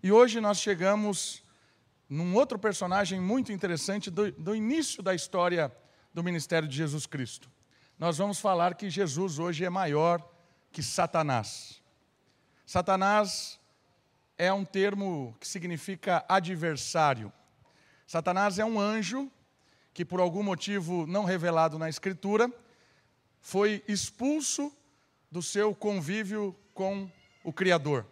E 0.00 0.12
hoje 0.12 0.40
nós 0.40 0.58
chegamos 0.58 1.42
num 2.08 2.34
outro 2.36 2.56
personagem 2.56 3.20
muito 3.20 3.50
interessante 3.50 4.10
do, 4.10 4.30
do 4.30 4.54
início 4.54 5.02
da 5.02 5.12
história 5.12 5.74
do 6.14 6.22
ministério 6.22 6.68
de 6.68 6.76
Jesus 6.76 7.04
Cristo. 7.04 7.50
Nós 7.98 8.16
vamos 8.16 8.38
falar 8.38 8.76
que 8.76 8.88
Jesus 8.88 9.40
hoje 9.40 9.64
é 9.64 9.70
maior 9.70 10.24
que 10.70 10.84
Satanás. 10.84 11.82
Satanás 12.64 13.58
é 14.36 14.52
um 14.52 14.64
termo 14.64 15.36
que 15.40 15.48
significa 15.48 16.24
adversário. 16.28 17.32
Satanás 18.06 18.60
é 18.60 18.64
um 18.64 18.80
anjo 18.80 19.28
que, 19.92 20.04
por 20.04 20.20
algum 20.20 20.44
motivo 20.44 21.08
não 21.08 21.24
revelado 21.24 21.76
na 21.76 21.88
Escritura, 21.88 22.48
foi 23.40 23.82
expulso 23.88 24.72
do 25.28 25.42
seu 25.42 25.74
convívio 25.74 26.54
com 26.72 27.10
o 27.42 27.52
Criador. 27.52 28.06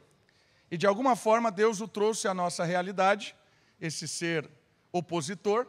E 0.70 0.76
de 0.76 0.86
alguma 0.86 1.14
forma 1.14 1.50
Deus 1.50 1.80
o 1.80 1.88
trouxe 1.88 2.26
à 2.26 2.34
nossa 2.34 2.64
realidade, 2.64 3.36
esse 3.80 4.08
ser 4.08 4.48
opositor, 4.92 5.66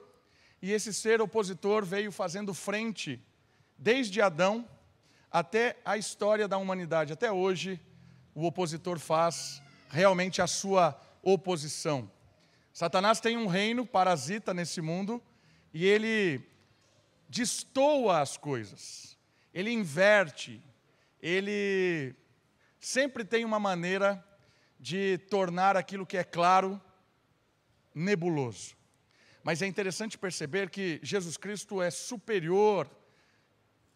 e 0.61 0.71
esse 0.71 0.93
ser 0.93 1.21
opositor 1.21 1.85
veio 1.85 2.11
fazendo 2.11 2.53
frente, 2.53 3.23
desde 3.77 4.21
Adão 4.21 4.67
até 5.31 5.77
a 5.85 5.97
história 5.97 6.47
da 6.47 6.57
humanidade. 6.57 7.13
Até 7.13 7.31
hoje, 7.31 7.79
o 8.33 8.45
opositor 8.45 8.97
faz 8.97 9.61
realmente 9.89 10.41
a 10.41 10.47
sua 10.47 10.99
oposição. 11.21 12.09
Satanás 12.73 13.19
tem 13.19 13.37
um 13.37 13.47
reino 13.47 13.85
parasita 13.85 14.53
nesse 14.53 14.81
mundo 14.81 15.21
e 15.73 15.85
ele 15.85 16.41
destoa 17.29 18.21
as 18.21 18.37
coisas, 18.37 19.17
ele 19.53 19.71
inverte, 19.71 20.63
ele 21.21 22.15
sempre 22.79 23.25
tem 23.25 23.43
uma 23.43 23.59
maneira 23.59 24.23
de 24.79 25.17
tornar 25.29 25.75
aquilo 25.75 26.05
que 26.05 26.17
é 26.17 26.23
claro 26.23 26.81
nebuloso. 27.93 28.75
Mas 29.43 29.61
é 29.61 29.67
interessante 29.67 30.17
perceber 30.17 30.69
que 30.69 30.99
Jesus 31.01 31.37
Cristo 31.37 31.81
é 31.81 31.89
superior 31.89 32.89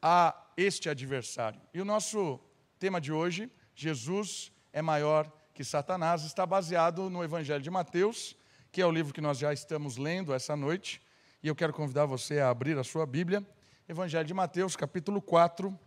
a 0.02 0.36
este 0.56 0.90
adversário. 0.90 1.62
E 1.74 1.82
o 1.82 1.86
nosso 1.86 2.40
tema 2.80 3.00
de 3.00 3.12
hoje, 3.12 3.52
Jesus 3.76 4.52
é 4.74 4.82
maior 4.82 5.32
que 5.54 5.64
Satanás, 5.64 6.24
está 6.24 6.46
baseado 6.46 7.10
no 7.10 7.24
Evangelho 7.24 7.62
de 7.62 7.70
Mateus, 7.70 8.36
que 8.72 8.82
é 8.82 8.86
o 8.86 8.92
livro 8.92 9.14
que 9.14 9.22
nós 9.22 9.38
já 9.38 9.52
estamos 9.52 9.98
lendo 9.98 10.34
essa 10.34 10.56
noite. 10.56 11.02
E 11.44 11.48
eu 11.48 11.56
quero 11.56 11.74
convidar 11.74 12.06
você 12.06 12.40
a 12.40 12.50
abrir 12.50 12.78
a 12.78 12.84
sua 12.84 13.06
Bíblia. 13.06 13.46
Evangelho 13.88 14.26
de 14.26 14.34
Mateus, 14.34 14.76
capítulo 14.76 15.22
4. 15.22 15.78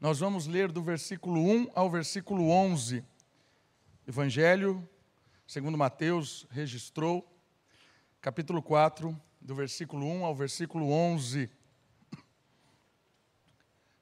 Nós 0.00 0.18
vamos 0.18 0.46
ler 0.46 0.72
do 0.72 0.82
versículo 0.82 1.40
1 1.40 1.70
ao 1.74 1.90
versículo 1.90 2.48
11. 2.48 3.04
Evangelho, 4.06 4.86
segundo 5.46 5.78
Mateus 5.78 6.46
registrou, 6.50 7.26
capítulo 8.20 8.62
4, 8.62 9.18
do 9.40 9.54
versículo 9.54 10.06
1 10.06 10.26
ao 10.26 10.34
versículo 10.34 10.90
11. 10.90 11.48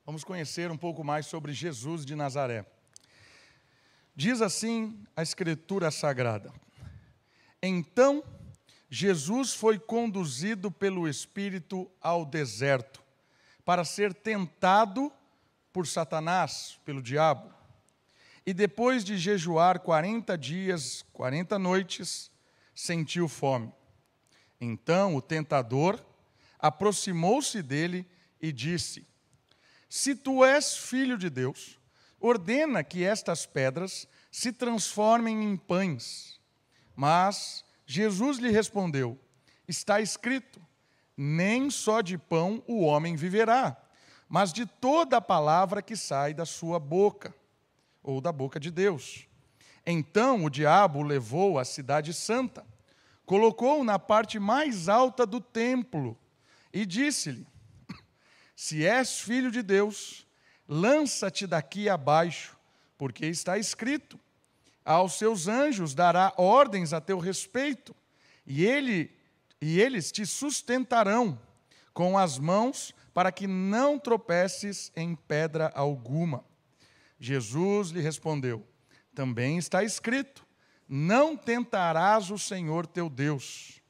Vamos 0.05 0.25
conhecer 0.25 0.73
um 0.73 0.77
pouco 0.77 1.05
mais 1.05 1.27
sobre 1.27 1.53
Jesus 1.53 2.05
de 2.05 2.17
Nazaré. 2.17 2.67
Diz 4.13 4.43
assim 4.43 5.07
a 5.15 5.23
Escritura 5.23 5.89
Sagrada: 5.93 6.53
Então 7.63 8.25
Jesus 8.91 9.55
foi 9.55 9.79
conduzido 9.79 10.69
pelo 10.69 11.07
Espírito 11.07 11.89
ao 12.01 12.27
deserto 12.27 13.01
para 13.65 13.85
ser 13.85 14.13
tentado 14.13 15.13
por 15.73 15.87
Satanás, 15.87 16.81
pelo 16.85 17.01
diabo. 17.01 17.62
E 18.45 18.53
depois 18.53 19.05
de 19.05 19.17
jejuar 19.17 19.81
40 19.81 20.37
dias, 20.37 21.05
40 21.13 21.59
noites, 21.59 22.31
sentiu 22.75 23.29
fome. 23.29 23.73
Então 24.61 25.15
o 25.15 25.23
tentador 25.23 26.05
aproximou-se 26.59 27.63
dele 27.63 28.07
e 28.41 28.53
disse: 28.53 29.07
Se 29.89 30.15
tu 30.17 30.45
és 30.45 30.77
filho 30.77 31.17
de 31.17 31.31
Deus, 31.31 31.79
ordena 32.21 32.83
que 32.83 33.05
estas 33.05 33.47
pedras 33.47 34.09
se 34.31 34.53
transformem 34.53 35.45
em 35.45 35.57
pães. 35.57 36.41
Mas 36.97 37.65
Jesus 37.87 38.39
lhe 38.39 38.51
respondeu: 38.51 39.19
Está 39.69 40.01
escrito: 40.01 40.61
Nem 41.17 41.71
só 41.71 42.01
de 42.01 42.19
pão 42.19 42.61
o 42.67 42.81
homem 42.81 43.15
viverá, 43.15 43.77
mas 44.29 44.53
de 44.53 44.67
toda 44.67 45.19
a 45.19 45.21
palavra 45.21 45.81
que 45.81 45.97
sai 45.97 46.35
da 46.35 46.45
sua 46.45 46.81
boca 46.81 47.33
ou 48.03 48.21
da 48.21 48.33
boca 48.33 48.59
de 48.59 48.71
Deus. 48.71 49.27
Então 49.87 50.45
o 50.45 50.51
diabo 50.51 51.03
levou 51.03 51.59
à 51.59 51.65
cidade 51.65 52.13
santa, 52.13 52.65
colocou-o 53.25 53.85
na 53.85 53.99
parte 53.99 54.39
mais 54.39 54.89
alta 54.89 55.27
do 55.27 55.41
templo 55.41 56.17
e 56.73 56.87
disse-lhe: 56.87 57.47
Se 58.55 58.87
és 58.87 59.21
filho 59.21 59.51
de 59.51 59.63
Deus, 59.63 60.27
lança-te 60.69 61.47
daqui 61.47 61.89
abaixo, 61.89 62.57
porque 62.97 63.27
está 63.27 63.59
escrito: 63.59 64.19
aos 64.85 65.15
seus 65.15 65.49
anjos 65.49 65.95
dará 65.95 66.33
ordens 66.37 66.93
a 66.93 67.01
teu 67.01 67.19
respeito, 67.19 67.95
e 68.47 68.65
ele 68.65 69.11
e 69.61 69.81
eles 69.81 70.11
te 70.11 70.27
sustentarão 70.27 71.39
com 71.95 72.19
as 72.19 72.37
mãos 72.37 72.93
para 73.15 73.31
que 73.31 73.47
não 73.47 73.97
tropeces 73.97 74.91
em 74.97 75.15
pedra 75.15 75.71
alguma. 75.73 76.45
Jesus 77.23 77.91
lhe 77.91 78.01
respondeu: 78.01 78.67
Também 79.15 79.57
está 79.57 79.85
escrito: 79.85 80.45
Não 80.89 81.37
tentarás 81.37 82.33
o 82.33 82.39
Senhor 82.39 82.85
teu 82.85 83.09
Deus. 83.09 83.81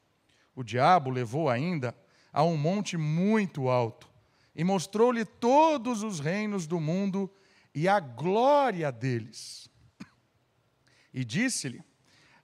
O 0.54 0.62
diabo 0.62 1.08
levou 1.08 1.48
ainda 1.48 1.96
a 2.30 2.44
um 2.44 2.58
monte 2.58 2.98
muito 2.98 3.70
alto 3.70 4.06
e 4.54 4.62
mostrou-lhe 4.62 5.24
todos 5.24 6.02
os 6.02 6.20
reinos 6.20 6.66
do 6.66 6.78
mundo 6.78 7.32
e 7.74 7.88
a 7.88 7.98
glória 8.00 8.92
deles. 8.92 9.66
E 11.10 11.24
disse-lhe: 11.24 11.82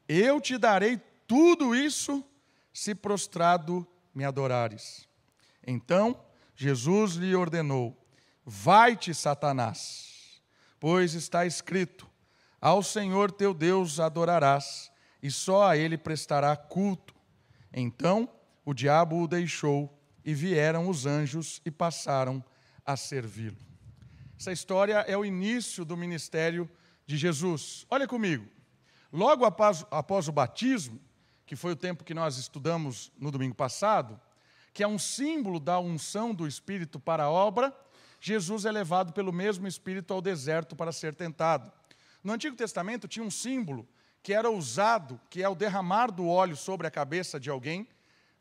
Eu 0.08 0.40
te 0.40 0.56
darei 0.56 0.98
tudo 1.26 1.74
isso 1.74 2.24
se 2.72 2.94
prostrado 2.94 3.86
me 4.14 4.24
adorares. 4.24 5.06
Então 5.66 6.18
Jesus 6.56 7.12
lhe 7.12 7.34
ordenou: 7.34 7.94
Vai-te, 8.42 9.12
Satanás 9.12 10.17
Pois 10.80 11.14
está 11.14 11.44
escrito: 11.44 12.08
Ao 12.60 12.82
Senhor 12.82 13.30
teu 13.30 13.52
Deus 13.52 13.98
adorarás, 13.98 14.90
e 15.22 15.30
só 15.30 15.68
a 15.68 15.76
ele 15.76 15.98
prestará 15.98 16.56
culto. 16.56 17.14
Então 17.72 18.28
o 18.64 18.74
diabo 18.74 19.22
o 19.22 19.28
deixou, 19.28 19.98
e 20.24 20.34
vieram 20.34 20.88
os 20.88 21.06
anjos 21.06 21.60
e 21.64 21.70
passaram 21.70 22.44
a 22.84 22.96
servi-lo. 22.96 23.56
Essa 24.38 24.52
história 24.52 25.04
é 25.08 25.16
o 25.16 25.24
início 25.24 25.84
do 25.84 25.96
ministério 25.96 26.70
de 27.06 27.16
Jesus. 27.16 27.86
Olha 27.90 28.06
comigo. 28.06 28.46
Logo 29.12 29.44
após, 29.44 29.86
após 29.90 30.28
o 30.28 30.32
batismo, 30.32 31.00
que 31.46 31.56
foi 31.56 31.72
o 31.72 31.76
tempo 31.76 32.04
que 32.04 32.12
nós 32.12 32.36
estudamos 32.36 33.10
no 33.18 33.30
domingo 33.30 33.54
passado, 33.54 34.20
que 34.74 34.82
é 34.82 34.86
um 34.86 34.98
símbolo 34.98 35.58
da 35.58 35.80
unção 35.80 36.34
do 36.34 36.46
Espírito 36.46 37.00
para 37.00 37.24
a 37.24 37.30
obra, 37.30 37.74
Jesus 38.20 38.64
é 38.64 38.72
levado 38.72 39.12
pelo 39.12 39.32
mesmo 39.32 39.68
Espírito 39.68 40.12
ao 40.12 40.20
deserto 40.20 40.74
para 40.74 40.92
ser 40.92 41.14
tentado. 41.14 41.72
No 42.22 42.32
Antigo 42.32 42.56
Testamento 42.56 43.06
tinha 43.06 43.24
um 43.24 43.30
símbolo 43.30 43.88
que 44.22 44.34
era 44.34 44.50
usado, 44.50 45.20
que 45.30 45.42
é 45.42 45.48
o 45.48 45.54
derramar 45.54 46.10
do 46.10 46.26
óleo 46.28 46.56
sobre 46.56 46.86
a 46.86 46.90
cabeça 46.90 47.38
de 47.38 47.48
alguém, 47.48 47.88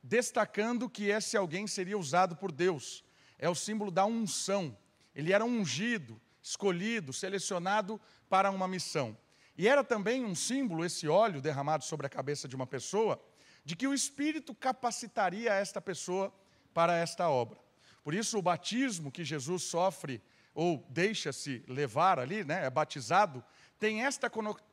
destacando 0.01 0.89
que 0.89 1.05
esse 1.05 1.37
alguém 1.37 1.67
seria 1.67 1.97
usado 1.97 2.35
por 2.35 2.51
Deus. 2.51 3.03
É 3.37 3.49
o 3.49 3.55
símbolo 3.55 3.91
da 3.91 4.05
unção. 4.05 4.75
Ele 5.13 5.31
era 5.31 5.45
ungido, 5.45 6.19
escolhido, 6.41 7.13
selecionado 7.13 8.01
para 8.29 8.49
uma 8.51 8.67
missão. 8.67 9.17
E 9.57 9.67
era 9.67 9.83
também 9.83 10.23
um 10.23 10.35
símbolo, 10.35 10.85
esse 10.85 11.07
óleo 11.07 11.41
derramado 11.41 11.83
sobre 11.83 12.05
a 12.05 12.09
cabeça 12.09 12.47
de 12.47 12.55
uma 12.55 12.67
pessoa, 12.67 13.21
de 13.63 13.75
que 13.75 13.87
o 13.87 13.93
Espírito 13.93 14.53
capacitaria 14.53 15.53
esta 15.53 15.81
pessoa 15.81 16.33
para 16.73 16.95
esta 16.95 17.29
obra. 17.29 17.66
Por 18.07 18.15
isso, 18.15 18.37
o 18.37 18.41
batismo 18.41 19.11
que 19.11 19.25
Jesus 19.25 19.63
sofre 19.63 20.21
ou 20.55 20.87
deixa-se 20.89 21.61
levar 21.67 22.19
ali, 22.19 22.41
né, 22.45 22.65
é 22.65 22.69
batizado, 22.69 23.43
tem 23.77 24.05
esta 24.05 24.29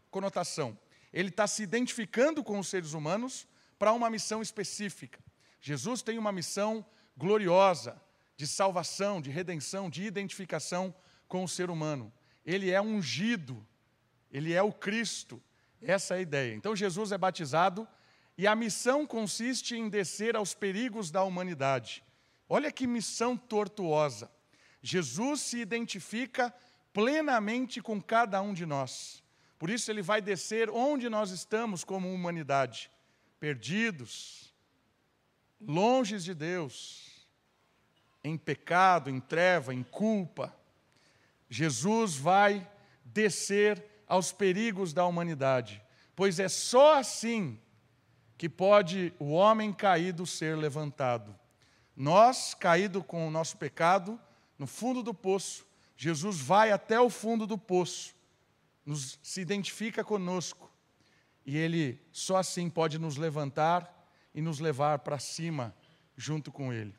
conotação. 0.09 0.79
Ele 1.13 1.31
está 1.31 1.45
se 1.49 1.65
identificando 1.65 2.45
com 2.45 2.61
os 2.61 2.69
seres 2.69 2.93
humanos 2.93 3.45
para 3.77 3.93
uma 3.93 4.09
missão 4.09 4.41
específica. 4.41 5.19
Jesus 5.61 6.01
tem 6.01 6.17
uma 6.17 6.31
missão 6.31 6.87
gloriosa 7.17 8.01
de 8.37 8.47
salvação, 8.47 9.21
de 9.21 9.31
redenção, 9.31 9.91
de 9.91 10.05
identificação 10.05 10.95
com 11.27 11.43
o 11.43 11.49
ser 11.49 11.71
humano. 11.71 12.13
Ele 12.47 12.71
é 12.71 12.81
ungido, 12.81 13.67
ele 14.31 14.53
é 14.53 14.63
o 14.63 14.73
Cristo. 14.73 15.43
Essa 15.83 16.15
é 16.15 16.19
a 16.19 16.23
ideia. 16.23 16.55
Então 16.55 16.77
Jesus 16.77 17.11
é 17.11 17.19
batizado 17.19 17.85
e 18.39 18.47
a 18.47 18.55
missão 18.55 19.05
consiste 19.05 19.75
em 19.75 19.89
descer 19.89 20.37
aos 20.37 20.55
perigos 20.55 21.11
da 21.11 21.25
humanidade 21.25 22.05
Olha 22.49 22.71
que 22.71 22.87
missão 22.87 23.37
tortuosa. 23.37 24.31
Jesus 24.83 25.41
se 25.41 25.59
identifica 25.59 26.55
plenamente 26.93 27.81
com 27.81 28.01
cada 28.01 28.41
um 28.43 28.53
de 28.53 28.67
nós. 28.67 29.23
Por 29.59 29.71
isso 29.71 29.91
ele 29.91 30.03
vai 30.03 30.21
descer 30.21 30.69
onde 30.69 31.09
nós 31.09 31.31
estamos 31.31 31.85
como 31.85 32.13
humanidade, 32.13 32.91
perdidos, 33.41 34.53
longe 35.61 36.19
de 36.19 36.35
Deus, 36.35 37.27
em 38.23 38.37
pecado, 38.37 39.09
em 39.09 39.21
treva, 39.21 39.73
em 39.73 39.83
culpa. 39.83 40.55
Jesus 41.49 42.17
vai 42.17 42.71
descer 43.05 43.83
aos 44.07 44.33
perigos 44.33 44.93
da 44.93 45.07
humanidade, 45.07 45.83
pois 46.15 46.39
é 46.39 46.49
só 46.49 46.99
assim 46.99 47.59
que 48.37 48.49
pode 48.49 49.15
o 49.19 49.33
homem 49.33 49.73
caído 49.73 50.27
ser 50.27 50.57
levantado. 50.57 51.39
Nós, 51.97 52.55
caído 52.55 53.03
com 53.03 53.27
o 53.27 53.31
nosso 53.31 53.57
pecado, 53.57 54.21
no 54.59 54.67
fundo 54.67 55.03
do 55.03 55.15
poço, 55.15 55.67
Jesus 55.97 56.39
vai 56.39 56.73
até 56.73 57.01
o 57.01 57.09
fundo 57.09 57.47
do 57.47 57.57
poço, 57.57 58.15
nos, 58.85 59.19
se 59.23 59.41
identifica 59.41 60.03
conosco, 60.03 60.71
e 61.47 61.57
Ele 61.57 62.01
só 62.11 62.37
assim 62.37 62.69
pode 62.69 62.99
nos 62.99 63.17
levantar 63.17 63.93
e 64.35 64.41
nos 64.41 64.59
levar 64.59 64.99
para 65.01 65.19
cima 65.19 65.75
junto 66.17 66.51
com 66.51 66.73
Ele. 66.73 66.95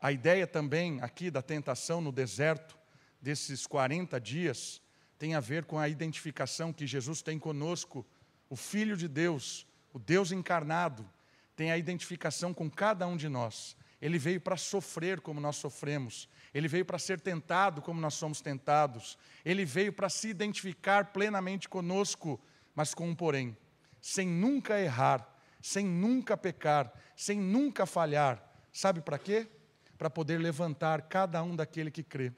A 0.00 0.12
ideia 0.12 0.46
também 0.46 1.00
aqui 1.00 1.30
da 1.30 1.42
tentação 1.42 2.00
no 2.00 2.12
deserto, 2.12 2.78
desses 3.20 3.66
40 3.66 4.20
dias, 4.20 4.80
tem 5.18 5.34
a 5.34 5.40
ver 5.40 5.64
com 5.64 5.78
a 5.78 5.88
identificação 5.88 6.72
que 6.72 6.86
Jesus 6.86 7.22
tem 7.22 7.38
conosco, 7.38 8.06
o 8.50 8.56
Filho 8.56 8.96
de 8.96 9.08
Deus, 9.08 9.66
o 9.92 9.98
Deus 9.98 10.30
encarnado, 10.30 11.08
tem 11.56 11.70
a 11.70 11.78
identificação 11.78 12.52
com 12.52 12.70
cada 12.70 13.06
um 13.06 13.16
de 13.16 13.28
nós. 13.28 13.76
Ele 14.04 14.18
veio 14.18 14.38
para 14.38 14.54
sofrer 14.54 15.22
como 15.22 15.40
nós 15.40 15.56
sofremos, 15.56 16.28
ele 16.52 16.68
veio 16.68 16.84
para 16.84 16.98
ser 16.98 17.18
tentado 17.18 17.80
como 17.80 17.98
nós 17.98 18.12
somos 18.12 18.42
tentados, 18.42 19.16
ele 19.42 19.64
veio 19.64 19.94
para 19.94 20.10
se 20.10 20.28
identificar 20.28 21.06
plenamente 21.06 21.70
conosco, 21.70 22.38
mas 22.74 22.92
com 22.92 23.08
um 23.08 23.14
porém, 23.14 23.56
sem 24.02 24.28
nunca 24.28 24.78
errar, 24.78 25.26
sem 25.58 25.86
nunca 25.86 26.36
pecar, 26.36 26.92
sem 27.16 27.40
nunca 27.40 27.86
falhar. 27.86 28.46
Sabe 28.70 29.00
para 29.00 29.18
quê? 29.18 29.48
Para 29.96 30.10
poder 30.10 30.38
levantar 30.38 31.08
cada 31.08 31.42
um 31.42 31.56
daquele 31.56 31.90
que 31.90 32.02
crê, 32.02 32.30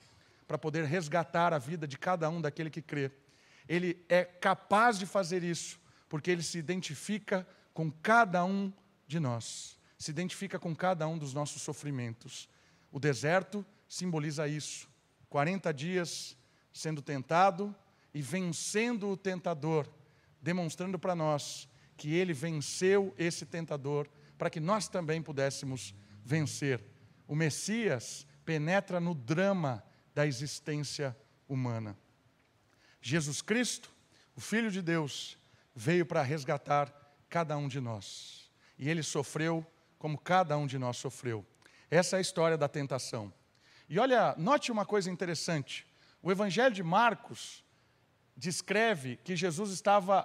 para 0.46 0.56
poder 0.56 0.84
resgatar 0.84 1.52
a 1.52 1.58
vida 1.58 1.84
de 1.84 1.98
cada 1.98 2.30
um 2.30 2.40
daquele 2.40 2.70
que 2.70 2.80
crê. 2.80 3.10
Ele 3.68 4.04
é 4.08 4.24
capaz 4.24 5.00
de 5.00 5.04
fazer 5.04 5.42
isso, 5.42 5.80
porque 6.08 6.30
ele 6.30 6.44
se 6.44 6.58
identifica 6.58 7.44
com 7.74 7.90
cada 7.90 8.44
um 8.44 8.72
de 9.08 9.18
nós, 9.18 9.75
se 9.98 10.10
identifica 10.10 10.58
com 10.58 10.74
cada 10.74 11.06
um 11.08 11.16
dos 11.16 11.32
nossos 11.32 11.62
sofrimentos. 11.62 12.48
O 12.92 12.98
deserto 12.98 13.64
simboliza 13.88 14.46
isso. 14.46 14.88
40 15.28 15.72
dias 15.72 16.36
sendo 16.72 17.00
tentado 17.00 17.74
e 18.12 18.20
vencendo 18.20 19.08
o 19.08 19.16
tentador, 19.16 19.88
demonstrando 20.40 20.98
para 20.98 21.14
nós 21.14 21.68
que 21.96 22.14
ele 22.14 22.32
venceu 22.32 23.14
esse 23.16 23.46
tentador, 23.46 24.08
para 24.36 24.50
que 24.50 24.60
nós 24.60 24.88
também 24.88 25.22
pudéssemos 25.22 25.94
vencer. 26.22 26.84
O 27.26 27.34
Messias 27.34 28.26
penetra 28.44 29.00
no 29.00 29.14
drama 29.14 29.82
da 30.14 30.26
existência 30.26 31.16
humana. 31.48 31.96
Jesus 33.00 33.40
Cristo, 33.40 33.90
o 34.34 34.40
Filho 34.40 34.70
de 34.70 34.82
Deus, 34.82 35.38
veio 35.74 36.04
para 36.04 36.22
resgatar 36.22 36.92
cada 37.28 37.56
um 37.56 37.68
de 37.68 37.80
nós. 37.80 38.50
E 38.78 38.88
ele 38.88 39.02
sofreu 39.02 39.66
como 40.06 40.16
cada 40.16 40.56
um 40.56 40.68
de 40.68 40.78
nós 40.78 40.98
sofreu. 40.98 41.44
Essa 41.90 42.14
é 42.14 42.18
a 42.18 42.20
história 42.20 42.56
da 42.56 42.68
tentação. 42.68 43.34
E 43.88 43.98
olha, 43.98 44.36
note 44.38 44.70
uma 44.70 44.86
coisa 44.86 45.10
interessante. 45.10 45.84
O 46.22 46.30
Evangelho 46.30 46.72
de 46.72 46.82
Marcos 46.84 47.64
descreve 48.36 49.16
que 49.24 49.34
Jesus 49.34 49.72
estava 49.72 50.24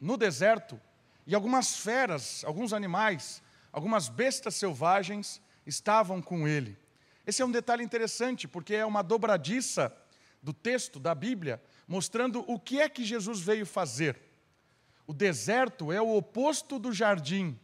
no 0.00 0.16
deserto 0.16 0.80
e 1.26 1.34
algumas 1.34 1.76
feras, 1.76 2.42
alguns 2.46 2.72
animais, 2.72 3.42
algumas 3.70 4.08
bestas 4.08 4.54
selvagens 4.54 5.38
estavam 5.66 6.22
com 6.22 6.48
ele. 6.48 6.78
Esse 7.26 7.42
é 7.42 7.44
um 7.44 7.52
detalhe 7.52 7.84
interessante, 7.84 8.48
porque 8.48 8.74
é 8.74 8.86
uma 8.86 9.02
dobradiça 9.02 9.94
do 10.42 10.54
texto 10.54 10.98
da 10.98 11.14
Bíblia, 11.14 11.62
mostrando 11.86 12.42
o 12.50 12.58
que 12.58 12.80
é 12.80 12.88
que 12.88 13.04
Jesus 13.04 13.40
veio 13.40 13.66
fazer. 13.66 14.18
O 15.06 15.12
deserto 15.12 15.92
é 15.92 16.00
o 16.00 16.16
oposto 16.16 16.78
do 16.78 16.90
jardim. 16.90 17.60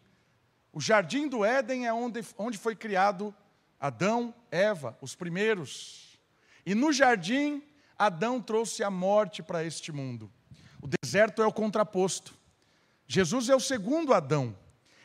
O 0.77 0.81
jardim 0.83 1.27
do 1.27 1.43
Éden 1.43 1.87
é 1.87 1.95
onde, 1.95 2.23
onde 2.37 2.59
foi 2.59 2.77
criado 2.77 3.35
Adão, 3.81 4.35
Eva, 4.51 4.95
os 5.01 5.15
primeiros. 5.15 6.19
E 6.67 6.75
no 6.75 6.93
jardim, 6.93 7.63
Adão 7.99 8.43
trouxe 8.43 8.85
a 8.85 8.91
morte 8.91 9.43
para 9.43 9.65
este 9.65 9.91
mundo. 9.91 10.31
O 10.83 10.87
deserto 10.87 11.41
é 11.41 11.47
o 11.47 11.53
contraposto. 11.53 12.35
Jesus 13.07 13.49
é 13.49 13.57
o 13.57 13.59
segundo 13.59 14.13
Adão. 14.13 14.55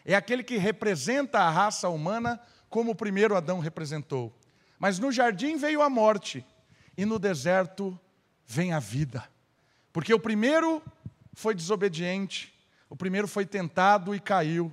É 0.03 0.13
aquele 0.13 0.43
que 0.43 0.57
representa 0.57 1.39
a 1.39 1.49
raça 1.49 1.87
humana 1.87 2.37
como 2.69 2.91
o 2.91 2.95
primeiro 2.95 3.37
Adão 3.37 3.59
representou. 3.59 4.37
Mas 4.77 4.99
no 4.99 5.09
jardim 5.09 5.55
veio 5.55 5.81
a 5.81 5.89
morte 5.89 6.45
e 6.97 7.05
no 7.05 7.17
deserto 7.17 7.97
vem 8.45 8.73
a 8.73 8.79
vida. 8.79 9.23
Porque 9.93 10.13
o 10.13 10.19
primeiro 10.19 10.83
foi 11.33 11.55
desobediente, 11.55 12.53
o 12.89 12.95
primeiro 12.97 13.25
foi 13.25 13.45
tentado 13.45 14.13
e 14.13 14.19
caiu, 14.19 14.69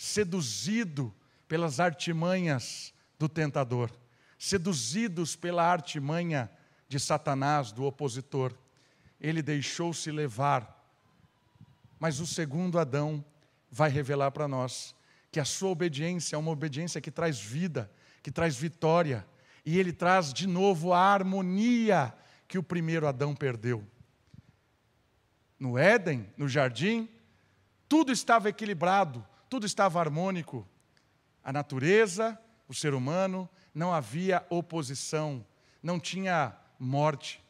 seduzido 0.00 1.14
pelas 1.46 1.78
artimanhas 1.78 2.94
do 3.18 3.28
tentador, 3.28 3.90
seduzidos 4.38 5.36
pela 5.36 5.62
artimanha 5.62 6.50
de 6.88 6.98
Satanás, 6.98 7.70
do 7.70 7.84
opositor. 7.84 8.54
Ele 9.20 9.42
deixou-se 9.42 10.10
levar. 10.10 10.82
Mas 11.98 12.18
o 12.18 12.26
segundo 12.26 12.78
Adão 12.78 13.22
vai 13.70 13.90
revelar 13.90 14.30
para 14.30 14.48
nós 14.48 14.94
que 15.30 15.38
a 15.38 15.44
sua 15.44 15.68
obediência 15.68 16.34
é 16.34 16.38
uma 16.38 16.50
obediência 16.50 16.98
que 16.98 17.10
traz 17.10 17.38
vida, 17.38 17.92
que 18.22 18.30
traz 18.30 18.56
vitória, 18.56 19.26
e 19.66 19.78
ele 19.78 19.92
traz 19.92 20.32
de 20.32 20.46
novo 20.46 20.94
a 20.94 21.00
harmonia 21.00 22.14
que 22.48 22.56
o 22.56 22.62
primeiro 22.62 23.06
Adão 23.06 23.34
perdeu 23.34 23.86
no 25.58 25.76
Éden, 25.76 26.26
no 26.38 26.48
jardim, 26.48 27.06
tudo 27.86 28.10
estava 28.10 28.48
equilibrado, 28.48 29.22
tudo 29.50 29.66
estava 29.66 29.98
harmônico. 29.98 30.66
A 31.42 31.52
natureza, 31.52 32.38
o 32.68 32.72
ser 32.72 32.94
humano, 32.94 33.48
não 33.74 33.92
havia 33.92 34.46
oposição, 34.48 35.44
não 35.82 35.98
tinha 35.98 36.56
morte. 36.78 37.42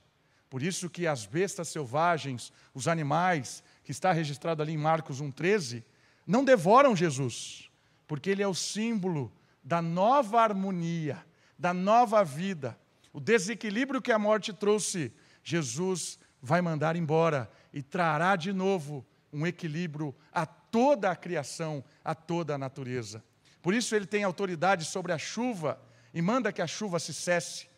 Por 0.49 0.63
isso 0.63 0.89
que 0.89 1.07
as 1.07 1.27
bestas 1.27 1.69
selvagens, 1.69 2.53
os 2.75 2.89
animais, 2.89 3.63
que 3.85 3.93
está 3.93 4.13
registrado 4.13 4.63
ali 4.63 4.73
em 4.73 4.79
Marcos 4.79 5.21
1,13, 5.21 5.85
não 6.27 6.43
devoram 6.43 6.97
Jesus, 6.97 7.71
porque 8.09 8.31
ele 8.31 8.43
é 8.43 8.49
o 8.49 8.55
símbolo 8.55 9.31
da 9.63 9.83
nova 9.83 10.41
harmonia, 10.41 11.25
da 11.59 11.75
nova 11.75 12.25
vida. 12.25 12.79
O 13.13 13.21
desequilíbrio 13.21 14.01
que 14.01 14.11
a 14.11 14.19
morte 14.19 14.55
trouxe, 14.55 15.13
Jesus 15.45 16.19
vai 16.41 16.63
mandar 16.63 16.97
embora 16.97 17.51
e 17.75 17.83
trará 17.83 18.37
de 18.37 18.55
novo 18.55 19.05
um 19.31 19.47
equilíbrio 19.47 20.15
a 20.33 20.47
toda 20.71 21.11
a 21.11 21.17
criação, 21.17 21.85
a 22.05 22.15
toda 22.15 22.55
a 22.55 22.59
natureza. 22.59 23.23
Por 23.63 23.75
isso 23.75 23.95
ele 23.95 24.07
tem 24.07 24.25
autoridade 24.25 24.85
sobre 24.85 25.13
a 25.13 25.19
chuva 25.19 25.81
e 26.15 26.23
manda 26.23 26.53
que 26.53 26.63
a 26.63 26.67
chuva 26.67 26.99
se 26.99 27.13
cesse, 27.13 27.69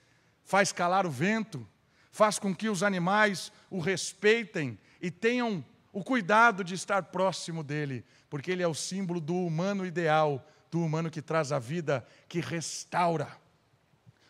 faz 0.45 0.73
calar 0.73 1.07
o 1.07 1.11
vento, 1.11 1.67
faz 2.11 2.39
com 2.39 2.55
que 2.55 2.69
os 2.69 2.83
animais 2.83 3.51
o 3.71 3.81
respeitem 3.81 4.79
e 5.01 5.11
tenham 5.11 5.65
o 5.93 6.03
cuidado 6.03 6.63
de 6.63 6.75
estar 6.75 7.03
próximo 7.05 7.63
dele, 7.63 8.05
porque 8.31 8.51
ele 8.51 8.63
é 8.63 8.69
o 8.69 8.75
símbolo 8.75 9.21
do 9.21 9.35
humano 9.35 9.85
ideal, 9.85 10.47
do 10.71 10.83
humano 10.83 11.11
que 11.11 11.21
traz 11.21 11.53
a 11.53 11.59
vida, 11.59 12.07
que 12.29 12.41
restaura. 12.41 13.29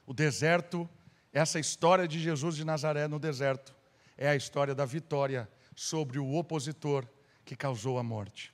O 0.06 0.12
deserto, 0.12 0.88
essa 1.32 1.60
história 1.60 2.08
de 2.08 2.18
Jesus 2.18 2.56
de 2.56 2.64
Nazaré 2.64 3.06
no 3.06 3.18
deserto, 3.18 3.74
é 4.16 4.28
a 4.28 4.36
história 4.36 4.74
da 4.74 4.84
vitória 4.84 5.48
sobre 5.74 6.18
o 6.18 6.34
opositor 6.34 7.06
que 7.44 7.56
causou 7.56 7.98
a 7.98 8.02
morte. 8.02 8.52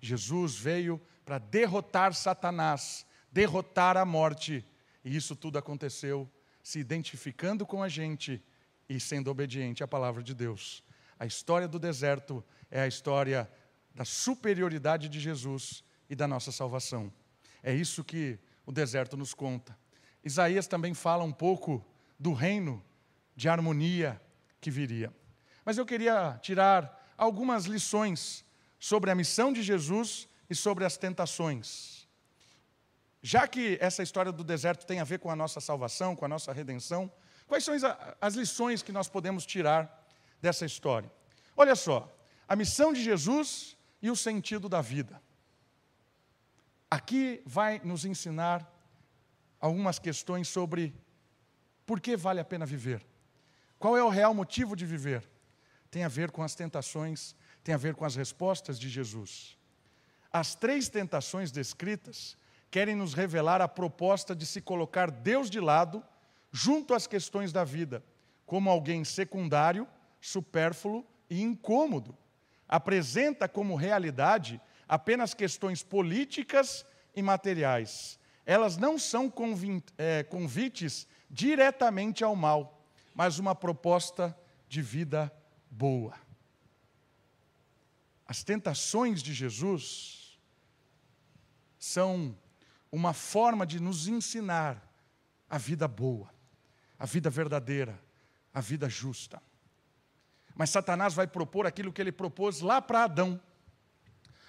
Jesus 0.00 0.56
veio 0.56 1.00
para 1.24 1.38
derrotar 1.38 2.14
Satanás, 2.14 3.06
derrotar 3.30 3.96
a 3.96 4.04
morte, 4.04 4.64
e 5.04 5.14
isso 5.16 5.36
tudo 5.36 5.58
aconteceu 5.58 6.30
se 6.62 6.78
identificando 6.78 7.64
com 7.64 7.82
a 7.82 7.88
gente 7.88 8.42
e 8.88 9.00
sendo 9.00 9.30
obediente 9.30 9.82
à 9.82 9.88
palavra 9.88 10.22
de 10.22 10.34
Deus. 10.34 10.84
A 11.18 11.26
história 11.26 11.66
do 11.66 11.78
deserto 11.78 12.44
é 12.70 12.80
a 12.80 12.86
história 12.86 13.50
da 13.94 14.04
superioridade 14.04 15.08
de 15.08 15.18
Jesus 15.18 15.82
e 16.08 16.14
da 16.14 16.28
nossa 16.28 16.52
salvação. 16.52 17.12
É 17.62 17.74
isso 17.74 18.04
que 18.04 18.38
o 18.64 18.72
deserto 18.72 19.16
nos 19.16 19.34
conta. 19.34 19.76
Isaías 20.22 20.66
também 20.66 20.94
fala 20.94 21.24
um 21.24 21.32
pouco 21.32 21.84
do 22.18 22.32
reino 22.32 22.84
de 23.34 23.48
harmonia 23.48 24.20
que 24.60 24.70
viria. 24.70 25.12
Mas 25.64 25.78
eu 25.78 25.86
queria 25.86 26.38
tirar 26.42 26.97
algumas 27.18 27.64
lições 27.64 28.44
sobre 28.78 29.10
a 29.10 29.14
missão 29.14 29.52
de 29.52 29.62
Jesus 29.62 30.28
e 30.48 30.54
sobre 30.54 30.84
as 30.84 30.96
tentações. 30.96 32.08
Já 33.20 33.48
que 33.48 33.76
essa 33.80 34.02
história 34.02 34.30
do 34.30 34.44
deserto 34.44 34.86
tem 34.86 35.00
a 35.00 35.04
ver 35.04 35.18
com 35.18 35.30
a 35.30 35.36
nossa 35.36 35.60
salvação, 35.60 36.14
com 36.14 36.24
a 36.24 36.28
nossa 36.28 36.52
redenção, 36.52 37.12
quais 37.48 37.64
são 37.64 37.74
as 38.20 38.34
lições 38.34 38.82
que 38.82 38.92
nós 38.92 39.08
podemos 39.08 39.44
tirar 39.44 40.06
dessa 40.40 40.64
história? 40.64 41.10
Olha 41.56 41.74
só, 41.74 42.08
a 42.46 42.54
missão 42.54 42.92
de 42.92 43.02
Jesus 43.02 43.76
e 44.00 44.10
o 44.10 44.16
sentido 44.16 44.68
da 44.68 44.80
vida. 44.80 45.20
Aqui 46.88 47.42
vai 47.44 47.80
nos 47.84 48.04
ensinar 48.04 48.72
algumas 49.60 49.98
questões 49.98 50.48
sobre 50.48 50.94
por 51.84 52.00
que 52.00 52.16
vale 52.16 52.38
a 52.38 52.44
pena 52.44 52.64
viver. 52.64 53.04
Qual 53.78 53.96
é 53.96 54.02
o 54.02 54.08
real 54.08 54.32
motivo 54.32 54.76
de 54.76 54.86
viver? 54.86 55.28
Tem 55.90 56.04
a 56.04 56.08
ver 56.08 56.30
com 56.30 56.42
as 56.42 56.54
tentações, 56.54 57.34
tem 57.64 57.74
a 57.74 57.78
ver 57.78 57.94
com 57.94 58.04
as 58.04 58.14
respostas 58.14 58.78
de 58.78 58.88
Jesus. 58.88 59.56
As 60.32 60.54
três 60.54 60.88
tentações 60.88 61.50
descritas 61.50 62.36
querem 62.70 62.94
nos 62.94 63.14
revelar 63.14 63.62
a 63.62 63.68
proposta 63.68 64.34
de 64.34 64.44
se 64.44 64.60
colocar 64.60 65.10
Deus 65.10 65.48
de 65.48 65.60
lado 65.60 66.04
junto 66.52 66.94
às 66.94 67.06
questões 67.06 67.52
da 67.52 67.64
vida, 67.64 68.04
como 68.44 68.70
alguém 68.70 69.04
secundário, 69.04 69.86
supérfluo 70.20 71.04
e 71.30 71.42
incômodo. 71.42 72.16
Apresenta 72.68 73.48
como 73.48 73.74
realidade 73.74 74.60
apenas 74.86 75.34
questões 75.34 75.82
políticas 75.82 76.84
e 77.14 77.22
materiais. 77.22 78.18
Elas 78.44 78.76
não 78.76 78.98
são 78.98 79.32
é, 79.96 80.22
convites 80.22 81.06
diretamente 81.30 82.24
ao 82.24 82.34
mal, 82.34 82.82
mas 83.14 83.38
uma 83.38 83.54
proposta 83.54 84.36
de 84.68 84.80
vida 84.80 85.32
boa. 85.70 86.14
As 88.26 88.42
tentações 88.42 89.22
de 89.22 89.32
Jesus 89.32 90.38
são 91.78 92.36
uma 92.90 93.12
forma 93.12 93.66
de 93.66 93.80
nos 93.80 94.08
ensinar 94.08 94.82
a 95.48 95.56
vida 95.56 95.88
boa, 95.88 96.30
a 96.98 97.06
vida 97.06 97.30
verdadeira, 97.30 97.98
a 98.52 98.60
vida 98.60 98.88
justa. 98.88 99.42
Mas 100.54 100.70
Satanás 100.70 101.14
vai 101.14 101.26
propor 101.26 101.66
aquilo 101.66 101.92
que 101.92 102.00
ele 102.00 102.12
propôs 102.12 102.60
lá 102.60 102.82
para 102.82 103.04
Adão. 103.04 103.40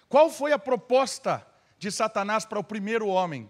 Qual 0.08 0.30
foi 0.30 0.52
a 0.52 0.60
proposta 0.60 1.46
de 1.78 1.92
Satanás 1.92 2.46
para 2.46 2.60
o 2.60 2.64
primeiro 2.64 3.08
homem? 3.08 3.50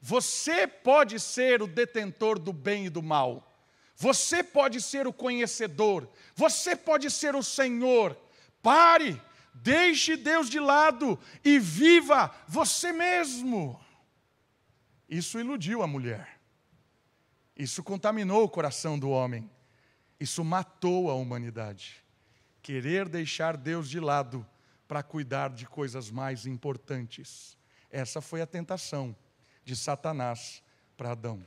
Você 0.00 0.66
pode 0.66 1.18
ser 1.18 1.62
o 1.62 1.66
detentor 1.66 2.38
do 2.38 2.52
bem 2.52 2.86
e 2.86 2.90
do 2.90 3.02
mal. 3.02 3.55
Você 3.96 4.44
pode 4.44 4.80
ser 4.80 5.06
o 5.06 5.12
conhecedor. 5.12 6.08
Você 6.34 6.76
pode 6.76 7.10
ser 7.10 7.34
o 7.34 7.42
Senhor. 7.42 8.16
Pare 8.62 9.20
Deixe 9.62 10.16
Deus 10.16 10.50
de 10.50 10.60
lado 10.60 11.18
e 11.42 11.58
viva 11.58 12.32
você 12.46 12.92
mesmo. 12.92 13.80
Isso 15.08 15.40
iludiu 15.40 15.82
a 15.82 15.86
mulher. 15.86 16.38
Isso 17.56 17.82
contaminou 17.82 18.44
o 18.44 18.48
coração 18.50 18.98
do 18.98 19.08
homem. 19.08 19.50
Isso 20.20 20.44
matou 20.44 21.10
a 21.10 21.14
humanidade. 21.14 22.04
Querer 22.62 23.08
deixar 23.08 23.56
Deus 23.56 23.88
de 23.88 23.98
lado 23.98 24.46
para 24.86 25.02
cuidar 25.02 25.50
de 25.50 25.66
coisas 25.66 26.10
mais 26.10 26.44
importantes. 26.44 27.56
Essa 27.90 28.20
foi 28.20 28.42
a 28.42 28.46
tentação 28.46 29.16
de 29.64 29.74
Satanás 29.74 30.62
para 30.98 31.12
Adão. 31.12 31.42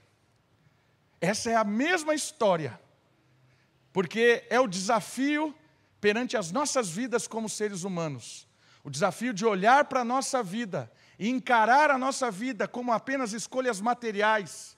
Essa 1.22 1.52
é 1.52 1.56
a 1.56 1.64
mesma 1.64 2.14
história, 2.14 2.80
porque 3.92 4.46
é 4.50 4.60
o 4.60 4.68
desafio 4.68 5.54
perante 6.00 6.38
as 6.38 6.52
nossas 6.52 6.90
vidas 6.90 7.28
como 7.28 7.50
seres 7.50 7.84
humanos. 7.84 8.48
O 8.84 8.90
desafio 8.90 9.34
de 9.34 9.46
olhar 9.46 9.86
para 9.86 10.02
a 10.02 10.06
nossa 10.06 10.42
vida 10.42 10.92
e 11.18 11.30
encarar 11.30 11.92
a 11.92 11.98
nossa 11.98 12.32
vida 12.32 12.68
como 12.68 12.94
apenas 12.94 13.34
escolhas 13.34 13.82
materiais, 13.82 14.78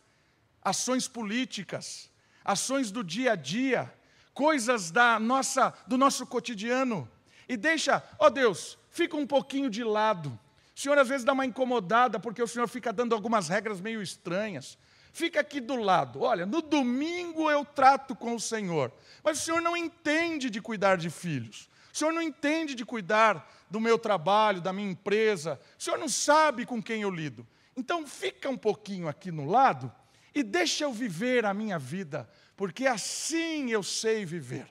ações 0.63 1.07
políticas, 1.07 2.09
ações 2.43 2.91
do 2.91 3.03
dia 3.03 3.33
a 3.33 3.35
dia, 3.35 3.93
coisas 4.33 4.89
da 4.89 5.19
nossa, 5.19 5.73
do 5.85 5.97
nosso 5.97 6.25
cotidiano. 6.25 7.09
E 7.47 7.55
deixa, 7.55 8.03
ó 8.17 8.25
oh 8.25 8.29
Deus, 8.31 8.77
fica 8.89 9.15
um 9.15 9.27
pouquinho 9.27 9.69
de 9.69 9.83
lado. 9.83 10.37
O 10.75 10.79
Senhor 10.79 10.97
às 10.97 11.07
vezes 11.07 11.23
dá 11.23 11.33
uma 11.33 11.45
incomodada 11.45 12.19
porque 12.19 12.41
o 12.41 12.47
Senhor 12.47 12.67
fica 12.67 12.91
dando 12.91 13.13
algumas 13.13 13.47
regras 13.47 13.79
meio 13.79 14.01
estranhas. 14.01 14.79
Fica 15.11 15.41
aqui 15.41 15.59
do 15.59 15.75
lado. 15.75 16.21
Olha, 16.21 16.45
no 16.45 16.61
domingo 16.61 17.51
eu 17.51 17.65
trato 17.65 18.15
com 18.15 18.35
o 18.35 18.39
Senhor. 18.39 18.91
Mas 19.23 19.39
o 19.39 19.41
Senhor 19.43 19.61
não 19.61 19.75
entende 19.75 20.49
de 20.49 20.61
cuidar 20.61 20.95
de 20.97 21.09
filhos. 21.09 21.69
O 21.93 21.97
Senhor 21.97 22.13
não 22.13 22.21
entende 22.21 22.73
de 22.73 22.85
cuidar 22.85 23.65
do 23.69 23.79
meu 23.79 23.99
trabalho, 23.99 24.61
da 24.61 24.71
minha 24.71 24.89
empresa. 24.89 25.59
O 25.77 25.83
Senhor 25.83 25.97
não 25.97 26.07
sabe 26.07 26.65
com 26.65 26.81
quem 26.81 27.01
eu 27.01 27.09
lido. 27.09 27.45
Então 27.75 28.07
fica 28.07 28.49
um 28.49 28.57
pouquinho 28.57 29.07
aqui 29.07 29.31
no 29.31 29.45
lado 29.45 29.91
e 30.33 30.43
deixa 30.43 30.85
eu 30.85 30.93
viver 30.93 31.45
a 31.45 31.53
minha 31.53 31.77
vida, 31.77 32.29
porque 32.55 32.87
assim 32.87 33.69
eu 33.69 33.83
sei 33.83 34.25
viver. 34.25 34.67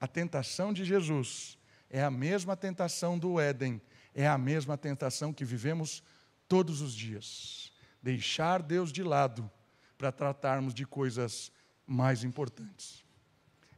A 0.00 0.08
tentação 0.08 0.72
de 0.72 0.84
Jesus 0.84 1.56
é 1.88 2.02
a 2.02 2.10
mesma 2.10 2.56
tentação 2.56 3.16
do 3.16 3.38
Éden, 3.38 3.80
é 4.14 4.26
a 4.26 4.38
mesma 4.38 4.76
tentação 4.76 5.32
que 5.32 5.44
vivemos 5.44 6.02
todos 6.48 6.80
os 6.80 6.92
dias 6.92 7.69
deixar 8.02 8.62
Deus 8.62 8.92
de 8.92 9.02
lado 9.02 9.50
para 9.96 10.10
tratarmos 10.10 10.72
de 10.72 10.86
coisas 10.86 11.52
mais 11.86 12.24
importantes. 12.24 13.04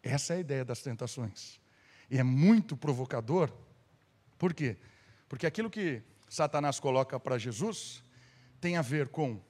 Essa 0.02 0.34
é 0.34 0.36
a 0.36 0.40
ideia 0.40 0.64
das 0.64 0.82
tentações. 0.82 1.60
E 2.10 2.18
é 2.18 2.22
muito 2.22 2.76
provocador. 2.76 3.52
Por 4.38 4.52
quê? 4.52 4.76
Porque 5.28 5.46
aquilo 5.46 5.70
que 5.70 6.02
Satanás 6.28 6.78
coloca 6.78 7.18
para 7.18 7.38
Jesus 7.38 8.02
tem 8.60 8.76
a 8.76 8.82
ver 8.82 9.08
com 9.08 9.40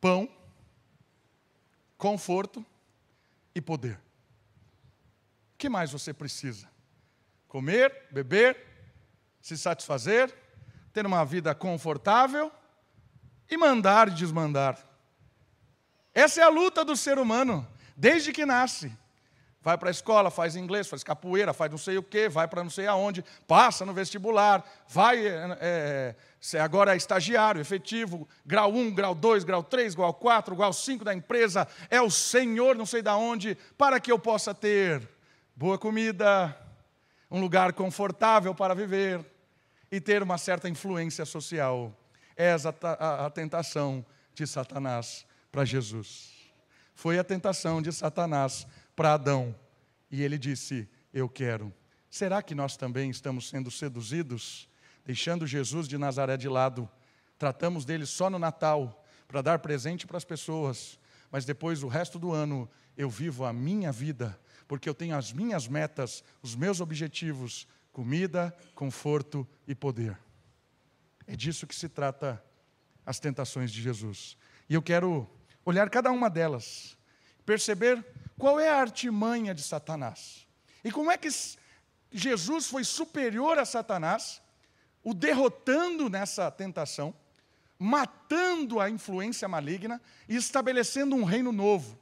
pão, 0.00 0.28
conforto 1.98 2.64
e 3.54 3.60
poder. 3.60 3.96
O 5.54 5.58
que 5.58 5.68
mais 5.68 5.90
você 5.90 6.12
precisa? 6.12 6.68
Comer, 7.48 8.06
beber, 8.10 8.56
se 9.40 9.56
satisfazer, 9.56 10.34
ter 10.92 11.06
uma 11.06 11.24
vida 11.24 11.54
confortável 11.54 12.52
e 13.50 13.56
mandar 13.56 14.08
e 14.08 14.12
desmandar. 14.12 14.78
Essa 16.14 16.40
é 16.40 16.44
a 16.44 16.48
luta 16.48 16.84
do 16.84 16.96
ser 16.96 17.18
humano, 17.18 17.66
desde 17.96 18.32
que 18.32 18.46
nasce. 18.46 18.90
Vai 19.60 19.76
para 19.76 19.88
a 19.88 19.90
escola, 19.90 20.30
faz 20.30 20.54
inglês, 20.54 20.86
faz 20.86 21.02
capoeira, 21.02 21.52
faz 21.52 21.70
não 21.70 21.76
sei 21.76 21.98
o 21.98 22.02
quê, 22.02 22.28
vai 22.28 22.46
para 22.46 22.62
não 22.62 22.70
sei 22.70 22.86
aonde, 22.86 23.24
passa 23.48 23.84
no 23.84 23.92
vestibular, 23.92 24.64
vai, 24.88 25.26
é, 25.26 26.14
é, 26.54 26.60
agora 26.60 26.94
é 26.94 26.96
estagiário, 26.96 27.60
efetivo, 27.60 28.28
grau 28.46 28.72
1, 28.72 28.94
grau 28.94 29.14
2, 29.14 29.42
grau 29.42 29.64
3, 29.64 29.96
grau 29.96 30.14
4, 30.14 30.54
grau 30.54 30.72
5 30.72 31.04
da 31.04 31.12
empresa, 31.12 31.66
é 31.90 32.00
o 32.00 32.08
Senhor 32.08 32.76
não 32.76 32.86
sei 32.86 33.02
da 33.02 33.16
onde, 33.16 33.58
para 33.76 33.98
que 33.98 34.12
eu 34.12 34.20
possa 34.20 34.54
ter 34.54 35.06
boa 35.56 35.76
comida, 35.76 36.56
um 37.28 37.40
lugar 37.40 37.72
confortável 37.72 38.54
para 38.54 38.72
viver 38.72 39.20
e 39.90 40.00
ter 40.00 40.22
uma 40.22 40.38
certa 40.38 40.68
influência 40.68 41.24
social 41.24 41.92
és 42.36 42.66
a, 42.66 42.74
a, 42.82 43.26
a 43.26 43.30
tentação 43.30 44.04
de 44.34 44.46
Satanás 44.46 45.26
para 45.50 45.64
Jesus. 45.64 46.32
Foi 46.94 47.18
a 47.18 47.24
tentação 47.24 47.80
de 47.80 47.92
Satanás 47.92 48.66
para 48.94 49.14
Adão. 49.14 49.54
E 50.10 50.22
ele 50.22 50.38
disse: 50.38 50.88
Eu 51.12 51.28
quero. 51.28 51.72
Será 52.10 52.42
que 52.42 52.54
nós 52.54 52.76
também 52.76 53.10
estamos 53.10 53.48
sendo 53.48 53.70
seduzidos, 53.70 54.68
deixando 55.04 55.46
Jesus 55.46 55.88
de 55.88 55.98
Nazaré 55.98 56.36
de 56.36 56.48
lado? 56.48 56.88
Tratamos 57.38 57.84
dele 57.84 58.06
só 58.06 58.30
no 58.30 58.38
Natal, 58.38 59.04
para 59.28 59.42
dar 59.42 59.58
presente 59.58 60.06
para 60.06 60.16
as 60.16 60.24
pessoas, 60.24 60.98
mas 61.30 61.44
depois 61.44 61.82
o 61.82 61.88
resto 61.88 62.18
do 62.18 62.32
ano 62.32 62.68
eu 62.96 63.10
vivo 63.10 63.44
a 63.44 63.52
minha 63.52 63.92
vida, 63.92 64.38
porque 64.66 64.88
eu 64.88 64.94
tenho 64.94 65.16
as 65.16 65.32
minhas 65.32 65.68
metas, 65.68 66.24
os 66.42 66.54
meus 66.54 66.80
objetivos: 66.80 67.66
comida, 67.92 68.56
conforto 68.74 69.46
e 69.66 69.74
poder. 69.74 70.25
É 71.26 71.34
disso 71.34 71.66
que 71.66 71.74
se 71.74 71.88
trata 71.88 72.42
as 73.04 73.18
tentações 73.18 73.70
de 73.72 73.82
Jesus. 73.82 74.36
E 74.68 74.74
eu 74.74 74.82
quero 74.82 75.28
olhar 75.64 75.90
cada 75.90 76.10
uma 76.10 76.30
delas, 76.30 76.96
perceber 77.44 78.04
qual 78.38 78.60
é 78.60 78.68
a 78.68 78.80
artimanha 78.80 79.54
de 79.54 79.62
Satanás. 79.62 80.46
E 80.84 80.92
como 80.92 81.10
é 81.10 81.16
que 81.16 81.28
Jesus 82.12 82.66
foi 82.66 82.84
superior 82.84 83.58
a 83.58 83.64
Satanás, 83.64 84.40
o 85.02 85.12
derrotando 85.12 86.08
nessa 86.08 86.50
tentação, 86.50 87.14
matando 87.78 88.80
a 88.80 88.88
influência 88.88 89.46
maligna 89.48 90.00
e 90.28 90.36
estabelecendo 90.36 91.14
um 91.14 91.24
reino 91.24 91.52
novo. 91.52 91.98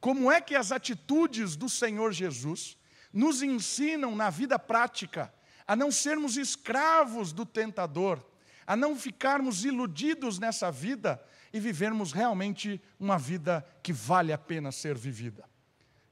Como 0.00 0.30
é 0.30 0.40
que 0.40 0.54
as 0.54 0.72
atitudes 0.72 1.56
do 1.56 1.68
Senhor 1.68 2.12
Jesus 2.12 2.76
nos 3.12 3.42
ensinam 3.42 4.16
na 4.16 4.30
vida 4.30 4.58
prática 4.58 5.32
a 5.66 5.76
não 5.76 5.90
sermos 5.90 6.36
escravos 6.36 7.32
do 7.32 7.46
tentador, 7.46 8.24
a 8.66 8.76
não 8.76 8.96
ficarmos 8.96 9.64
iludidos 9.64 10.38
nessa 10.38 10.70
vida 10.70 11.22
e 11.52 11.60
vivermos 11.60 12.12
realmente 12.12 12.80
uma 12.98 13.18
vida 13.18 13.64
que 13.82 13.92
vale 13.92 14.32
a 14.32 14.38
pena 14.38 14.72
ser 14.72 14.96
vivida. 14.96 15.44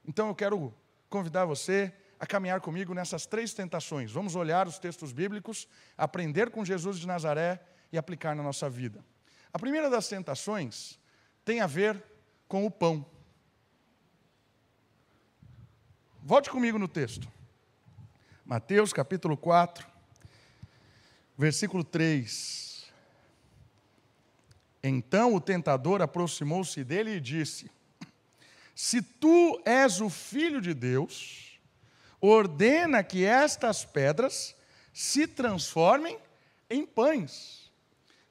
Então 0.05 0.27
eu 0.27 0.35
quero 0.35 0.73
convidar 1.09 1.45
você 1.45 1.93
a 2.19 2.25
caminhar 2.27 2.61
comigo 2.61 2.93
nessas 2.93 3.25
três 3.25 3.53
tentações. 3.53 4.11
Vamos 4.11 4.35
olhar 4.35 4.67
os 4.67 4.77
textos 4.77 5.11
bíblicos, 5.11 5.67
aprender 5.97 6.51
com 6.51 6.63
Jesus 6.63 6.99
de 6.99 7.07
Nazaré 7.07 7.59
e 7.91 7.97
aplicar 7.97 8.35
na 8.35 8.43
nossa 8.43 8.69
vida. 8.69 9.03
A 9.51 9.59
primeira 9.59 9.89
das 9.89 10.07
tentações 10.07 10.99
tem 11.43 11.61
a 11.61 11.67
ver 11.67 12.01
com 12.47 12.65
o 12.65 12.71
pão. 12.71 13.05
Volte 16.21 16.49
comigo 16.49 16.77
no 16.77 16.87
texto. 16.87 17.27
Mateus 18.45 18.93
capítulo 18.93 19.35
4, 19.35 19.90
versículo 21.41 21.83
3. 21.83 22.85
Então 24.83 25.33
o 25.33 25.41
tentador 25.41 25.99
aproximou-se 25.99 26.83
dele 26.83 27.15
e 27.15 27.19
disse: 27.19 27.69
Se 28.75 29.01
tu 29.01 29.59
és 29.65 30.01
o 30.01 30.09
filho 30.09 30.61
de 30.61 30.75
Deus, 30.75 31.59
ordena 32.19 33.03
que 33.03 33.25
estas 33.25 33.83
pedras 33.83 34.55
se 34.93 35.25
transformem 35.25 36.19
em 36.69 36.85
pães. 36.85 37.71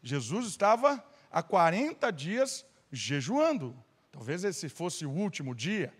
Jesus 0.00 0.46
estava 0.46 1.04
há 1.32 1.42
40 1.42 2.12
dias 2.12 2.64
jejuando. 2.92 3.76
Talvez 4.12 4.44
esse 4.44 4.68
fosse 4.68 5.04
o 5.04 5.10
último 5.10 5.52
dia. 5.52 5.92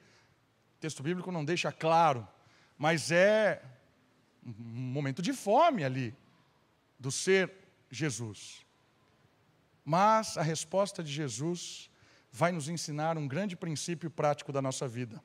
O 0.76 0.80
texto 0.80 1.02
bíblico 1.02 1.32
não 1.32 1.44
deixa 1.44 1.72
claro, 1.72 2.26
mas 2.78 3.10
é 3.10 3.60
um 4.46 4.52
momento 4.52 5.20
de 5.20 5.32
fome 5.32 5.82
ali 5.82 6.14
do 7.00 7.10
ser 7.10 7.50
Jesus. 7.90 8.64
Mas 9.84 10.36
a 10.36 10.42
resposta 10.42 11.02
de 11.02 11.10
Jesus 11.10 11.90
vai 12.30 12.52
nos 12.52 12.68
ensinar 12.68 13.16
um 13.16 13.26
grande 13.26 13.56
princípio 13.56 14.10
prático 14.10 14.52
da 14.52 14.60
nossa 14.60 14.86
vida. 14.86 15.20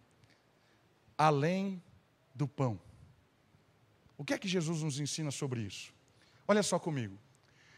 Além 1.17 1.83
do 2.33 2.47
pão. 2.47 2.79
O 4.17 4.23
que 4.23 4.33
é 4.33 4.37
que 4.37 4.47
Jesus 4.47 4.81
nos 4.81 4.99
ensina 4.99 5.29
sobre 5.29 5.61
isso? 5.61 5.93
Olha 6.47 6.63
só 6.63 6.79
comigo. 6.79 7.19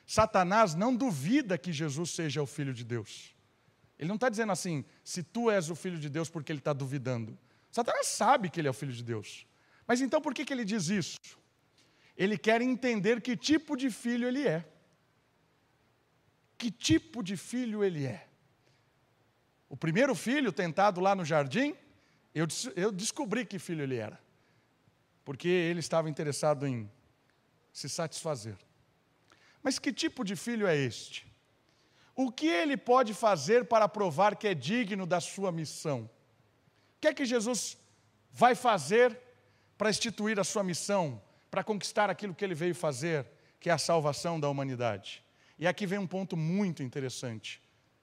Satanás 0.06 0.76
não 0.76 0.96
duvida 0.96 1.58
que 1.58 1.74
Jesus 1.74 2.12
seja 2.12 2.42
o 2.42 2.46
Filho 2.46 2.74
de 2.74 2.86
Deus. 2.86 3.36
Ele 3.98 4.08
não 4.08 4.16
está 4.16 4.30
dizendo 4.30 4.52
assim, 4.52 4.86
se 5.04 5.24
tu 5.24 5.50
és 5.50 5.70
o 5.72 5.76
Filho 5.76 6.00
de 6.00 6.08
Deus, 6.08 6.30
porque 6.30 6.52
ele 6.52 6.60
está 6.60 6.72
duvidando. 6.72 7.38
Satanás 7.72 8.08
sabe 8.08 8.50
que 8.50 8.62
ele 8.62 8.68
é 8.68 8.72
o 8.72 8.74
Filho 8.74 8.94
de 8.94 9.04
Deus. 9.04 9.46
Mas 9.88 10.00
então 10.02 10.22
por 10.22 10.34
que, 10.34 10.46
que 10.46 10.54
ele 10.54 10.64
diz 10.64 10.88
isso? 10.88 11.18
Ele 12.18 12.38
quer 12.38 12.62
entender 12.62 13.22
que 13.22 13.38
tipo 13.38 13.78
de 13.78 13.92
filho 13.92 14.28
ele 14.28 14.48
é. 14.48 14.66
Que 16.58 16.72
tipo 16.72 17.22
de 17.22 17.38
filho 17.38 17.84
ele 17.84 18.06
é. 18.06 18.28
O 19.70 19.78
primeiro 19.78 20.16
filho 20.16 20.52
tentado 20.52 21.00
lá 21.00 21.14
no 21.14 21.24
jardim, 21.24 21.76
eu, 22.34 22.48
eu 22.76 22.92
descobri 22.92 23.46
que 23.46 23.60
filho 23.60 23.84
ele 23.84 23.98
era. 23.98 24.20
Porque 25.24 25.48
ele 25.48 25.80
estava 25.80 26.10
interessado 26.10 26.66
em 26.66 26.90
se 27.72 27.88
satisfazer. 27.88 28.58
Mas 29.62 29.78
que 29.78 29.94
tipo 29.94 30.24
de 30.24 30.36
filho 30.36 30.66
é 30.66 30.76
este? 30.76 31.28
O 32.16 32.32
que 32.32 32.48
ele 32.48 32.76
pode 32.76 33.14
fazer 33.14 33.66
para 33.66 33.88
provar 33.88 34.36
que 34.36 34.48
é 34.48 34.56
digno 34.56 35.06
da 35.06 35.20
sua 35.22 35.52
missão? 35.52 36.10
O 36.96 37.00
que 37.02 37.10
é 37.10 37.14
que 37.14 37.26
Jesus 37.26 37.78
vai 38.32 38.56
fazer 38.56 39.20
para 39.78 39.92
instituir 39.92 40.40
a 40.40 40.44
sua 40.44 40.64
missão, 40.64 41.22
para 41.50 41.64
conquistar 41.64 42.10
aquilo 42.10 42.36
que 42.36 42.44
ele 42.44 42.56
veio 42.56 42.76
fazer, 42.76 43.26
que 43.60 43.70
é 43.70 43.74
a 43.74 43.78
salvação 43.78 44.40
da 44.40 44.50
humanidade? 44.50 45.24
E 45.58 45.68
aqui 45.68 45.86
vem 45.86 45.98
um 45.98 46.08
ponto 46.08 46.38
muito 46.38 46.84
interessante, 46.84 47.62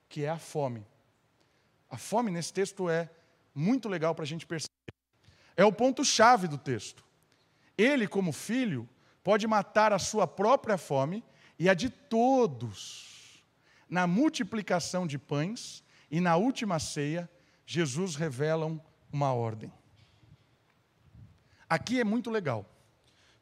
que 0.08 0.24
é 0.24 0.28
a 0.28 0.38
fome. 0.38 0.86
A 1.88 1.96
fome 1.96 2.30
nesse 2.30 2.52
texto 2.52 2.88
é 2.88 3.08
muito 3.54 3.88
legal 3.88 4.14
para 4.14 4.24
a 4.24 4.26
gente 4.26 4.46
perceber. 4.46 4.72
É 5.56 5.64
o 5.64 5.72
ponto-chave 5.72 6.48
do 6.48 6.58
texto. 6.58 7.04
Ele, 7.78 8.08
como 8.08 8.32
filho, 8.32 8.88
pode 9.22 9.46
matar 9.46 9.92
a 9.92 9.98
sua 9.98 10.26
própria 10.26 10.76
fome 10.76 11.22
e 11.58 11.68
a 11.68 11.74
de 11.74 11.88
todos. 11.88 13.44
Na 13.88 14.06
multiplicação 14.06 15.06
de 15.06 15.18
pães 15.18 15.84
e 16.10 16.20
na 16.20 16.36
última 16.36 16.78
ceia, 16.78 17.30
Jesus 17.64 18.16
revela 18.16 18.80
uma 19.12 19.32
ordem. 19.32 19.72
Aqui 21.68 22.00
é 22.00 22.04
muito 22.04 22.30
legal, 22.30 22.68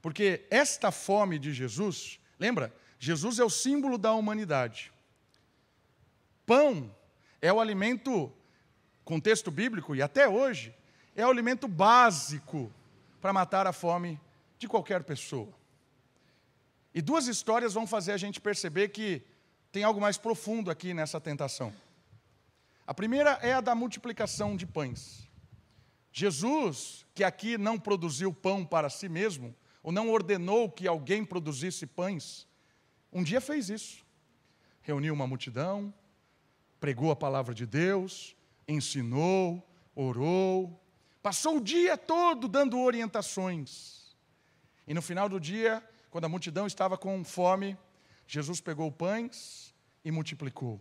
porque 0.02 0.44
esta 0.50 0.90
fome 0.90 1.38
de 1.38 1.54
Jesus, 1.54 2.18
lembra? 2.38 2.74
Jesus 2.98 3.38
é 3.38 3.44
o 3.44 3.50
símbolo 3.50 3.96
da 3.96 4.12
humanidade. 4.12 4.92
Pão 6.44 6.94
é 7.40 7.52
o 7.52 7.60
alimento, 7.60 8.30
contexto 9.04 9.50
bíblico 9.50 9.94
e 9.94 10.02
até 10.02 10.28
hoje, 10.28 10.74
é 11.14 11.24
o 11.24 11.30
alimento 11.30 11.68
básico 11.68 12.70
para 13.20 13.32
matar 13.32 13.66
a 13.66 13.72
fome 13.72 14.20
de 14.58 14.66
qualquer 14.66 15.04
pessoa. 15.04 15.48
E 16.92 17.00
duas 17.00 17.28
histórias 17.28 17.74
vão 17.74 17.86
fazer 17.86 18.12
a 18.12 18.16
gente 18.16 18.40
perceber 18.40 18.88
que 18.88 19.22
tem 19.70 19.84
algo 19.84 20.00
mais 20.00 20.18
profundo 20.18 20.70
aqui 20.70 20.92
nessa 20.92 21.20
tentação. 21.20 21.72
A 22.86 22.92
primeira 22.92 23.38
é 23.40 23.54
a 23.54 23.60
da 23.60 23.74
multiplicação 23.74 24.56
de 24.56 24.66
pães. 24.66 25.28
Jesus, 26.12 27.06
que 27.14 27.24
aqui 27.24 27.56
não 27.56 27.78
produziu 27.78 28.32
pão 28.34 28.66
para 28.66 28.90
si 28.90 29.08
mesmo, 29.08 29.54
ou 29.82 29.90
não 29.90 30.10
ordenou 30.10 30.70
que 30.70 30.86
alguém 30.86 31.24
produzisse 31.24 31.86
pães, 31.86 32.46
um 33.12 33.22
dia 33.22 33.40
fez 33.40 33.68
isso. 33.68 34.04
Reuniu 34.80 35.12
uma 35.12 35.26
multidão, 35.26 35.92
pregou 36.80 37.10
a 37.10 37.16
palavra 37.16 37.54
de 37.54 37.66
Deus, 37.66 38.36
ensinou, 38.66 39.66
orou, 39.94 40.80
passou 41.22 41.58
o 41.58 41.60
dia 41.60 41.96
todo 41.96 42.48
dando 42.48 42.78
orientações. 42.78 44.16
E 44.86 44.94
no 44.94 45.02
final 45.02 45.28
do 45.28 45.38
dia, 45.38 45.82
quando 46.10 46.24
a 46.24 46.28
multidão 46.28 46.66
estava 46.66 46.96
com 46.96 47.24
fome, 47.24 47.76
Jesus 48.26 48.60
pegou 48.60 48.90
pães 48.90 49.74
e 50.04 50.10
multiplicou. 50.10 50.80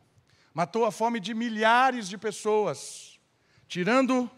Matou 0.54 0.86
a 0.86 0.92
fome 0.92 1.20
de 1.20 1.34
milhares 1.34 2.10
de 2.10 2.18
pessoas, 2.18 3.20
tirando 3.68 4.30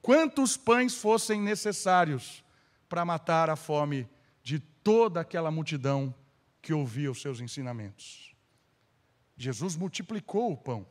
quantos 0.00 0.56
pães 0.56 0.94
fossem 0.94 1.40
necessários 1.40 2.42
para 2.92 3.06
matar 3.06 3.48
a 3.48 3.56
fome 3.56 4.06
de 4.42 4.58
toda 4.58 5.22
aquela 5.22 5.50
multidão 5.50 6.14
que 6.60 6.74
ouvia 6.74 7.10
os 7.10 7.22
seus 7.22 7.40
ensinamentos. 7.40 8.36
Jesus 9.34 9.76
multiplicou 9.76 10.52
o 10.52 10.56
pão. 10.58 10.86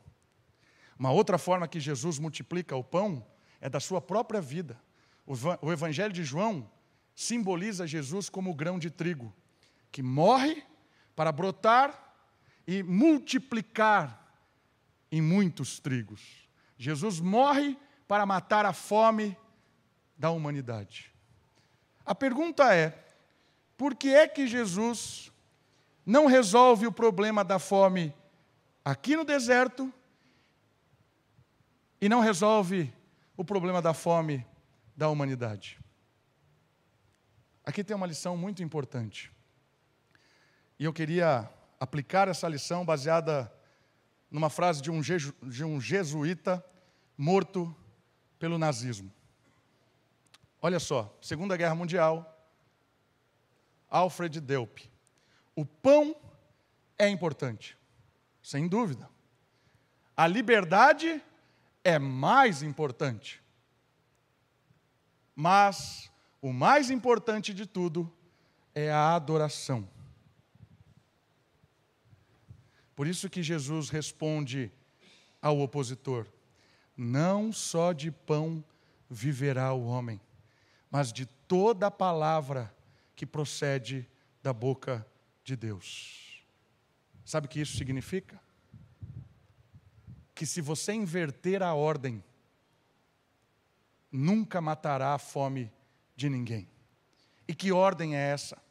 Uma 0.98 1.12
outra 1.12 1.38
forma 1.38 1.68
que 1.68 1.78
Jesus 1.78 2.18
multiplica 2.18 2.74
o 2.74 2.82
pão 2.82 3.24
é 3.60 3.68
da 3.68 3.78
sua 3.78 4.00
própria 4.00 4.40
vida. 4.40 4.82
O 5.60 5.70
Evangelho 5.70 6.12
de 6.12 6.24
João 6.24 6.68
simboliza 7.14 7.86
Jesus 7.86 8.28
como 8.28 8.50
o 8.50 8.54
grão 8.54 8.80
de 8.80 8.90
trigo, 8.90 9.32
que 9.92 10.02
morre 10.02 10.60
para 11.14 11.30
brotar 11.30 12.16
e 12.66 12.82
multiplicar 12.82 14.34
em 15.08 15.22
muitos 15.22 15.78
trigos. 15.78 16.48
Jesus 16.76 17.20
morre 17.20 17.78
para 18.08 18.26
matar 18.26 18.66
a 18.66 18.72
fome 18.72 19.36
da 20.18 20.32
humanidade. 20.32 21.11
A 22.04 22.14
pergunta 22.14 22.74
é: 22.74 22.98
por 23.76 23.94
que 23.94 24.14
é 24.14 24.26
que 24.26 24.46
Jesus 24.46 25.32
não 26.04 26.26
resolve 26.26 26.86
o 26.86 26.92
problema 26.92 27.44
da 27.44 27.58
fome 27.58 28.14
aqui 28.84 29.16
no 29.16 29.24
deserto 29.24 29.92
e 32.00 32.08
não 32.08 32.20
resolve 32.20 32.92
o 33.36 33.44
problema 33.44 33.80
da 33.80 33.94
fome 33.94 34.46
da 34.96 35.08
humanidade? 35.08 35.78
Aqui 37.64 37.84
tem 37.84 37.96
uma 37.96 38.06
lição 38.06 38.36
muito 38.36 38.62
importante. 38.62 39.30
E 40.78 40.84
eu 40.84 40.92
queria 40.92 41.48
aplicar 41.78 42.26
essa 42.26 42.48
lição 42.48 42.84
baseada 42.84 43.52
numa 44.28 44.50
frase 44.50 44.82
de 44.82 44.90
um, 44.90 45.80
jesuíta 45.80 46.64
morto 47.16 47.74
pelo 48.38 48.58
nazismo. 48.58 49.12
Olha 50.64 50.78
só, 50.78 51.12
Segunda 51.20 51.56
Guerra 51.56 51.74
Mundial, 51.74 52.48
Alfred 53.90 54.40
Delp. 54.40 54.78
O 55.56 55.66
pão 55.66 56.14
é 56.96 57.08
importante, 57.08 57.76
sem 58.40 58.68
dúvida. 58.68 59.10
A 60.16 60.28
liberdade 60.28 61.20
é 61.82 61.98
mais 61.98 62.62
importante. 62.62 63.42
Mas 65.34 66.08
o 66.40 66.52
mais 66.52 66.90
importante 66.90 67.52
de 67.52 67.66
tudo 67.66 68.10
é 68.72 68.88
a 68.88 69.16
adoração. 69.16 69.88
Por 72.94 73.08
isso 73.08 73.28
que 73.28 73.42
Jesus 73.42 73.88
responde 73.88 74.70
ao 75.40 75.58
opositor: 75.58 76.28
Não 76.96 77.52
só 77.52 77.92
de 77.92 78.12
pão 78.12 78.62
viverá 79.10 79.72
o 79.72 79.86
homem, 79.86 80.20
mas 80.92 81.10
de 81.10 81.24
toda 81.24 81.86
a 81.86 81.90
palavra 81.90 82.72
que 83.16 83.24
procede 83.24 84.06
da 84.42 84.52
boca 84.52 85.06
de 85.42 85.56
Deus. 85.56 86.44
Sabe 87.24 87.46
o 87.46 87.48
que 87.48 87.62
isso 87.62 87.78
significa? 87.78 88.38
Que 90.34 90.44
se 90.44 90.60
você 90.60 90.92
inverter 90.92 91.62
a 91.62 91.72
ordem, 91.72 92.22
nunca 94.10 94.60
matará 94.60 95.14
a 95.14 95.18
fome 95.18 95.72
de 96.14 96.28
ninguém. 96.28 96.68
E 97.48 97.54
que 97.54 97.72
ordem 97.72 98.14
é 98.14 98.30
essa? 98.30 98.62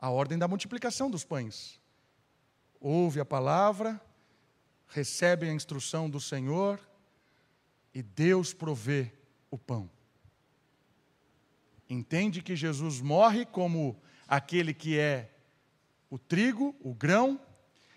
A 0.00 0.10
ordem 0.10 0.36
da 0.36 0.48
multiplicação 0.48 1.08
dos 1.08 1.24
pães. 1.24 1.80
Ouve 2.80 3.20
a 3.20 3.24
palavra, 3.24 4.00
recebe 4.88 5.48
a 5.48 5.52
instrução 5.52 6.10
do 6.10 6.20
Senhor 6.20 6.80
e 7.94 8.02
Deus 8.02 8.52
provê 8.52 9.12
o 9.48 9.56
pão. 9.56 9.88
Entende 11.92 12.40
que 12.40 12.56
Jesus 12.56 13.02
morre 13.02 13.44
como 13.44 14.00
aquele 14.26 14.72
que 14.72 14.98
é 14.98 15.30
o 16.08 16.18
trigo, 16.18 16.74
o 16.80 16.94
grão, 16.94 17.38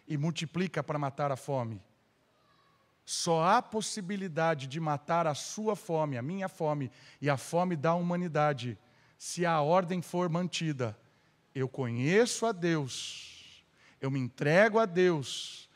e 0.05 0.17
multiplica 0.17 0.83
para 0.83 0.99
matar 0.99 1.31
a 1.31 1.37
fome. 1.37 1.81
Só 3.05 3.41
há 3.45 3.61
possibilidade 3.61 4.67
de 4.67 4.81
matar 4.81 5.25
a 5.25 5.33
sua 5.33 5.77
fome, 5.77 6.17
a 6.17 6.21
minha 6.21 6.49
fome 6.49 6.91
e 7.21 7.29
a 7.29 7.37
fome 7.37 7.77
da 7.77 7.95
humanidade, 7.95 8.77
se 9.17 9.45
a 9.45 9.61
ordem 9.61 10.01
for 10.01 10.27
mantida. 10.27 10.99
Eu 11.53 11.69
conheço 11.69 12.45
a 12.45 12.51
Deus, 12.51 13.63
eu 14.01 14.11
me 14.11 14.19
entrego 14.19 14.77
a 14.77 14.85
Deus, 14.85 15.69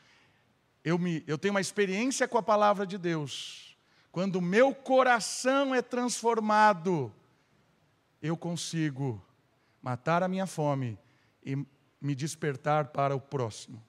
eu, 0.84 0.98
me, 0.98 1.24
eu 1.26 1.38
tenho 1.38 1.54
uma 1.54 1.60
experiência 1.62 2.28
com 2.28 2.36
a 2.36 2.42
palavra 2.42 2.86
de 2.86 2.98
Deus. 2.98 3.74
Quando 4.12 4.36
o 4.36 4.42
meu 4.42 4.74
coração 4.74 5.74
é 5.74 5.80
transformado, 5.80 7.10
eu 8.20 8.36
consigo 8.36 9.24
matar 9.80 10.22
a 10.22 10.28
minha 10.28 10.46
fome 10.46 10.98
e 11.42 11.56
me 12.00 12.14
despertar 12.14 12.88
para 12.88 13.14
o 13.14 13.20
próximo. 13.20 13.82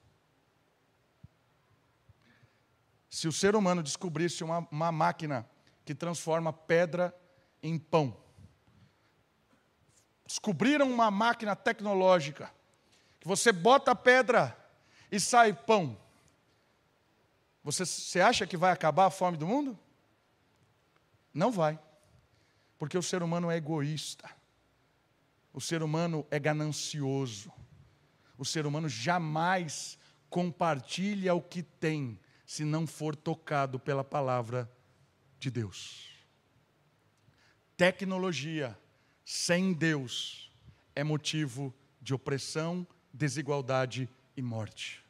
Se 3.10 3.28
o 3.28 3.32
ser 3.32 3.56
humano 3.56 3.84
descobrisse 3.84 4.44
uma, 4.44 4.68
uma 4.72 4.92
máquina 4.92 5.48
que 5.84 5.94
transforma 5.94 6.54
pedra 6.54 7.14
em 7.62 7.78
pão, 7.78 8.16
descobriram 10.26 10.90
uma 10.90 11.12
máquina 11.12 11.56
tecnológica 11.56 12.52
que 13.20 13.28
você 13.28 13.52
bota 13.52 13.96
pedra 13.96 14.58
e 15.12 15.20
sai 15.20 15.54
pão. 15.54 15.98
Você, 17.64 17.86
você 17.86 18.22
acha 18.22 18.48
que 18.48 18.58
vai 18.58 18.72
acabar 18.72 19.06
a 19.06 19.12
fome 19.12 19.38
do 19.38 19.46
mundo? 19.46 19.78
Não 21.34 21.52
vai. 21.52 21.78
Porque 22.82 22.98
o 22.98 23.04
ser 23.04 23.22
humano 23.22 23.52
é 23.52 23.58
egoísta. 23.58 24.28
O 25.54 25.62
ser 25.62 25.84
humano 25.84 26.26
é 26.32 26.40
ganancioso. 26.40 27.54
O 28.40 28.44
ser 28.44 28.66
humano 28.66 28.90
jamais 28.90 30.00
compartilha 30.32 31.36
o 31.36 31.44
que 31.44 31.62
tem 31.62 32.20
se 32.44 32.66
não 32.66 32.88
for 32.88 33.16
tocado 33.16 33.80
pela 33.80 34.04
palavra 34.04 34.68
de 35.40 35.52
Deus. 35.52 36.10
Tecnologia 37.78 38.76
sem 39.24 39.74
Deus 39.74 40.52
é 40.96 41.04
motivo 41.04 41.72
de 42.02 42.16
opressão, 42.16 42.88
desigualdade 43.14 44.10
e 44.36 44.42
morte. 44.42 45.06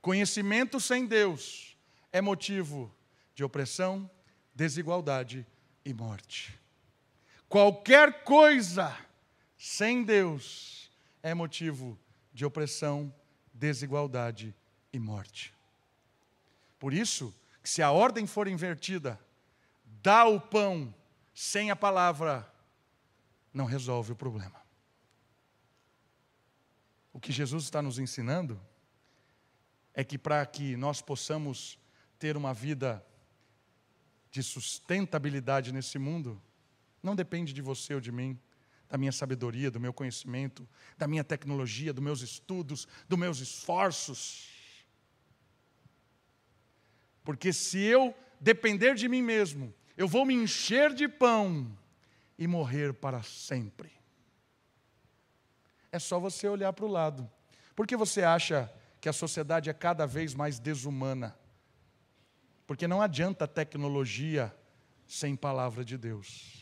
Conhecimento 0.00 0.80
sem 0.80 1.06
Deus 1.06 1.78
é 2.10 2.20
motivo 2.20 2.92
de 3.36 3.44
opressão, 3.44 4.10
desigualdade 4.52 5.46
e 5.84 5.94
morte. 5.94 6.60
Qualquer 7.52 8.24
coisa 8.24 8.98
sem 9.58 10.02
Deus 10.02 10.90
é 11.22 11.34
motivo 11.34 11.98
de 12.32 12.46
opressão, 12.46 13.14
desigualdade 13.52 14.56
e 14.90 14.98
morte. 14.98 15.52
Por 16.78 16.94
isso, 16.94 17.30
que 17.62 17.68
se 17.68 17.82
a 17.82 17.90
ordem 17.90 18.26
for 18.26 18.48
invertida, 18.48 19.20
dá 20.02 20.24
o 20.24 20.40
pão 20.40 20.94
sem 21.34 21.70
a 21.70 21.76
palavra, 21.76 22.50
não 23.52 23.66
resolve 23.66 24.12
o 24.12 24.16
problema. 24.16 24.58
O 27.12 27.20
que 27.20 27.32
Jesus 27.32 27.64
está 27.64 27.82
nos 27.82 27.98
ensinando 27.98 28.58
é 29.92 30.02
que 30.02 30.16
para 30.16 30.46
que 30.46 30.74
nós 30.74 31.02
possamos 31.02 31.78
ter 32.18 32.34
uma 32.34 32.54
vida 32.54 33.04
de 34.30 34.42
sustentabilidade 34.42 35.70
nesse 35.70 35.98
mundo, 35.98 36.40
não 37.02 37.16
depende 37.16 37.52
de 37.52 37.60
você 37.60 37.94
ou 37.94 38.00
de 38.00 38.12
mim, 38.12 38.38
da 38.88 38.98
minha 38.98 39.10
sabedoria, 39.10 39.70
do 39.70 39.80
meu 39.80 39.92
conhecimento, 39.92 40.68
da 40.98 41.08
minha 41.08 41.24
tecnologia, 41.24 41.92
dos 41.92 42.04
meus 42.04 42.20
estudos, 42.20 42.86
dos 43.08 43.18
meus 43.18 43.40
esforços. 43.40 44.50
Porque 47.24 47.52
se 47.52 47.78
eu 47.78 48.14
depender 48.40 48.94
de 48.94 49.08
mim 49.08 49.22
mesmo, 49.22 49.74
eu 49.96 50.06
vou 50.06 50.26
me 50.26 50.34
encher 50.34 50.92
de 50.92 51.08
pão 51.08 51.76
e 52.38 52.46
morrer 52.46 52.92
para 52.92 53.22
sempre. 53.22 53.90
É 55.90 55.98
só 55.98 56.18
você 56.18 56.48
olhar 56.48 56.72
para 56.72 56.84
o 56.84 56.90
lado. 56.90 57.30
Por 57.74 57.86
que 57.86 57.96
você 57.96 58.22
acha 58.22 58.72
que 59.00 59.08
a 59.08 59.12
sociedade 59.12 59.70
é 59.70 59.72
cada 59.72 60.06
vez 60.06 60.34
mais 60.34 60.58
desumana? 60.58 61.36
Porque 62.66 62.86
não 62.86 63.02
adianta 63.02 63.46
tecnologia 63.48 64.54
sem 65.06 65.36
palavra 65.36 65.84
de 65.84 65.96
Deus. 65.98 66.61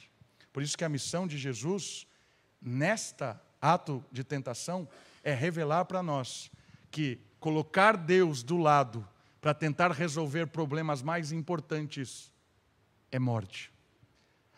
Por 0.53 0.63
isso 0.63 0.77
que 0.77 0.85
a 0.85 0.89
missão 0.89 1.27
de 1.27 1.39
Jesus, 1.39 2.07
nesta 2.61 3.41
ato 3.61 4.05
de 4.11 4.25
tentação, 4.25 4.89
é 5.23 5.33
revelar 5.35 5.85
para 5.85 6.03
nós 6.03 6.51
que 6.91 7.21
colocar 7.39 7.97
Deus 7.97 8.43
do 8.43 8.57
lado 8.57 9.07
para 9.41 9.55
tentar 9.55 9.91
resolver 9.93 10.47
problemas 10.47 11.03
mais 11.03 11.33
importantes 11.33 12.33
é 13.11 13.19
morte. 13.19 13.73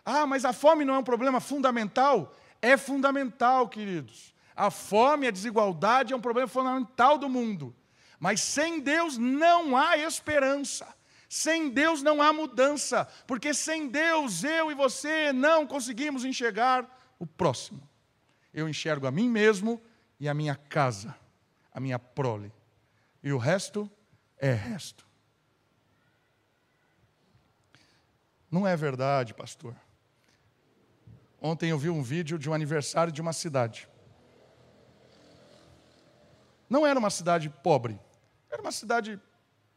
Ah, 0.04 0.26
mas 0.26 0.44
a 0.44 0.52
fome 0.52 0.84
não 0.84 0.94
é 0.94 0.98
um 0.98 1.04
problema 1.04 1.40
fundamental? 1.40 2.34
É 2.60 2.76
fundamental, 2.76 3.68
queridos. 3.68 4.34
A 4.54 4.70
fome, 4.70 5.26
a 5.26 5.30
desigualdade 5.30 6.12
é 6.12 6.16
um 6.16 6.20
problema 6.20 6.48
fundamental 6.48 7.16
do 7.16 7.28
mundo. 7.28 7.74
Mas 8.18 8.40
sem 8.40 8.80
Deus 8.80 9.16
não 9.16 9.76
há 9.76 9.96
esperança. 9.96 10.86
Sem 11.32 11.70
Deus 11.70 12.02
não 12.02 12.20
há 12.20 12.30
mudança. 12.30 13.06
Porque 13.26 13.54
sem 13.54 13.88
Deus, 13.88 14.44
eu 14.44 14.70
e 14.70 14.74
você 14.74 15.32
não 15.32 15.66
conseguimos 15.66 16.26
enxergar 16.26 16.86
o 17.18 17.26
próximo. 17.26 17.88
Eu 18.52 18.68
enxergo 18.68 19.06
a 19.06 19.10
mim 19.10 19.30
mesmo 19.30 19.82
e 20.20 20.28
a 20.28 20.34
minha 20.34 20.54
casa, 20.54 21.16
a 21.72 21.80
minha 21.80 21.98
prole. 21.98 22.52
E 23.22 23.32
o 23.32 23.38
resto 23.38 23.90
é 24.36 24.52
resto. 24.52 25.06
Não 28.50 28.66
é 28.66 28.76
verdade, 28.76 29.32
pastor. 29.32 29.74
Ontem 31.40 31.70
eu 31.70 31.78
vi 31.78 31.88
um 31.88 32.02
vídeo 32.02 32.38
de 32.38 32.50
um 32.50 32.52
aniversário 32.52 33.10
de 33.10 33.22
uma 33.22 33.32
cidade. 33.32 33.88
Não 36.68 36.86
era 36.86 36.98
uma 36.98 37.08
cidade 37.08 37.48
pobre, 37.48 37.98
era 38.50 38.60
uma 38.60 38.70
cidade 38.70 39.18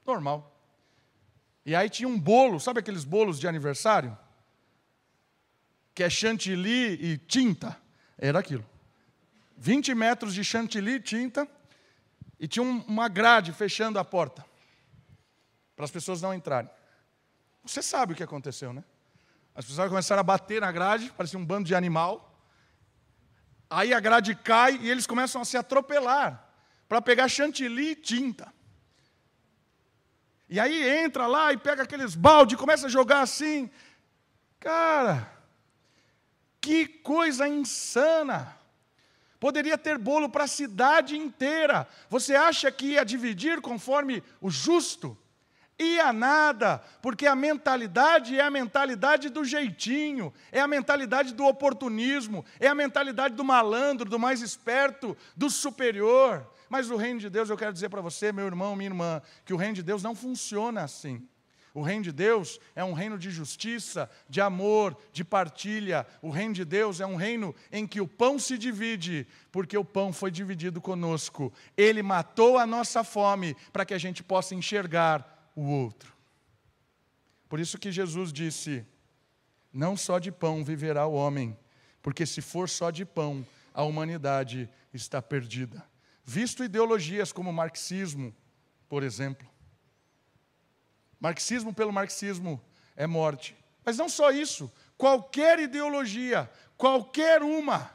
normal. 0.05 0.51
E 1.65 1.75
aí 1.75 1.89
tinha 1.89 2.07
um 2.07 2.19
bolo, 2.19 2.59
sabe 2.59 2.79
aqueles 2.79 3.03
bolos 3.03 3.39
de 3.39 3.47
aniversário? 3.47 4.15
Que 5.93 6.03
é 6.03 6.09
chantilly 6.09 6.93
e 6.93 7.17
tinta. 7.17 7.75
Era 8.17 8.39
aquilo. 8.39 8.65
20 9.57 9.95
metros 9.95 10.33
de 10.33 10.43
chantilly 10.43 10.95
e 10.95 10.99
tinta, 10.99 11.47
e 12.39 12.47
tinha 12.47 12.63
uma 12.63 13.07
grade 13.07 13.53
fechando 13.53 13.97
a 13.97 14.03
porta 14.03 14.45
para 15.75 15.85
as 15.85 15.91
pessoas 15.91 16.21
não 16.21 16.33
entrarem. 16.33 16.69
Você 17.63 17.81
sabe 17.81 18.13
o 18.13 18.15
que 18.15 18.23
aconteceu, 18.23 18.71
né? 18.73 18.83
As 19.55 19.65
pessoas 19.65 19.89
começaram 19.89 20.19
a 20.19 20.23
bater 20.23 20.61
na 20.61 20.71
grade, 20.71 21.11
parecia 21.13 21.39
um 21.39 21.45
bando 21.45 21.67
de 21.67 21.73
animal. 21.73 22.31
Aí 23.69 23.93
a 23.93 23.99
grade 23.99 24.35
cai 24.35 24.77
e 24.77 24.89
eles 24.89 25.07
começam 25.07 25.41
a 25.41 25.45
se 25.45 25.57
atropelar 25.57 26.47
para 26.87 27.01
pegar 27.01 27.27
chantilly 27.27 27.91
e 27.91 27.95
tinta. 27.95 28.53
E 30.49 30.59
aí 30.59 30.87
entra 31.03 31.27
lá 31.27 31.51
e 31.51 31.57
pega 31.57 31.83
aqueles 31.83 32.15
balde 32.15 32.55
e 32.55 32.57
começa 32.57 32.87
a 32.87 32.89
jogar 32.89 33.21
assim. 33.21 33.69
Cara, 34.59 35.31
que 36.61 36.87
coisa 36.87 37.47
insana! 37.47 38.55
Poderia 39.39 39.77
ter 39.77 39.97
bolo 39.97 40.29
para 40.29 40.45
a 40.45 40.47
cidade 40.47 41.17
inteira. 41.17 41.87
Você 42.09 42.35
acha 42.35 42.71
que 42.71 42.93
ia 42.93 43.05
dividir 43.05 43.61
conforme 43.61 44.23
o 44.41 44.49
justo? 44.49 45.17
Ia 45.77 46.13
nada, 46.13 46.81
porque 47.01 47.27
a 47.27 47.35
mentalidade 47.35 48.39
é 48.39 48.41
a 48.41 48.49
mentalidade 48.49 49.29
do 49.29 49.43
jeitinho, 49.43 50.33
é 50.49 50.61
a 50.61 50.67
mentalidade 50.67 51.33
do 51.33 51.45
oportunismo, 51.45 52.45
é 52.61 52.67
a 52.67 52.73
mentalidade 52.73 53.35
do 53.35 53.43
malandro, 53.43 54.09
do 54.09 54.17
mais 54.17 54.41
esperto, 54.41 55.17
do 55.35 55.49
superior. 55.49 56.49
Mas 56.69 56.89
o 56.89 56.95
reino 56.95 57.19
de 57.19 57.29
Deus, 57.29 57.49
eu 57.49 57.57
quero 57.57 57.73
dizer 57.73 57.89
para 57.89 58.01
você, 58.01 58.31
meu 58.31 58.45
irmão, 58.45 58.75
minha 58.75 58.89
irmã, 58.89 59.21
que 59.43 59.53
o 59.53 59.57
reino 59.57 59.75
de 59.75 59.83
Deus 59.83 60.03
não 60.03 60.15
funciona 60.15 60.83
assim. 60.83 61.27
O 61.75 61.81
reino 61.81 62.05
de 62.05 62.13
Deus 62.13 62.57
é 62.73 62.85
um 62.85 62.93
reino 62.93 63.17
de 63.17 63.29
justiça, 63.29 64.09
de 64.29 64.39
amor, 64.39 64.97
de 65.11 65.25
partilha. 65.25 66.07
O 66.21 66.29
reino 66.29 66.53
de 66.53 66.63
Deus 66.63 67.01
é 67.01 67.05
um 67.05 67.17
reino 67.17 67.53
em 67.69 67.85
que 67.85 67.99
o 67.99 68.07
pão 68.07 68.39
se 68.39 68.57
divide, 68.57 69.27
porque 69.51 69.77
o 69.77 69.83
pão 69.83 70.13
foi 70.13 70.31
dividido 70.31 70.79
conosco. 70.79 71.51
Ele 71.75 72.01
matou 72.01 72.57
a 72.57 72.65
nossa 72.65 73.03
fome 73.03 73.57
para 73.73 73.83
que 73.85 73.93
a 73.93 73.97
gente 73.97 74.23
possa 74.23 74.55
enxergar 74.55 75.51
o 75.53 75.63
outro. 75.63 76.13
Por 77.49 77.59
isso 77.59 77.77
que 77.77 77.91
Jesus 77.91 78.31
disse: 78.31 78.85
Não 79.73 79.97
só 79.97 80.17
de 80.17 80.31
pão 80.31 80.63
viverá 80.63 81.05
o 81.05 81.13
homem, 81.13 81.57
porque 82.01 82.25
se 82.25 82.41
for 82.41 82.69
só 82.69 82.89
de 82.89 83.03
pão, 83.03 83.45
a 83.73 83.83
humanidade 83.83 84.69
está 84.93 85.21
perdida. 85.21 85.83
Visto 86.25 86.63
ideologias 86.63 87.31
como 87.31 87.53
marxismo, 87.53 88.35
por 88.89 89.03
exemplo. 89.03 89.47
Marxismo 91.19 91.71
pelo 91.71 91.93
marxismo 91.93 92.59
é 92.95 93.05
morte. 93.05 93.55
Mas 93.83 93.97
não 93.97 94.09
só 94.09 94.31
isso, 94.31 94.71
qualquer 94.97 95.59
ideologia, 95.59 96.51
qualquer 96.75 97.43
uma, 97.43 97.91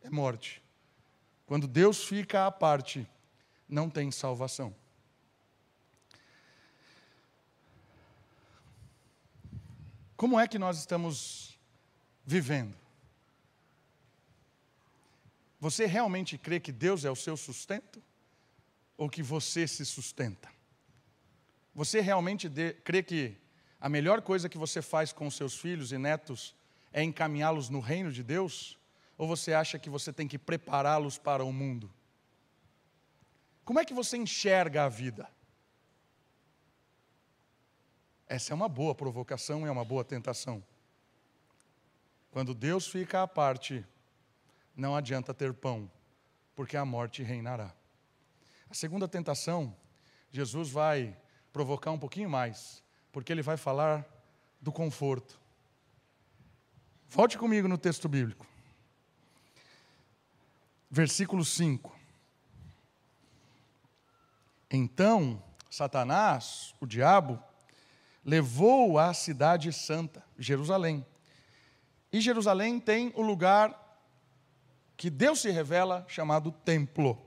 é 0.00 0.08
morte. 0.08 0.62
Quando 1.44 1.68
Deus 1.68 2.02
fica 2.02 2.46
à 2.46 2.50
parte, 2.50 3.06
não 3.68 3.90
tem 3.90 4.10
salvação. 4.10 4.74
Como 10.16 10.40
é 10.40 10.48
que 10.48 10.58
nós 10.58 10.78
estamos 10.78 11.58
vivendo? 12.24 12.79
Você 15.60 15.84
realmente 15.84 16.38
crê 16.38 16.58
que 16.58 16.72
Deus 16.72 17.04
é 17.04 17.10
o 17.10 17.16
seu 17.16 17.36
sustento? 17.36 18.02
Ou 18.96 19.08
que 19.10 19.22
você 19.22 19.68
se 19.68 19.84
sustenta? 19.84 20.48
Você 21.74 22.00
realmente 22.00 22.48
de, 22.48 22.72
crê 22.72 23.02
que 23.02 23.36
a 23.78 23.88
melhor 23.88 24.22
coisa 24.22 24.48
que 24.48 24.58
você 24.58 24.80
faz 24.80 25.12
com 25.12 25.30
seus 25.30 25.54
filhos 25.54 25.92
e 25.92 25.98
netos 25.98 26.54
é 26.92 27.02
encaminhá-los 27.02 27.68
no 27.68 27.80
reino 27.80 28.10
de 28.10 28.22
Deus? 28.22 28.78
Ou 29.18 29.28
você 29.28 29.52
acha 29.52 29.78
que 29.78 29.90
você 29.90 30.12
tem 30.12 30.26
que 30.26 30.38
prepará-los 30.38 31.18
para 31.18 31.44
o 31.44 31.52
mundo? 31.52 31.92
Como 33.62 33.78
é 33.78 33.84
que 33.84 33.94
você 33.94 34.16
enxerga 34.16 34.84
a 34.84 34.88
vida? 34.88 35.30
Essa 38.26 38.52
é 38.52 38.54
uma 38.54 38.68
boa 38.68 38.94
provocação 38.94 39.64
e 39.64 39.68
é 39.68 39.70
uma 39.70 39.84
boa 39.84 40.04
tentação. 40.04 40.64
Quando 42.30 42.54
Deus 42.54 42.88
fica 42.88 43.22
à 43.22 43.28
parte, 43.28 43.84
não 44.80 44.96
adianta 44.96 45.34
ter 45.34 45.52
pão, 45.52 45.90
porque 46.56 46.76
a 46.76 46.84
morte 46.84 47.22
reinará. 47.22 47.72
A 48.68 48.74
segunda 48.74 49.06
tentação, 49.06 49.76
Jesus 50.32 50.70
vai 50.70 51.16
provocar 51.52 51.90
um 51.90 51.98
pouquinho 51.98 52.30
mais, 52.30 52.82
porque 53.12 53.30
ele 53.30 53.42
vai 53.42 53.56
falar 53.56 54.06
do 54.60 54.72
conforto. 54.72 55.38
Volte 57.08 57.36
comigo 57.36 57.68
no 57.68 57.76
texto 57.76 58.08
bíblico. 58.08 58.46
Versículo 60.90 61.44
5. 61.44 61.94
Então, 64.70 65.42
Satanás, 65.68 66.74
o 66.80 66.86
diabo, 66.86 67.42
levou 68.24 68.98
à 68.98 69.12
cidade 69.12 69.72
santa, 69.72 70.24
Jerusalém. 70.38 71.04
E 72.12 72.20
Jerusalém 72.20 72.80
tem 72.80 73.12
o 73.14 73.22
lugar 73.22 73.79
que 75.00 75.08
Deus 75.08 75.40
se 75.40 75.50
revela, 75.50 76.04
chamado 76.06 76.52
templo. 76.52 77.18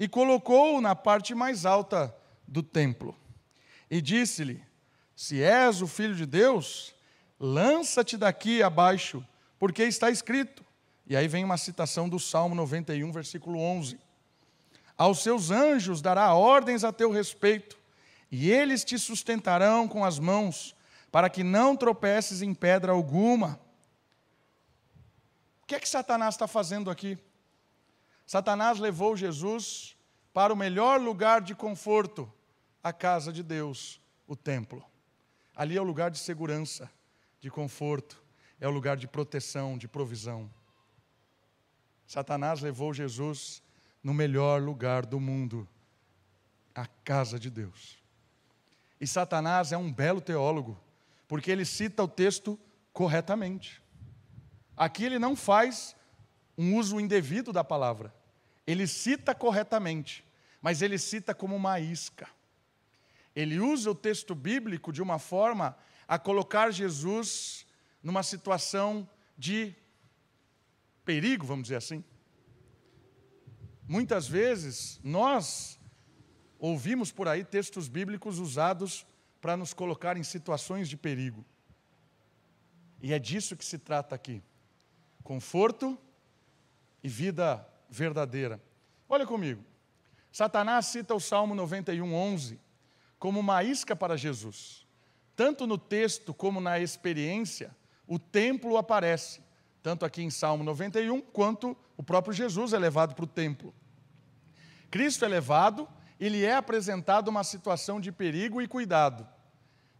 E 0.00 0.08
colocou-o 0.08 0.80
na 0.80 0.96
parte 0.96 1.34
mais 1.34 1.66
alta 1.66 2.16
do 2.48 2.62
templo. 2.62 3.14
E 3.90 4.00
disse-lhe: 4.00 4.64
Se 5.14 5.42
és 5.42 5.82
o 5.82 5.86
filho 5.86 6.14
de 6.14 6.24
Deus, 6.24 6.94
lança-te 7.38 8.16
daqui 8.16 8.62
abaixo, 8.62 9.22
porque 9.58 9.82
está 9.82 10.10
escrito. 10.10 10.64
E 11.06 11.14
aí 11.14 11.28
vem 11.28 11.44
uma 11.44 11.58
citação 11.58 12.08
do 12.08 12.18
Salmo 12.18 12.54
91, 12.54 13.12
versículo 13.12 13.60
11. 13.60 14.00
Aos 14.96 15.22
seus 15.22 15.50
anjos 15.50 16.00
dará 16.00 16.32
ordens 16.32 16.82
a 16.82 16.94
teu 16.94 17.10
respeito 17.10 17.76
e 18.32 18.50
eles 18.50 18.82
te 18.82 18.98
sustentarão 18.98 19.86
com 19.86 20.02
as 20.02 20.18
mãos, 20.18 20.74
para 21.12 21.28
que 21.28 21.44
não 21.44 21.76
tropeces 21.76 22.40
em 22.40 22.54
pedra 22.54 22.92
alguma. 22.92 23.60
O 25.66 25.68
que 25.68 25.74
é 25.74 25.80
que 25.80 25.88
Satanás 25.88 26.36
está 26.36 26.46
fazendo 26.46 26.92
aqui? 26.92 27.18
Satanás 28.24 28.78
levou 28.78 29.16
Jesus 29.16 29.96
para 30.32 30.52
o 30.52 30.56
melhor 30.56 31.00
lugar 31.00 31.40
de 31.40 31.56
conforto, 31.56 32.32
a 32.84 32.92
casa 32.92 33.32
de 33.32 33.42
Deus, 33.42 34.00
o 34.28 34.36
templo. 34.36 34.80
Ali 35.56 35.76
é 35.76 35.80
o 35.80 35.84
lugar 35.84 36.08
de 36.08 36.20
segurança, 36.20 36.88
de 37.40 37.50
conforto, 37.50 38.22
é 38.60 38.68
o 38.68 38.70
lugar 38.70 38.96
de 38.96 39.08
proteção, 39.08 39.76
de 39.76 39.88
provisão. 39.88 40.48
Satanás 42.06 42.60
levou 42.60 42.94
Jesus 42.94 43.60
no 44.04 44.14
melhor 44.14 44.62
lugar 44.62 45.04
do 45.04 45.18
mundo, 45.18 45.66
a 46.76 46.86
casa 46.86 47.40
de 47.40 47.50
Deus. 47.50 47.98
E 49.00 49.06
Satanás 49.08 49.72
é 49.72 49.76
um 49.76 49.92
belo 49.92 50.20
teólogo, 50.20 50.78
porque 51.26 51.50
ele 51.50 51.64
cita 51.64 52.04
o 52.04 52.08
texto 52.08 52.56
corretamente. 52.92 53.84
Aqui 54.76 55.04
ele 55.04 55.18
não 55.18 55.34
faz 55.34 55.96
um 56.58 56.76
uso 56.76 57.00
indevido 57.00 57.52
da 57.52 57.64
palavra. 57.64 58.14
Ele 58.66 58.86
cita 58.86 59.34
corretamente, 59.34 60.24
mas 60.60 60.82
ele 60.82 60.98
cita 60.98 61.34
como 61.34 61.54
uma 61.54 61.80
isca. 61.80 62.28
Ele 63.34 63.58
usa 63.60 63.90
o 63.90 63.94
texto 63.94 64.34
bíblico 64.34 64.92
de 64.92 65.02
uma 65.02 65.18
forma 65.18 65.76
a 66.08 66.18
colocar 66.18 66.70
Jesus 66.70 67.66
numa 68.02 68.22
situação 68.22 69.08
de 69.36 69.74
perigo, 71.04 71.46
vamos 71.46 71.64
dizer 71.64 71.76
assim. 71.76 72.04
Muitas 73.88 74.26
vezes 74.26 75.00
nós 75.02 75.78
ouvimos 76.58 77.12
por 77.12 77.28
aí 77.28 77.44
textos 77.44 77.88
bíblicos 77.88 78.38
usados 78.38 79.06
para 79.40 79.56
nos 79.56 79.72
colocar 79.72 80.16
em 80.16 80.24
situações 80.24 80.88
de 80.88 80.96
perigo. 80.96 81.44
E 83.00 83.12
é 83.12 83.18
disso 83.18 83.56
que 83.56 83.64
se 83.64 83.78
trata 83.78 84.14
aqui: 84.14 84.42
conforto 85.26 85.98
e 87.02 87.08
vida 87.08 87.66
verdadeira. 87.90 88.62
Olha 89.08 89.26
comigo. 89.26 89.62
Satanás 90.32 90.86
cita 90.86 91.14
o 91.14 91.20
Salmo 91.20 91.54
91, 91.54 92.14
11 92.14 92.60
como 93.18 93.40
uma 93.40 93.62
isca 93.62 93.94
para 93.94 94.16
Jesus. 94.16 94.86
Tanto 95.34 95.66
no 95.66 95.76
texto 95.76 96.32
como 96.32 96.60
na 96.60 96.78
experiência, 96.78 97.76
o 98.06 98.18
templo 98.18 98.76
aparece, 98.76 99.42
tanto 99.82 100.04
aqui 100.04 100.22
em 100.22 100.30
Salmo 100.30 100.64
91, 100.64 101.20
quanto 101.20 101.76
o 101.96 102.02
próprio 102.02 102.32
Jesus 102.32 102.72
é 102.72 102.78
levado 102.78 103.14
para 103.14 103.24
o 103.24 103.28
templo. 103.28 103.74
Cristo 104.90 105.24
é 105.24 105.28
levado 105.28 105.88
ele 106.18 106.44
é 106.44 106.54
apresentado 106.54 107.28
uma 107.28 107.44
situação 107.44 108.00
de 108.00 108.10
perigo 108.10 108.60
e 108.62 108.68
cuidado. 108.68 109.28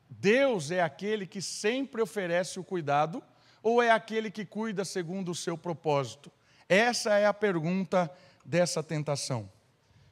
Deus 0.09 0.71
é 0.71 0.81
aquele 0.81 1.27
que 1.27 1.43
sempre 1.43 2.01
oferece 2.01 2.59
o 2.59 2.65
cuidado 2.65 3.23
ou 3.67 3.83
é 3.83 3.91
aquele 3.91 4.31
que 4.31 4.47
cuida 4.47 4.85
segundo 4.85 5.33
o 5.33 5.35
seu 5.35 5.59
propósito? 5.59 6.31
Essa 6.69 7.19
é 7.19 7.27
a 7.27 7.35
pergunta 7.35 8.09
dessa 8.45 8.81
tentação. 8.81 9.51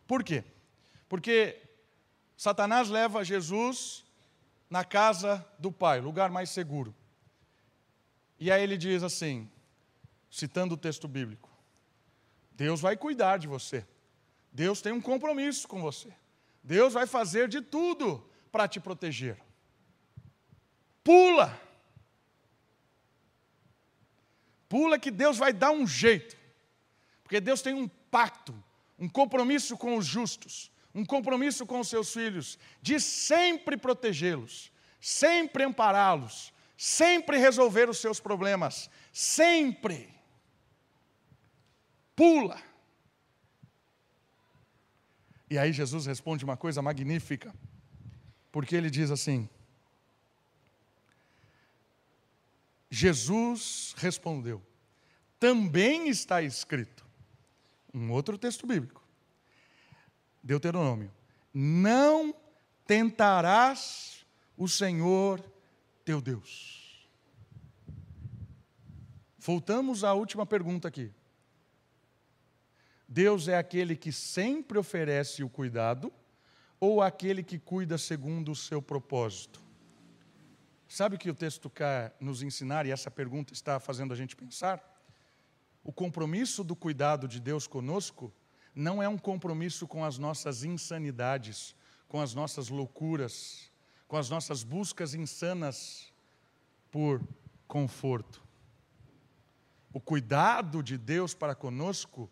Por 0.09 0.25
quê? 0.25 0.43
Porque 1.09 1.63
Satanás 2.37 2.89
leva 2.89 3.25
Jesus 3.25 4.05
na 4.69 4.83
casa 4.85 5.47
do 5.57 5.71
Pai, 5.71 6.01
lugar 6.01 6.31
mais 6.31 6.51
seguro. 6.51 6.93
E 8.41 8.51
aí 8.51 8.61
ele 8.61 8.77
diz 8.77 9.05
assim, 9.05 9.49
citando 10.29 10.75
o 10.75 10.77
texto 10.77 11.07
bíblico: 11.07 11.49
Deus 12.51 12.81
vai 12.81 12.97
cuidar 12.97 13.37
de 13.37 13.47
você. 13.47 13.87
Deus 14.53 14.83
tem 14.83 14.93
um 14.93 15.01
compromisso 15.01 15.69
com 15.69 15.81
você. 15.81 16.13
Deus 16.61 16.93
vai 16.93 17.07
fazer 17.07 17.47
de 17.47 17.61
tudo 17.61 18.29
para 18.51 18.67
te 18.67 18.81
proteger. 18.81 19.39
Pula. 21.05 21.63
Pula 24.75 24.99
que 24.99 25.13
Deus 25.13 25.39
vai 25.39 25.53
dar 25.53 25.71
um 25.71 25.87
jeito. 25.87 26.37
Porque 27.23 27.41
Deus 27.41 27.63
tem 27.63 27.75
um 27.75 27.87
pacto, 27.87 28.53
um 28.99 29.09
compromisso 29.09 29.77
com 29.77 29.97
os 29.97 30.05
justos, 30.05 30.69
um 30.93 31.05
compromisso 31.05 31.65
com 31.65 31.79
os 31.79 31.87
seus 31.87 32.13
filhos, 32.13 32.59
de 32.83 32.99
sempre 32.99 33.77
protegê-los, 33.77 34.73
sempre 35.01 35.63
ampará-los, 35.63 36.53
sempre 36.77 37.39
resolver 37.39 37.89
os 37.89 37.99
seus 37.99 38.19
problemas, 38.19 38.91
sempre. 39.13 40.13
Pula. 42.17 42.61
E 45.49 45.57
aí 45.57 45.73
Jesus 45.73 46.05
responde 46.05 46.45
uma 46.45 46.57
coisa 46.57 46.83
magnífica, 46.83 47.55
porque 48.51 48.75
ele 48.75 48.91
diz 48.91 49.13
assim: 49.13 49.49
Jesus 52.95 53.93
respondeu, 53.97 54.63
também 55.41 56.09
está 56.09 56.41
escrito, 56.43 57.05
um 57.93 58.13
outro 58.13 58.39
texto 58.39 58.69
bíblico, 58.69 59.03
Deuteronômio: 60.41 61.11
não 61.53 62.33
tentarás 62.87 64.25
o 64.57 64.69
Senhor 64.69 65.45
teu 66.05 66.21
Deus. 66.21 67.09
Voltamos 69.41 70.05
à 70.05 70.15
última 70.15 70.47
pergunta 70.47 70.87
aqui. 70.87 71.11
Deus 73.09 73.49
é 73.49 73.59
aquele 73.59 73.97
que 73.97 74.13
sempre 74.13 74.79
oferece 74.79 75.43
o 75.43 75.49
cuidado 75.49 76.13
ou 76.79 77.03
aquele 77.03 77.43
que 77.43 77.59
cuida 77.59 77.99
segundo 77.99 78.53
o 78.53 78.57
seu 78.57 78.81
propósito? 78.81 79.64
Sabe 80.95 81.17
o 81.17 81.19
que 81.19 81.29
o 81.29 81.35
texto 81.35 81.69
quer 81.69 82.15
nos 82.21 82.41
ensinar 82.41 82.87
e 82.87 82.93
essa 82.93 83.11
pergunta 83.11 83.53
está 83.53 83.81
fazendo 83.81 84.15
a 84.15 84.17
gente 84.17 84.37
pensar? 84.37 84.81
O 85.83 85.93
compromisso 85.93 86.63
do 86.63 86.77
cuidado 86.77 87.27
de 87.27 87.41
Deus 87.41 87.67
conosco 87.67 88.33
não 88.73 89.03
é 89.03 89.09
um 89.09 89.19
compromisso 89.19 89.89
com 89.89 90.05
as 90.05 90.19
nossas 90.19 90.63
insanidades, 90.63 91.75
com 92.07 92.21
as 92.21 92.33
nossas 92.33 92.69
loucuras, 92.69 93.73
com 94.07 94.17
as 94.17 94.31
nossas 94.31 94.63
buscas 94.63 95.15
insanas 95.15 96.13
por 96.93 97.21
conforto. 97.67 98.41
O 99.93 99.99
cuidado 99.99 100.81
de 100.81 100.97
Deus 100.97 101.35
para 101.35 101.57
conosco 101.57 102.31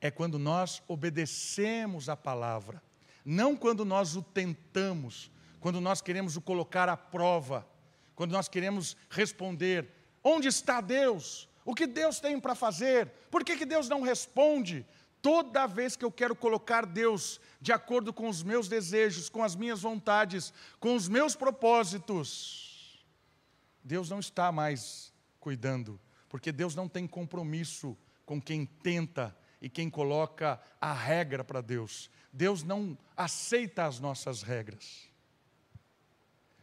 é 0.00 0.10
quando 0.10 0.40
nós 0.40 0.82
obedecemos 0.88 2.08
a 2.08 2.16
palavra, 2.16 2.82
não 3.24 3.54
quando 3.56 3.84
nós 3.84 4.16
o 4.16 4.22
tentamos, 4.22 5.30
quando 5.60 5.80
nós 5.80 6.00
queremos 6.00 6.36
o 6.36 6.40
colocar 6.40 6.88
à 6.88 6.96
prova, 6.96 7.70
quando 8.14 8.32
nós 8.32 8.48
queremos 8.48 8.96
responder: 9.10 9.88
onde 10.22 10.48
está 10.48 10.80
Deus? 10.80 11.48
O 11.64 11.74
que 11.74 11.86
Deus 11.86 12.20
tem 12.20 12.40
para 12.40 12.54
fazer? 12.54 13.08
Por 13.30 13.44
que, 13.44 13.56
que 13.56 13.66
Deus 13.66 13.88
não 13.88 14.02
responde? 14.02 14.84
Toda 15.20 15.68
vez 15.68 15.94
que 15.94 16.04
eu 16.04 16.10
quero 16.10 16.34
colocar 16.34 16.84
Deus 16.84 17.40
de 17.60 17.72
acordo 17.72 18.12
com 18.12 18.28
os 18.28 18.42
meus 18.42 18.68
desejos, 18.68 19.28
com 19.28 19.44
as 19.44 19.54
minhas 19.54 19.82
vontades, 19.82 20.52
com 20.80 20.96
os 20.96 21.08
meus 21.08 21.36
propósitos, 21.36 23.04
Deus 23.84 24.10
não 24.10 24.18
está 24.18 24.50
mais 24.50 25.12
cuidando, 25.38 26.00
porque 26.28 26.50
Deus 26.50 26.74
não 26.74 26.88
tem 26.88 27.06
compromisso 27.06 27.96
com 28.26 28.42
quem 28.42 28.66
tenta 28.66 29.36
e 29.60 29.68
quem 29.68 29.88
coloca 29.88 30.60
a 30.80 30.92
regra 30.92 31.44
para 31.44 31.60
Deus. 31.60 32.10
Deus 32.32 32.64
não 32.64 32.98
aceita 33.16 33.84
as 33.84 34.00
nossas 34.00 34.42
regras. 34.42 35.11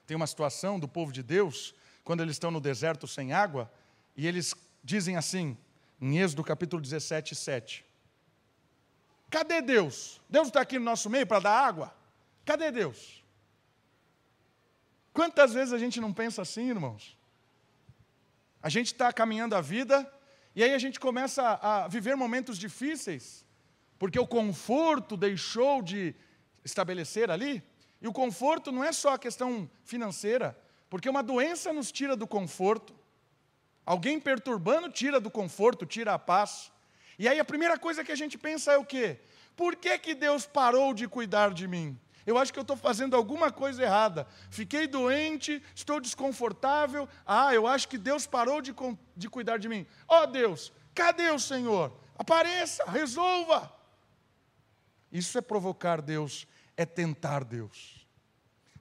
Tem 0.10 0.16
uma 0.16 0.26
situação 0.26 0.80
do 0.80 0.88
povo 0.88 1.12
de 1.12 1.22
Deus, 1.22 1.76
quando 2.04 2.22
eles 2.22 2.34
estão 2.34 2.50
no 2.50 2.60
deserto 2.60 3.06
sem 3.08 3.32
água, 3.32 3.72
e 4.18 4.26
eles 4.26 4.56
dizem 4.84 5.16
assim, 5.16 5.56
em 6.02 6.18
Êxodo 6.18 6.44
capítulo 6.44 6.82
17, 6.82 7.36
7. 7.36 7.86
Cadê 9.30 9.62
Deus? 9.62 10.20
Deus 10.28 10.48
está 10.48 10.62
aqui 10.62 10.80
no 10.80 10.86
nosso 10.86 11.12
meio 11.12 11.28
para 11.28 11.42
dar 11.42 11.64
água? 11.64 11.94
Cadê 12.44 12.72
Deus? 12.72 13.24
Quantas 15.14 15.54
vezes 15.54 15.74
a 15.74 15.78
gente 15.78 16.02
não 16.02 16.12
pensa 16.12 16.42
assim, 16.42 16.70
irmãos? 16.70 17.16
A 18.64 18.68
gente 18.68 18.88
está 18.88 19.14
caminhando 19.14 19.56
a 19.56 19.62
vida 19.62 20.12
e 20.56 20.64
aí 20.64 20.74
a 20.74 20.80
gente 20.80 21.00
começa 21.00 21.60
a 21.62 21.88
viver 21.88 22.16
momentos 22.16 22.58
difíceis, 22.58 23.46
porque 24.00 24.18
o 24.18 24.26
conforto 24.26 25.16
deixou 25.16 25.84
de 25.84 26.16
estabelecer 26.66 27.30
ali. 27.30 27.64
E 28.02 28.08
o 28.08 28.14
conforto 28.14 28.72
não 28.72 28.84
é 28.84 28.92
só 28.92 29.14
a 29.14 29.20
questão 29.20 29.70
financeira, 29.84 30.58
porque 30.90 31.10
uma 31.10 31.22
doença 31.22 31.74
nos 31.74 31.92
tira 31.92 32.16
do 32.16 32.28
conforto. 32.28 32.96
Alguém 33.86 34.20
perturbando 34.20 34.90
tira 34.90 35.20
do 35.20 35.30
conforto, 35.30 35.86
tira 35.86 36.14
a 36.14 36.20
paz. 36.20 36.72
E 37.18 37.28
aí 37.28 37.40
a 37.40 37.46
primeira 37.46 37.78
coisa 37.78 38.04
que 38.04 38.12
a 38.12 38.16
gente 38.16 38.38
pensa 38.38 38.72
é 38.72 38.78
o 38.78 38.86
quê? 38.86 39.20
Por 39.56 39.76
que, 39.76 39.98
que 40.00 40.16
Deus 40.16 40.46
parou 40.46 40.94
de 40.94 41.08
cuidar 41.08 41.54
de 41.54 41.68
mim? 41.68 42.00
Eu 42.26 42.38
acho 42.38 42.54
que 42.54 42.60
eu 42.60 42.62
estou 42.62 42.78
fazendo 42.78 43.16
alguma 43.16 43.52
coisa 43.52 43.82
errada. 43.82 44.28
Fiquei 44.50 44.88
doente, 44.88 45.62
estou 45.76 46.00
desconfortável. 46.00 47.10
Ah, 47.26 47.54
eu 47.54 47.66
acho 47.66 47.88
que 47.88 47.98
Deus 47.98 48.28
parou 48.28 48.62
de, 48.62 48.74
de 49.18 49.30
cuidar 49.30 49.58
de 49.58 49.68
mim. 49.68 49.86
Ó 50.08 50.24
oh, 50.24 50.28
Deus, 50.28 50.72
cadê 50.94 51.30
o 51.32 51.40
Senhor? 51.40 51.92
Apareça, 52.18 52.84
resolva. 52.86 53.74
Isso 55.12 55.38
é 55.38 55.42
provocar 55.42 56.02
Deus, 56.02 56.48
é 56.80 56.86
tentar 56.86 57.44
Deus. 57.44 58.08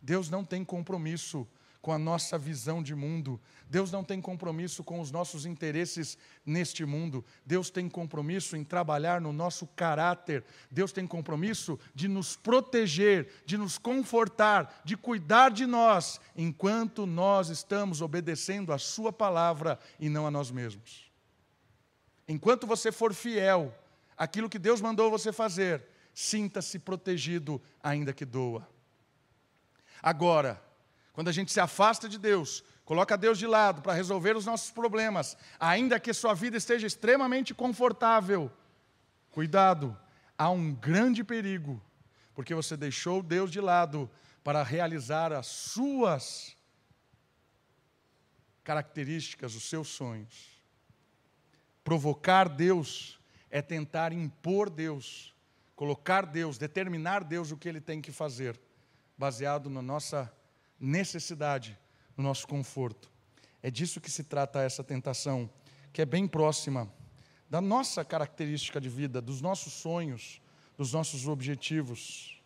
Deus 0.01 0.31
não 0.31 0.45
tem 0.45 0.65
compromisso 0.65 1.45
com 1.83 1.91
a 1.91 1.99
nossa 1.99 2.39
visão 2.39 2.81
de 2.81 2.95
mundo. 2.95 3.41
Deus 3.69 3.91
não 3.91 4.05
tem 4.05 4.21
compromisso 4.21 4.85
com 4.85 5.01
os 5.01 5.11
nossos 5.11 5.45
interesses 5.45 6.17
neste 6.47 6.85
mundo. 6.85 7.25
Deus 7.45 7.71
tem 7.71 7.89
compromisso 7.89 8.57
em 8.57 8.63
trabalhar 8.63 9.21
no 9.21 9.33
nosso 9.33 9.67
caráter. 9.67 10.45
Deus 10.71 10.93
tem 10.93 11.09
compromisso 11.09 11.77
de 11.93 12.07
nos 12.07 12.37
proteger, 12.37 13.33
de 13.45 13.59
nos 13.59 13.79
confortar, 13.79 14.81
de 14.85 14.97
cuidar 14.97 15.51
de 15.51 15.67
nós, 15.67 16.21
enquanto 16.37 17.05
nós 17.05 17.49
estamos 17.49 18.01
obedecendo 18.01 18.73
a 18.73 18.79
Sua 18.79 19.13
palavra 19.13 19.77
e 19.99 20.09
não 20.09 20.25
a 20.25 20.31
nós 20.31 20.53
mesmos. 20.53 21.11
Enquanto 22.29 22.65
você 22.65 22.93
for 22.93 23.13
fiel 23.13 23.77
àquilo 24.17 24.49
que 24.49 24.59
Deus 24.59 24.81
mandou 24.81 25.11
você 25.11 25.33
fazer, 25.33 25.98
sinta-se 26.19 26.81
protegido, 26.81 27.63
ainda 27.81 28.13
que 28.13 28.25
doa. 28.25 28.69
Agora, 30.03 30.61
quando 31.13 31.29
a 31.29 31.33
gente 31.33 31.53
se 31.53 31.61
afasta 31.61 32.09
de 32.09 32.19
Deus, 32.19 32.65
coloca 32.85 33.17
Deus 33.17 33.39
de 33.39 33.47
lado 33.47 33.83
para 33.83 33.93
resolver 33.93 34.37
os 34.37 34.45
nossos 34.45 34.73
problemas, 34.73 35.37
ainda 35.61 36.01
que 36.01 36.13
sua 36.13 36.35
vida 36.35 36.57
esteja 36.57 36.89
extremamente 36.89 37.55
confortável, 37.55 38.51
cuidado, 39.31 39.97
há 40.37 40.51
um 40.51 40.75
grande 40.75 41.23
perigo, 41.23 41.81
porque 42.35 42.53
você 42.53 42.77
deixou 42.77 43.23
Deus 43.23 43.49
de 43.49 43.61
lado 43.61 44.11
para 44.43 44.65
realizar 44.65 45.33
as 45.33 45.47
suas 45.47 46.57
características, 48.65 49.55
os 49.55 49.69
seus 49.69 49.87
sonhos. 49.87 50.61
Provocar 51.85 52.49
Deus 52.49 53.21
é 53.49 53.63
tentar 53.63 54.13
impor 54.13 54.69
Deus, 54.69 55.33
colocar 55.79 56.27
Deus, 56.27 56.59
determinar 56.59 57.23
Deus 57.23 57.53
o 57.53 57.57
que 57.57 57.69
ele 57.69 57.81
tem 57.81 58.01
que 58.01 58.11
fazer, 58.11 58.61
baseado 59.17 59.71
na 59.71 59.81
nossa 59.81 60.29
necessidade, 60.77 61.79
no 62.17 62.25
nosso 62.25 62.49
conforto. 62.49 63.09
É 63.63 63.71
disso 63.71 64.01
que 64.01 64.11
se 64.11 64.25
trata 64.25 64.61
essa 64.61 64.83
tentação, 64.83 65.49
que 65.93 66.03
é 66.03 66.05
bem 66.05 66.27
próxima 66.27 66.93
da 67.49 67.61
nossa 67.61 68.05
característica 68.05 68.81
de 68.81 68.89
vida, 68.89 69.23
dos 69.23 69.41
nossos 69.41 69.73
sonhos, 69.73 70.43
dos 70.77 70.93
nossos 70.93 71.29
objetivos. 71.29 72.43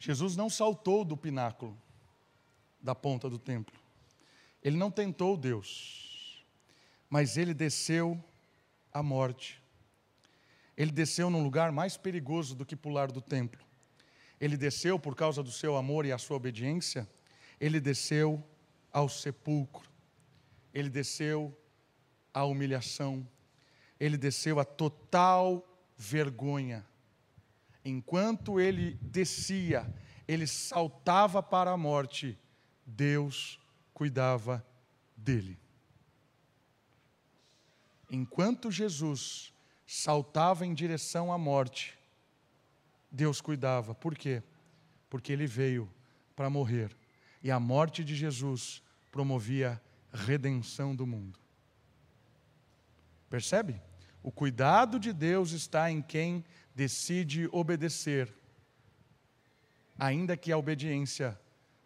Jesus 0.00 0.34
não 0.34 0.50
saltou 0.50 1.04
do 1.04 1.16
pináculo 1.16 1.78
da 2.82 2.96
ponta 2.96 3.30
do 3.30 3.38
templo. 3.38 3.83
Ele 4.64 4.76
não 4.76 4.90
tentou 4.90 5.36
Deus, 5.36 6.42
mas 7.08 7.36
ele 7.36 7.54
desceu 7.54 8.18
à 8.90 9.02
morte 9.02 9.62
ele 10.76 10.90
desceu 10.90 11.30
num 11.30 11.42
lugar 11.42 11.70
mais 11.70 11.96
perigoso 11.96 12.54
do 12.54 12.66
que 12.66 12.74
pular 12.74 13.10
do 13.10 13.20
templo. 13.20 13.64
Ele 14.40 14.56
desceu 14.56 14.98
por 14.98 15.14
causa 15.14 15.42
do 15.42 15.50
seu 15.50 15.76
amor 15.76 16.04
e 16.04 16.12
a 16.12 16.18
sua 16.18 16.36
obediência, 16.36 17.08
ele 17.60 17.80
desceu 17.80 18.44
ao 18.92 19.08
sepulcro. 19.08 19.88
Ele 20.72 20.90
desceu 20.90 21.56
à 22.32 22.44
humilhação. 22.44 23.26
Ele 23.98 24.16
desceu 24.16 24.58
à 24.58 24.64
total 24.64 25.64
vergonha. 25.96 26.84
Enquanto 27.84 28.58
ele 28.58 28.98
descia, 29.00 29.86
ele 30.26 30.46
saltava 30.46 31.42
para 31.42 31.70
a 31.70 31.76
morte, 31.76 32.36
Deus 32.84 33.60
cuidava 33.94 34.66
dele. 35.16 35.58
Enquanto 38.10 38.70
Jesus 38.70 39.54
saltava 39.86 40.66
em 40.66 40.74
direção 40.74 41.32
à 41.32 41.38
morte, 41.38 41.96
Deus 43.10 43.40
cuidava. 43.40 43.94
Por 43.94 44.16
quê? 44.16 44.42
Porque 45.08 45.32
ele 45.32 45.46
veio 45.46 45.90
para 46.34 46.50
morrer. 46.50 46.94
E 47.42 47.50
a 47.50 47.60
morte 47.60 48.04
de 48.04 48.14
Jesus 48.14 48.82
promovia 49.10 49.80
redenção 50.12 50.94
do 50.94 51.06
mundo. 51.06 51.38
Percebe? 53.30 53.80
O 54.22 54.32
cuidado 54.32 54.98
de 54.98 55.12
Deus 55.12 55.52
está 55.52 55.90
em 55.90 56.00
quem 56.00 56.44
decide 56.74 57.48
obedecer, 57.52 58.32
ainda 59.98 60.36
que 60.36 60.50
a 60.50 60.58
obediência 60.58 61.38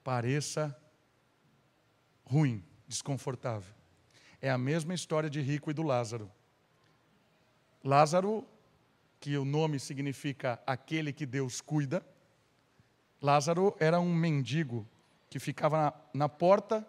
pareça 0.03 0.75
ruim, 2.29 2.63
desconfortável. 2.87 3.75
É 4.41 4.51
a 4.51 4.59
mesma 4.59 4.95
história 4.95 5.29
de 5.29 5.41
rico 5.41 5.71
e 5.71 5.75
do 5.75 5.83
Lázaro. 5.83 6.31
Lázaro, 7.83 8.47
que 9.19 9.37
o 9.37 9.45
nome 9.45 9.81
significa 9.81 10.61
aquele 10.67 11.13
que 11.13 11.27
Deus 11.27 11.61
cuida, 11.61 12.05
Lázaro 13.21 13.75
era 13.81 13.99
um 13.99 14.15
mendigo 14.15 14.87
que 15.29 15.41
ficava 15.41 15.79
na, 15.79 15.93
na 16.15 16.29
porta 16.29 16.87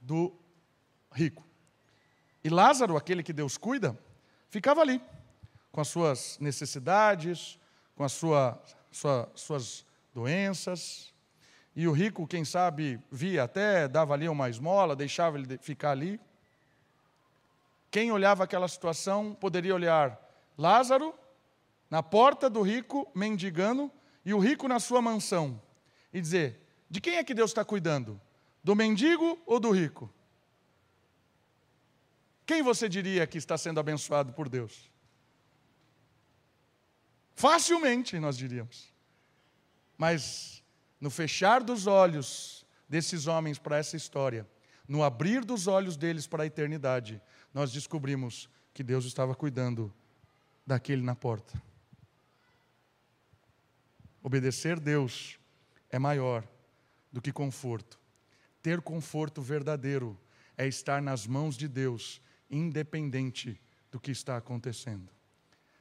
do 0.00 0.34
rico. 1.12 1.46
E 2.42 2.48
Lázaro, 2.48 2.96
aquele 2.96 3.22
que 3.22 3.32
Deus 3.32 3.56
cuida, 3.56 3.96
ficava 4.50 4.80
ali, 4.80 5.00
com 5.70 5.80
as 5.80 5.88
suas 5.88 6.38
necessidades, 6.40 7.58
com 7.94 8.02
as 8.02 8.12
sua, 8.12 8.60
sua, 8.90 9.30
suas 9.34 9.86
doenças. 10.12 11.13
E 11.76 11.88
o 11.88 11.92
rico, 11.92 12.26
quem 12.26 12.44
sabe, 12.44 13.00
via 13.10 13.44
até, 13.44 13.88
dava 13.88 14.14
ali 14.14 14.28
uma 14.28 14.48
esmola, 14.48 14.94
deixava 14.94 15.38
ele 15.38 15.58
ficar 15.58 15.90
ali. 15.90 16.20
Quem 17.90 18.12
olhava 18.12 18.44
aquela 18.44 18.68
situação 18.68 19.34
poderia 19.34 19.74
olhar 19.74 20.20
Lázaro 20.56 21.14
na 21.90 22.02
porta 22.02 22.48
do 22.48 22.62
rico 22.62 23.10
mendigando 23.14 23.90
e 24.24 24.32
o 24.32 24.38
rico 24.38 24.66
na 24.66 24.80
sua 24.80 25.02
mansão 25.02 25.60
e 26.12 26.20
dizer: 26.20 26.60
de 26.88 27.00
quem 27.00 27.16
é 27.16 27.24
que 27.24 27.34
Deus 27.34 27.50
está 27.50 27.64
cuidando? 27.64 28.20
Do 28.62 28.74
mendigo 28.74 29.38
ou 29.44 29.60
do 29.60 29.70
rico? 29.70 30.12
Quem 32.46 32.62
você 32.62 32.88
diria 32.88 33.26
que 33.26 33.38
está 33.38 33.58
sendo 33.58 33.80
abençoado 33.80 34.32
por 34.32 34.48
Deus? 34.48 34.90
Facilmente, 37.34 38.18
nós 38.18 38.36
diríamos. 38.36 38.92
Mas 39.96 40.63
no 41.04 41.10
fechar 41.10 41.62
dos 41.62 41.86
olhos 41.86 42.64
desses 42.88 43.26
homens 43.26 43.58
para 43.58 43.76
essa 43.76 43.94
história, 43.94 44.48
no 44.88 45.02
abrir 45.02 45.44
dos 45.44 45.66
olhos 45.66 45.98
deles 45.98 46.26
para 46.26 46.44
a 46.44 46.46
eternidade, 46.46 47.20
nós 47.52 47.70
descobrimos 47.70 48.48
que 48.72 48.82
Deus 48.82 49.04
estava 49.04 49.34
cuidando 49.34 49.92
daquele 50.66 51.02
na 51.02 51.14
porta. 51.14 51.62
Obedecer 54.22 54.80
Deus 54.80 55.38
é 55.90 55.98
maior 55.98 56.42
do 57.12 57.20
que 57.20 57.30
conforto. 57.30 58.00
Ter 58.62 58.80
conforto 58.80 59.42
verdadeiro 59.42 60.18
é 60.56 60.66
estar 60.66 61.02
nas 61.02 61.26
mãos 61.26 61.54
de 61.54 61.68
Deus, 61.68 62.18
independente 62.48 63.60
do 63.90 64.00
que 64.00 64.10
está 64.10 64.38
acontecendo. 64.38 65.12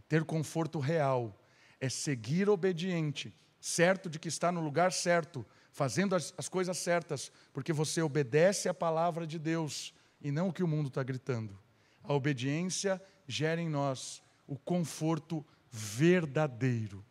Ter 0.09 0.25
conforto 0.25 0.79
real 0.79 1.41
é 1.79 1.87
seguir 1.87 2.49
obediente, 2.49 3.33
certo 3.63 4.09
de 4.09 4.19
que 4.19 4.27
está 4.27 4.51
no 4.51 4.59
lugar 4.59 4.91
certo, 4.91 5.45
fazendo 5.71 6.17
as, 6.17 6.33
as 6.37 6.49
coisas 6.49 6.77
certas, 6.77 7.31
porque 7.53 7.71
você 7.71 8.01
obedece 8.01 8.67
à 8.67 8.73
palavra 8.73 9.25
de 9.25 9.39
Deus 9.39 9.93
e 10.19 10.31
não 10.31 10.49
o 10.49 10.53
que 10.53 10.61
o 10.61 10.67
mundo 10.67 10.89
está 10.89 11.01
gritando. 11.01 11.57
A 12.03 12.11
obediência 12.11 13.01
gera 13.25 13.61
em 13.61 13.69
nós 13.69 14.21
o 14.45 14.57
conforto 14.57 15.45
verdadeiro. 15.71 17.05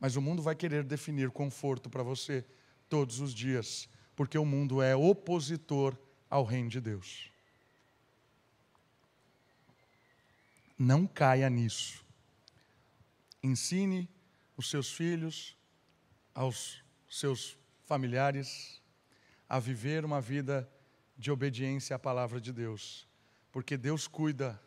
Mas 0.00 0.16
o 0.16 0.22
mundo 0.22 0.40
vai 0.40 0.54
querer 0.54 0.82
definir 0.82 1.30
conforto 1.30 1.90
para 1.90 2.02
você 2.02 2.42
todos 2.88 3.20
os 3.20 3.34
dias, 3.34 3.86
porque 4.16 4.38
o 4.38 4.46
mundo 4.46 4.80
é 4.80 4.96
opositor 4.96 5.94
ao 6.30 6.42
reino 6.42 6.70
de 6.70 6.80
Deus. 6.80 7.30
Não 10.78 11.06
caia 11.06 11.50
nisso. 11.50 12.05
Ensine 13.42 14.08
os 14.56 14.70
seus 14.70 14.92
filhos, 14.92 15.56
aos 16.34 16.82
seus 17.08 17.58
familiares, 17.84 18.82
a 19.48 19.58
viver 19.58 20.04
uma 20.04 20.20
vida 20.20 20.68
de 21.16 21.30
obediência 21.30 21.96
à 21.96 21.98
palavra 21.98 22.40
de 22.40 22.52
Deus, 22.52 23.08
porque 23.52 23.76
Deus 23.76 24.06
cuida 24.06 24.60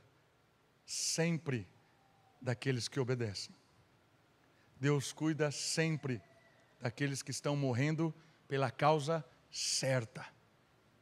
sempre 0.85 1.67
daqueles 2.41 2.87
que 2.87 2.99
obedecem. 2.99 3.53
Deus 4.79 5.11
cuida 5.11 5.51
sempre 5.51 6.21
daqueles 6.79 7.21
que 7.21 7.31
estão 7.31 7.55
morrendo 7.55 8.13
pela 8.47 8.71
causa 8.71 9.23
certa. 9.51 10.25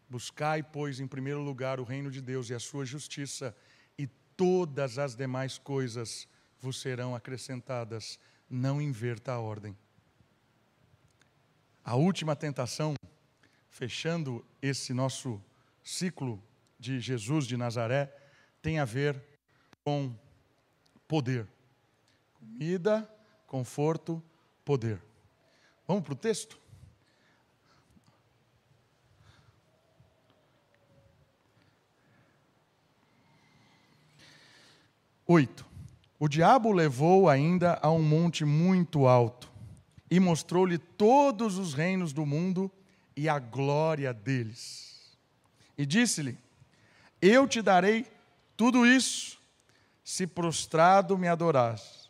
Buscai, 0.09 0.63
pois, 0.63 0.99
em 0.99 1.07
primeiro 1.07 1.41
lugar 1.41 1.79
o 1.79 1.83
reino 1.83 2.09
de 2.09 2.21
Deus 2.21 2.49
e 2.49 2.53
a 2.53 2.59
sua 2.59 2.85
justiça, 2.85 3.55
e 3.97 4.07
todas 4.07 4.97
as 4.97 5.15
demais 5.15 5.57
coisas 5.57 6.27
vos 6.59 6.79
serão 6.79 7.15
acrescentadas. 7.15 8.19
Não 8.49 8.81
inverta 8.81 9.33
a 9.33 9.39
ordem. 9.39 9.77
A 11.83 11.95
última 11.95 12.35
tentação, 12.35 12.95
fechando 13.69 14.45
esse 14.61 14.93
nosso 14.93 15.41
ciclo 15.83 16.43
de 16.79 16.99
Jesus 16.99 17.45
de 17.45 17.55
Nazaré, 17.55 18.13
tem 18.61 18.79
a 18.79 18.85
ver 18.85 19.21
com 19.83 20.13
poder. 21.07 21.47
Comida, 22.33 23.09
conforto, 23.45 24.21
poder. 24.65 25.01
Vamos 25.87 26.03
para 26.03 26.13
o 26.13 26.17
texto? 26.17 26.59
Oito. 35.25 35.66
O 36.19 36.27
diabo 36.27 36.71
levou 36.71 37.29
ainda 37.29 37.79
a 37.81 37.91
um 37.91 38.01
monte 38.01 38.43
muito 38.43 39.05
alto 39.05 39.51
e 40.09 40.19
mostrou-lhe 40.19 40.77
todos 40.77 41.57
os 41.57 41.73
reinos 41.73 42.11
do 42.11 42.25
mundo 42.25 42.71
e 43.15 43.29
a 43.29 43.37
glória 43.37 44.13
deles. 44.13 45.17
E 45.77 45.85
disse-lhe: 45.85 46.37
Eu 47.21 47.47
te 47.47 47.61
darei 47.61 48.05
tudo 48.55 48.85
isso, 48.85 49.39
se 50.03 50.25
prostrado 50.25 51.17
me 51.17 51.27
adorares. 51.27 52.09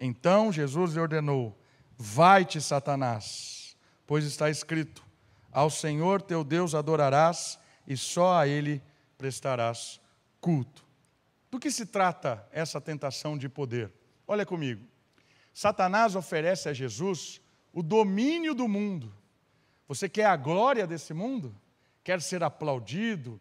Então 0.00 0.50
Jesus 0.50 0.94
lhe 0.94 1.00
ordenou: 1.00 1.56
Vai-te, 1.96 2.60
Satanás, 2.60 3.76
pois 4.04 4.24
está 4.24 4.50
escrito: 4.50 5.04
Ao 5.52 5.70
Senhor 5.70 6.20
teu 6.20 6.42
Deus 6.42 6.74
adorarás 6.74 7.56
e 7.86 7.96
só 7.96 8.38
a 8.38 8.48
Ele 8.48 8.82
prestarás 9.16 10.00
culto. 10.40 10.91
Do 11.52 11.60
que 11.60 11.70
se 11.70 11.84
trata 11.84 12.48
essa 12.50 12.80
tentação 12.80 13.36
de 13.36 13.46
poder? 13.46 13.92
Olha 14.26 14.46
comigo. 14.46 14.88
Satanás 15.52 16.16
oferece 16.16 16.70
a 16.70 16.72
Jesus 16.72 17.42
o 17.74 17.82
domínio 17.82 18.54
do 18.54 18.66
mundo. 18.66 19.14
Você 19.86 20.08
quer 20.08 20.24
a 20.24 20.34
glória 20.34 20.86
desse 20.86 21.12
mundo? 21.12 21.54
Quer 22.02 22.22
ser 22.22 22.42
aplaudido? 22.42 23.38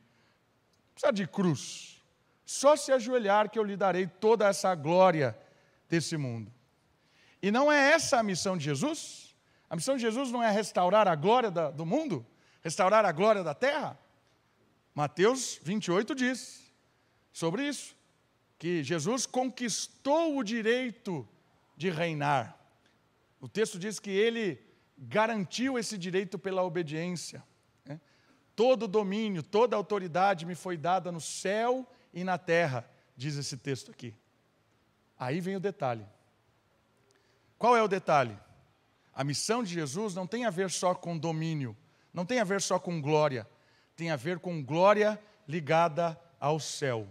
Precisa 0.94 1.14
de 1.14 1.26
cruz. 1.26 2.04
Só 2.46 2.76
se 2.76 2.92
ajoelhar 2.92 3.50
que 3.50 3.58
eu 3.58 3.64
lhe 3.64 3.78
darei 3.78 4.06
toda 4.06 4.46
essa 4.46 4.76
glória 4.76 5.40
desse 5.88 6.18
mundo. 6.18 6.52
E 7.42 7.50
não 7.50 7.72
é 7.72 7.94
essa 7.94 8.20
a 8.20 8.24
missão 8.24 8.58
de 8.58 8.66
Jesus? 8.66 9.34
A 9.70 9.76
missão 9.78 9.96
de 9.96 10.02
Jesus 10.02 10.34
não 10.34 10.44
é 10.44 10.52
restaurar 10.52 11.08
a 11.08 11.16
glória 11.16 11.50
da, 11.50 11.72
do 11.72 11.86
mundo? 11.86 12.28
Restaurar 12.62 13.06
a 13.06 13.12
glória 13.14 13.42
da 13.42 13.54
terra? 13.54 13.98
Mateus 14.94 15.62
28 15.64 16.14
diz 16.14 16.62
sobre 17.32 17.66
isso, 17.66 18.01
que 18.62 18.84
Jesus 18.84 19.26
conquistou 19.26 20.38
o 20.38 20.44
direito 20.44 21.28
de 21.76 21.90
reinar. 21.90 22.56
O 23.40 23.50
texto 23.50 23.80
diz 23.80 24.00
que 24.00 24.12
ele 24.12 24.64
garantiu 24.96 25.80
esse 25.80 25.98
direito 25.98 26.38
pela 26.38 26.62
obediência. 26.62 27.44
Né? 27.84 28.00
Todo 28.56 28.88
domínio, 28.88 29.42
toda 29.42 29.76
autoridade 29.76 30.46
me 30.46 30.54
foi 30.54 30.78
dada 30.78 31.12
no 31.12 31.20
céu 31.20 31.92
e 32.14 32.24
na 32.24 32.38
terra, 32.38 32.88
diz 33.18 33.36
esse 33.36 33.58
texto 33.58 33.90
aqui. 33.90 34.14
Aí 35.18 35.42
vem 35.42 35.56
o 35.56 35.60
detalhe. 35.60 36.06
Qual 37.58 37.76
é 37.76 37.82
o 37.82 37.88
detalhe? 37.88 38.38
A 39.12 39.24
missão 39.24 39.64
de 39.64 39.74
Jesus 39.74 40.14
não 40.14 40.28
tem 40.28 40.46
a 40.46 40.52
ver 40.52 40.70
só 40.70 40.94
com 40.94 41.18
domínio, 41.18 41.76
não 42.14 42.28
tem 42.28 42.40
a 42.40 42.44
ver 42.44 42.62
só 42.62 42.78
com 42.78 43.02
glória, 43.02 43.50
tem 43.96 44.12
a 44.12 44.16
ver 44.16 44.38
com 44.38 44.64
glória 44.64 45.20
ligada 45.48 46.16
ao 46.40 46.60
céu. 46.60 47.08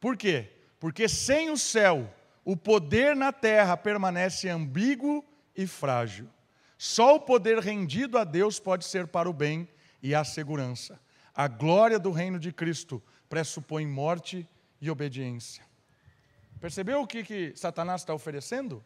Por 0.00 0.16
quê? 0.16 0.63
Porque 0.84 1.08
sem 1.08 1.48
o 1.48 1.56
céu, 1.56 2.12
o 2.44 2.54
poder 2.54 3.16
na 3.16 3.32
terra 3.32 3.74
permanece 3.74 4.50
ambíguo 4.50 5.24
e 5.56 5.66
frágil. 5.66 6.28
Só 6.76 7.14
o 7.14 7.20
poder 7.20 7.58
rendido 7.58 8.18
a 8.18 8.22
Deus 8.22 8.60
pode 8.60 8.84
ser 8.84 9.06
para 9.06 9.26
o 9.26 9.32
bem 9.32 9.66
e 10.02 10.14
a 10.14 10.22
segurança. 10.24 11.00
A 11.34 11.48
glória 11.48 11.98
do 11.98 12.10
reino 12.10 12.38
de 12.38 12.52
Cristo 12.52 13.02
pressupõe 13.30 13.86
morte 13.86 14.46
e 14.78 14.90
obediência. 14.90 15.64
Percebeu 16.60 17.00
o 17.00 17.06
que, 17.06 17.24
que 17.24 17.56
Satanás 17.56 18.02
está 18.02 18.12
oferecendo? 18.12 18.84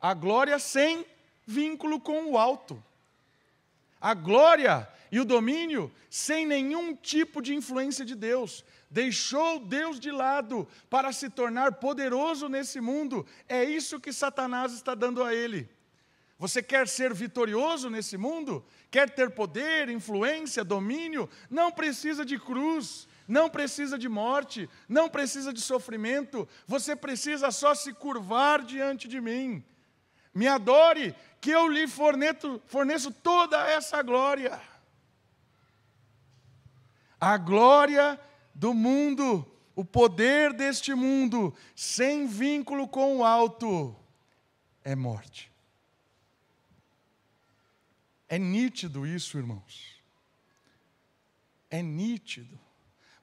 A 0.00 0.14
glória 0.14 0.56
sem 0.56 1.04
vínculo 1.44 1.98
com 1.98 2.30
o 2.30 2.38
alto. 2.38 2.80
A 4.00 4.14
glória 4.14 4.88
e 5.10 5.18
o 5.18 5.24
domínio 5.24 5.92
sem 6.08 6.46
nenhum 6.46 6.94
tipo 6.94 7.42
de 7.42 7.54
influência 7.54 8.04
de 8.04 8.14
Deus. 8.14 8.64
Deixou 8.90 9.60
Deus 9.60 9.98
de 9.98 10.10
lado 10.10 10.66
para 10.88 11.12
se 11.12 11.28
tornar 11.30 11.74
poderoso 11.74 12.48
nesse 12.48 12.80
mundo. 12.80 13.26
É 13.48 13.62
isso 13.64 14.00
que 14.00 14.12
Satanás 14.12 14.72
está 14.72 14.94
dando 14.94 15.22
a 15.22 15.34
ele. 15.34 15.68
Você 16.38 16.62
quer 16.62 16.88
ser 16.88 17.12
vitorioso 17.12 17.90
nesse 17.90 18.16
mundo? 18.16 18.64
Quer 18.90 19.10
ter 19.10 19.30
poder, 19.30 19.90
influência, 19.90 20.64
domínio? 20.64 21.28
Não 21.50 21.70
precisa 21.70 22.24
de 22.24 22.38
cruz, 22.38 23.06
não 23.28 23.50
precisa 23.50 23.98
de 23.98 24.08
morte, 24.08 24.68
não 24.88 25.08
precisa 25.08 25.52
de 25.52 25.60
sofrimento. 25.60 26.48
Você 26.66 26.96
precisa 26.96 27.50
só 27.50 27.74
se 27.74 27.92
curvar 27.92 28.62
diante 28.62 29.06
de 29.06 29.20
mim. 29.20 29.62
Me 30.34 30.48
adore, 30.48 31.14
que 31.40 31.50
eu 31.50 31.68
lhe 31.68 31.86
forneto, 31.86 32.60
forneço 32.66 33.10
toda 33.10 33.68
essa 33.68 34.02
glória. 34.02 34.58
A 37.20 37.36
glória 37.36 38.18
do 38.54 38.72
mundo, 38.72 39.46
o 39.76 39.84
poder 39.84 40.54
deste 40.54 40.94
mundo, 40.94 41.54
sem 41.76 42.26
vínculo 42.26 42.88
com 42.88 43.18
o 43.18 43.24
alto, 43.24 43.94
é 44.82 44.94
morte. 44.94 45.52
É 48.26 48.38
nítido 48.38 49.06
isso, 49.06 49.36
irmãos. 49.36 50.00
É 51.68 51.82
nítido. 51.82 52.58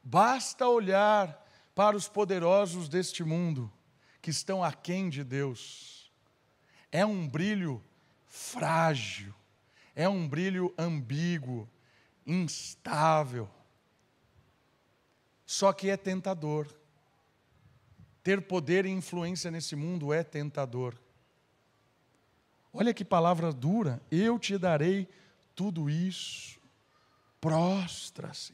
Basta 0.04 0.68
olhar 0.68 1.46
para 1.74 1.96
os 1.96 2.08
poderosos 2.08 2.88
deste 2.88 3.24
mundo, 3.24 3.72
que 4.22 4.30
estão 4.30 4.64
aquém 4.64 5.10
de 5.10 5.24
Deus. 5.24 6.12
É 6.92 7.06
um 7.06 7.28
brilho 7.28 7.84
frágil, 8.26 9.34
é 9.96 10.08
um 10.08 10.28
brilho 10.28 10.74
ambíguo, 10.78 11.70
instável. 12.26 13.50
Só 15.48 15.72
que 15.72 15.90
é 15.90 15.96
tentador. 15.96 16.68
Ter 18.22 18.42
poder 18.42 18.86
e 18.86 18.90
influência 18.90 19.50
nesse 19.50 19.78
mundo 19.78 20.12
é 20.12 20.22
tentador. 20.22 20.94
Olha 22.74 22.94
que 22.94 23.06
palavra 23.06 23.54
dura. 23.54 24.02
Eu 24.12 24.38
te 24.38 24.58
darei 24.58 25.08
tudo 25.56 25.90
isso. 25.90 26.60
Prostra-se. 27.40 28.54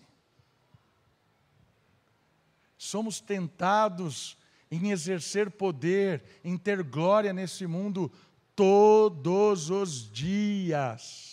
Somos 2.77 3.19
tentados 3.19 4.37
em 4.69 4.91
exercer 4.91 5.49
poder, 5.49 6.23
em 6.43 6.57
ter 6.57 6.83
glória 6.83 7.33
nesse 7.33 7.65
mundo 7.65 8.11
todos 8.55 9.71
os 9.71 10.11
dias 10.11 11.32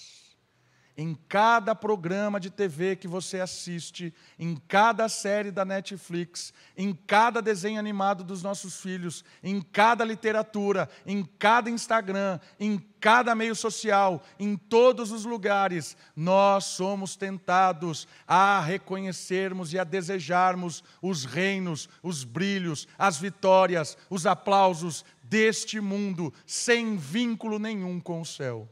em 1.00 1.16
cada 1.30 1.74
programa 1.74 2.38
de 2.38 2.50
TV 2.50 2.94
que 2.94 3.08
você 3.08 3.40
assiste, 3.40 4.12
em 4.38 4.54
cada 4.68 5.08
série 5.08 5.50
da 5.50 5.64
Netflix, 5.64 6.52
em 6.76 6.92
cada 6.92 7.40
desenho 7.40 7.78
animado 7.78 8.22
dos 8.22 8.42
nossos 8.42 8.82
filhos, 8.82 9.24
em 9.42 9.62
cada 9.62 10.04
literatura, 10.04 10.90
em 11.06 11.24
cada 11.38 11.70
Instagram, 11.70 12.38
em 12.58 12.78
cada 13.00 13.34
meio 13.34 13.56
social, 13.56 14.22
em 14.38 14.58
todos 14.58 15.10
os 15.10 15.24
lugares, 15.24 15.96
nós 16.14 16.66
somos 16.66 17.16
tentados 17.16 18.06
a 18.28 18.60
reconhecermos 18.60 19.72
e 19.72 19.78
a 19.78 19.84
desejarmos 19.84 20.84
os 21.00 21.24
reinos, 21.24 21.88
os 22.02 22.24
brilhos, 22.24 22.86
as 22.98 23.16
vitórias, 23.16 23.96
os 24.10 24.26
aplausos 24.26 25.02
deste 25.22 25.80
mundo, 25.80 26.30
sem 26.44 26.98
vínculo 26.98 27.58
nenhum 27.58 27.98
com 27.98 28.20
o 28.20 28.26
céu, 28.26 28.68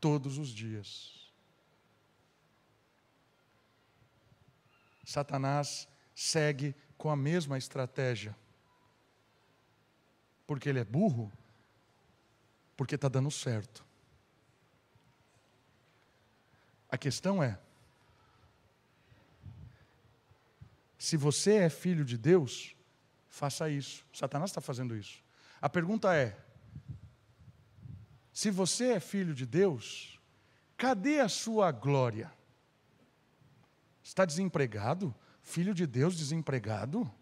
todos 0.00 0.38
os 0.38 0.48
dias. 0.48 1.15
Satanás 5.06 5.88
segue 6.12 6.74
com 6.98 7.08
a 7.08 7.16
mesma 7.16 7.56
estratégia. 7.56 8.36
Porque 10.44 10.68
ele 10.68 10.80
é 10.80 10.84
burro? 10.84 11.32
Porque 12.76 12.96
está 12.96 13.08
dando 13.08 13.30
certo. 13.30 13.86
A 16.88 16.98
questão 16.98 17.40
é: 17.40 17.56
se 20.98 21.16
você 21.16 21.54
é 21.58 21.70
filho 21.70 22.04
de 22.04 22.18
Deus, 22.18 22.74
faça 23.28 23.70
isso. 23.70 24.04
Satanás 24.12 24.50
está 24.50 24.60
fazendo 24.60 24.96
isso. 24.96 25.22
A 25.62 25.68
pergunta 25.68 26.12
é: 26.16 26.36
se 28.32 28.50
você 28.50 28.94
é 28.94 29.00
filho 29.00 29.34
de 29.34 29.46
Deus, 29.46 30.20
cadê 30.76 31.20
a 31.20 31.28
sua 31.28 31.70
glória? 31.70 32.35
Está 34.06 34.24
desempregado? 34.24 35.12
Filho 35.42 35.74
de 35.74 35.84
Deus 35.84 36.16
desempregado? 36.16 37.12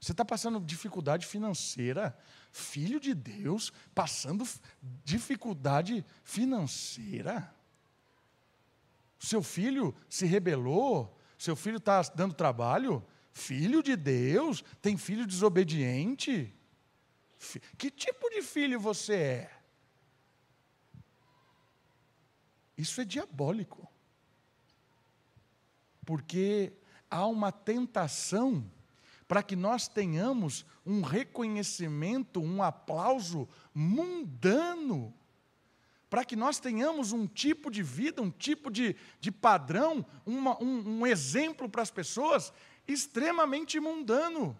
Você 0.00 0.12
está 0.12 0.24
passando 0.24 0.58
dificuldade 0.58 1.26
financeira? 1.26 2.18
Filho 2.50 2.98
de 2.98 3.12
Deus 3.12 3.70
passando 3.94 4.48
dificuldade 5.04 6.02
financeira? 6.24 7.54
Seu 9.18 9.42
filho 9.42 9.94
se 10.08 10.24
rebelou? 10.24 11.14
Seu 11.38 11.54
filho 11.54 11.76
está 11.76 12.00
dando 12.14 12.32
trabalho? 12.32 13.06
Filho 13.30 13.82
de 13.82 13.96
Deus? 13.96 14.64
Tem 14.80 14.96
filho 14.96 15.26
desobediente? 15.26 16.54
Que 17.76 17.90
tipo 17.90 18.30
de 18.30 18.40
filho 18.40 18.80
você 18.80 19.14
é? 19.14 19.60
Isso 22.78 22.98
é 23.02 23.04
diabólico 23.04 23.86
porque 26.10 26.72
há 27.08 27.24
uma 27.24 27.52
tentação 27.52 28.68
para 29.28 29.44
que 29.44 29.54
nós 29.54 29.86
tenhamos 29.86 30.66
um 30.84 31.02
reconhecimento, 31.02 32.42
um 32.42 32.64
aplauso 32.64 33.48
mundano, 33.72 35.14
para 36.08 36.24
que 36.24 36.34
nós 36.34 36.58
tenhamos 36.58 37.12
um 37.12 37.28
tipo 37.28 37.70
de 37.70 37.80
vida, 37.84 38.20
um 38.20 38.28
tipo 38.28 38.72
de, 38.72 38.96
de 39.20 39.30
padrão, 39.30 40.04
uma, 40.26 40.60
um, 40.60 40.98
um 40.98 41.06
exemplo 41.06 41.68
para 41.68 41.82
as 41.82 41.92
pessoas 41.92 42.52
extremamente 42.88 43.78
mundano. 43.78 44.58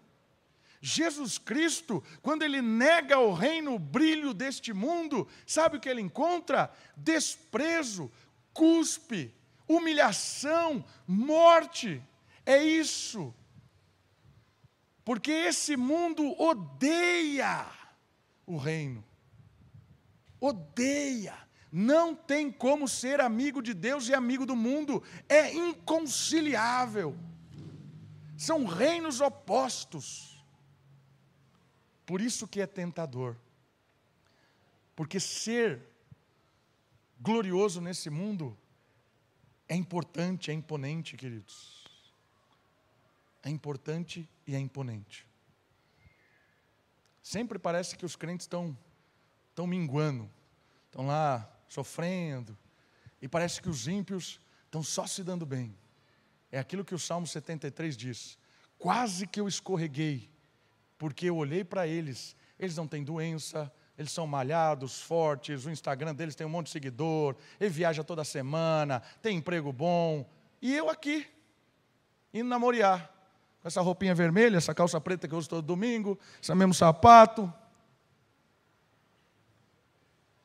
Jesus 0.79 1.37
Cristo, 1.37 2.01
quando 2.21 2.43
ele 2.43 2.61
nega 2.61 3.19
o 3.19 3.33
reino, 3.33 3.75
o 3.75 3.79
brilho 3.79 4.33
deste 4.33 4.71
mundo, 4.71 5.27
sabe 5.45 5.75
o 5.75 5.79
que 5.81 5.89
ele 5.89 5.99
encontra? 5.99 6.71
Desprezo, 6.95 8.09
cuspe, 8.53 9.35
humilhação, 9.75 10.83
morte. 11.07 12.01
É 12.45 12.63
isso. 12.63 13.33
Porque 15.03 15.31
esse 15.31 15.75
mundo 15.75 16.39
odeia 16.39 17.65
o 18.45 18.57
reino. 18.57 19.03
Odeia. 20.39 21.37
Não 21.71 22.13
tem 22.13 22.51
como 22.51 22.87
ser 22.87 23.21
amigo 23.21 23.61
de 23.61 23.73
Deus 23.73 24.09
e 24.09 24.13
amigo 24.13 24.45
do 24.45 24.55
mundo. 24.55 25.01
É 25.29 25.53
inconciliável. 25.53 27.15
São 28.37 28.65
reinos 28.65 29.21
opostos. 29.21 30.43
Por 32.05 32.19
isso 32.19 32.47
que 32.47 32.59
é 32.59 32.67
tentador. 32.67 33.37
Porque 34.95 35.19
ser 35.19 35.81
glorioso 37.19 37.79
nesse 37.79 38.09
mundo 38.09 38.57
é 39.71 39.75
importante, 39.75 40.51
é 40.51 40.53
imponente, 40.53 41.15
queridos. 41.15 41.85
É 43.41 43.49
importante 43.49 44.27
e 44.45 44.53
é 44.53 44.59
imponente. 44.59 45.25
Sempre 47.23 47.57
parece 47.57 47.95
que 47.95 48.05
os 48.05 48.17
crentes 48.17 48.43
estão, 48.43 48.77
estão 49.49 49.65
minguando, 49.65 50.29
estão 50.87 51.07
lá 51.07 51.49
sofrendo, 51.69 52.57
e 53.21 53.29
parece 53.29 53.61
que 53.61 53.69
os 53.69 53.87
ímpios 53.87 54.41
estão 54.65 54.83
só 54.83 55.07
se 55.07 55.23
dando 55.23 55.45
bem. 55.45 55.73
É 56.51 56.59
aquilo 56.59 56.83
que 56.83 56.93
o 56.93 56.99
Salmo 56.99 57.25
73 57.25 57.95
diz: 57.95 58.37
quase 58.77 59.25
que 59.25 59.39
eu 59.39 59.47
escorreguei, 59.47 60.29
porque 60.97 61.29
eu 61.29 61.37
olhei 61.37 61.63
para 61.63 61.87
eles, 61.87 62.35
eles 62.59 62.75
não 62.75 62.89
têm 62.89 63.05
doença, 63.05 63.71
eles 64.01 64.11
são 64.11 64.25
malhados, 64.25 64.99
fortes, 64.99 65.65
o 65.65 65.69
Instagram 65.69 66.13
deles 66.15 66.35
tem 66.35 66.45
um 66.45 66.49
monte 66.49 66.67
de 66.67 66.71
seguidor, 66.71 67.35
ele 67.59 67.69
viaja 67.69 68.03
toda 68.03 68.23
semana, 68.23 69.01
tem 69.21 69.37
emprego 69.37 69.71
bom. 69.71 70.27
E 70.61 70.75
eu 70.75 70.89
aqui, 70.89 71.27
indo 72.33 72.49
namorear, 72.49 73.09
com 73.61 73.67
essa 73.67 73.79
roupinha 73.79 74.15
vermelha, 74.15 74.57
essa 74.57 74.73
calça 74.73 74.99
preta 74.99 75.27
que 75.27 75.33
eu 75.33 75.37
uso 75.37 75.47
todo 75.47 75.61
domingo, 75.61 76.17
esse 76.41 76.53
mesmo 76.55 76.73
sapato. 76.73 77.51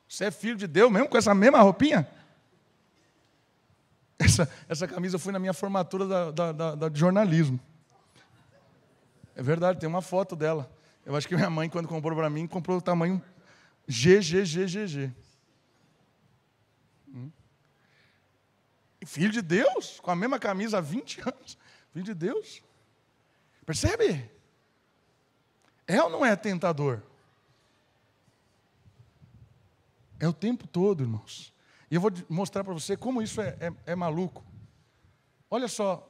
Você 0.07 0.25
é 0.25 0.31
filho 0.31 0.55
de 0.55 0.67
Deus 0.67 0.91
mesmo 0.91 1.09
com 1.09 1.17
essa 1.17 1.33
mesma 1.33 1.59
roupinha? 1.61 2.07
Essa, 4.19 4.49
essa 4.67 4.87
camisa 4.87 5.15
eu 5.15 5.19
fui 5.19 5.31
na 5.31 5.37
minha 5.37 5.53
formatura 5.53 6.07
da, 6.07 6.31
da, 6.31 6.51
da, 6.51 6.75
da 6.75 6.89
de 6.89 6.99
jornalismo. 6.99 7.59
É 9.35 9.43
verdade, 9.43 9.79
tem 9.79 9.87
uma 9.87 10.01
foto 10.01 10.35
dela. 10.35 10.67
Eu 11.05 11.15
acho 11.15 11.27
que 11.27 11.35
minha 11.35 11.51
mãe, 11.51 11.69
quando 11.69 11.87
comprou 11.87 12.17
para 12.17 12.27
mim, 12.27 12.47
comprou 12.47 12.79
o 12.79 12.81
tamanho 12.81 13.21
GGGGG. 13.87 15.13
Hum. 17.07 17.31
Filho 19.05 19.31
de 19.31 19.41
Deus, 19.41 19.99
com 19.99 20.11
a 20.11 20.15
mesma 20.15 20.37
camisa 20.37 20.79
há 20.79 20.81
20 20.81 21.21
anos. 21.27 21.57
Filho 21.93 22.05
de 22.05 22.13
Deus. 22.13 22.61
Percebe? 23.65 24.29
É 25.87 26.01
ou 26.03 26.09
não 26.09 26.25
é 26.25 26.35
tentador? 26.35 27.01
É 30.19 30.27
o 30.27 30.33
tempo 30.33 30.67
todo, 30.67 31.03
irmãos. 31.03 31.53
E 31.89 31.95
eu 31.95 32.01
vou 32.01 32.11
mostrar 32.27 32.63
para 32.63 32.73
você 32.73 32.97
como 32.97 33.21
isso 33.21 33.39
é, 33.39 33.57
é, 33.59 33.91
é 33.91 33.95
maluco. 33.95 34.43
Olha 35.49 35.67
só 35.67 36.07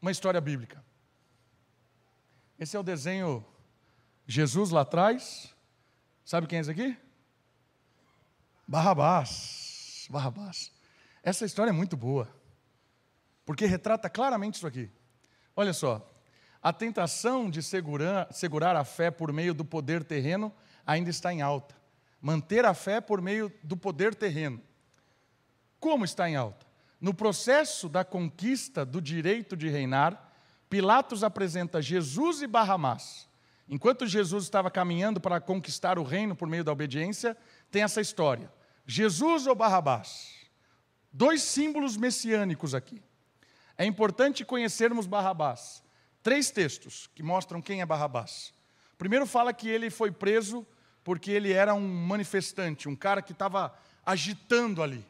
uma 0.00 0.10
história 0.10 0.40
bíblica. 0.40 0.84
Esse 2.58 2.76
é 2.76 2.80
o 2.80 2.82
desenho 2.82 3.44
Jesus 4.26 4.70
lá 4.70 4.82
atrás, 4.82 5.51
Sabe 6.24 6.46
quem 6.46 6.58
é 6.58 6.60
esse 6.60 6.70
aqui? 6.70 6.96
Barrabás. 8.66 10.06
Barrabás. 10.10 10.72
Essa 11.22 11.44
história 11.44 11.70
é 11.70 11.72
muito 11.72 11.96
boa, 11.96 12.28
porque 13.44 13.66
retrata 13.66 14.08
claramente 14.08 14.54
isso 14.54 14.66
aqui. 14.66 14.90
Olha 15.54 15.72
só, 15.72 16.08
a 16.62 16.72
tentação 16.72 17.50
de 17.50 17.62
segurar, 17.62 18.32
segurar 18.32 18.76
a 18.76 18.84
fé 18.84 19.10
por 19.10 19.32
meio 19.32 19.52
do 19.52 19.64
poder 19.64 20.04
terreno 20.04 20.52
ainda 20.86 21.10
está 21.10 21.32
em 21.32 21.42
alta. 21.42 21.74
Manter 22.20 22.64
a 22.64 22.74
fé 22.74 23.00
por 23.00 23.20
meio 23.20 23.52
do 23.62 23.76
poder 23.76 24.14
terreno. 24.14 24.60
Como 25.80 26.04
está 26.04 26.28
em 26.28 26.36
alta? 26.36 26.64
No 27.00 27.12
processo 27.12 27.88
da 27.88 28.04
conquista 28.04 28.84
do 28.84 29.00
direito 29.00 29.56
de 29.56 29.68
reinar, 29.68 30.32
Pilatos 30.70 31.24
apresenta 31.24 31.82
Jesus 31.82 32.42
e 32.42 32.46
Barrabás 32.46 33.28
Enquanto 33.68 34.06
Jesus 34.06 34.44
estava 34.44 34.70
caminhando 34.70 35.20
para 35.20 35.40
conquistar 35.40 35.98
o 35.98 36.02
reino 36.02 36.34
por 36.36 36.48
meio 36.48 36.64
da 36.64 36.72
obediência, 36.72 37.36
tem 37.70 37.82
essa 37.82 38.00
história: 38.00 38.52
Jesus 38.86 39.46
ou 39.46 39.54
Barrabás? 39.54 40.42
Dois 41.12 41.42
símbolos 41.42 41.96
messiânicos 41.96 42.74
aqui. 42.74 43.02
É 43.76 43.84
importante 43.84 44.44
conhecermos 44.44 45.06
Barrabás. 45.06 45.82
Três 46.22 46.50
textos 46.50 47.08
que 47.14 47.22
mostram 47.22 47.60
quem 47.60 47.80
é 47.80 47.86
Barrabás. 47.86 48.54
primeiro 48.96 49.26
fala 49.26 49.52
que 49.52 49.68
ele 49.68 49.90
foi 49.90 50.10
preso 50.10 50.66
porque 51.02 51.30
ele 51.30 51.52
era 51.52 51.74
um 51.74 51.88
manifestante, 51.88 52.88
um 52.88 52.94
cara 52.94 53.20
que 53.20 53.32
estava 53.32 53.76
agitando 54.06 54.82
ali, 54.82 55.04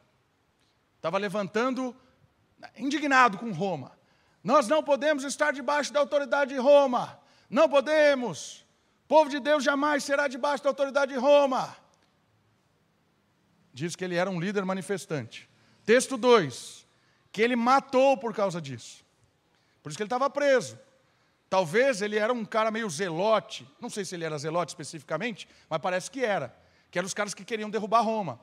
estava 0.96 1.18
levantando, 1.18 1.94
indignado 2.76 3.38
com 3.38 3.52
Roma. 3.52 3.92
Nós 4.42 4.66
não 4.68 4.82
podemos 4.82 5.22
estar 5.24 5.52
debaixo 5.52 5.92
da 5.92 6.00
autoridade 6.00 6.54
de 6.54 6.60
Roma, 6.60 7.20
não 7.52 7.68
podemos. 7.68 8.64
O 9.04 9.08
povo 9.08 9.28
de 9.28 9.38
Deus 9.38 9.62
jamais 9.62 10.02
será 10.02 10.26
debaixo 10.26 10.64
da 10.64 10.70
autoridade 10.70 11.12
de 11.12 11.18
Roma. 11.18 11.76
Diz 13.74 13.94
que 13.94 14.02
ele 14.02 14.16
era 14.16 14.30
um 14.30 14.40
líder 14.40 14.64
manifestante. 14.64 15.48
Texto 15.84 16.16
2: 16.16 16.86
que 17.30 17.42
ele 17.42 17.54
matou 17.54 18.16
por 18.16 18.34
causa 18.34 18.60
disso. 18.60 19.04
Por 19.82 19.90
isso 19.90 19.98
que 19.98 20.02
ele 20.02 20.06
estava 20.06 20.30
preso. 20.30 20.78
Talvez 21.50 22.00
ele 22.00 22.16
era 22.16 22.32
um 22.32 22.44
cara 22.44 22.70
meio 22.70 22.88
zelote, 22.88 23.68
não 23.78 23.90
sei 23.90 24.06
se 24.06 24.14
ele 24.14 24.24
era 24.24 24.38
zelote 24.38 24.70
especificamente, 24.70 25.46
mas 25.68 25.78
parece 25.80 26.10
que 26.10 26.24
era, 26.24 26.56
que 26.90 26.98
eram 26.98 27.06
os 27.06 27.12
caras 27.12 27.34
que 27.34 27.44
queriam 27.44 27.68
derrubar 27.68 28.00
Roma. 28.00 28.40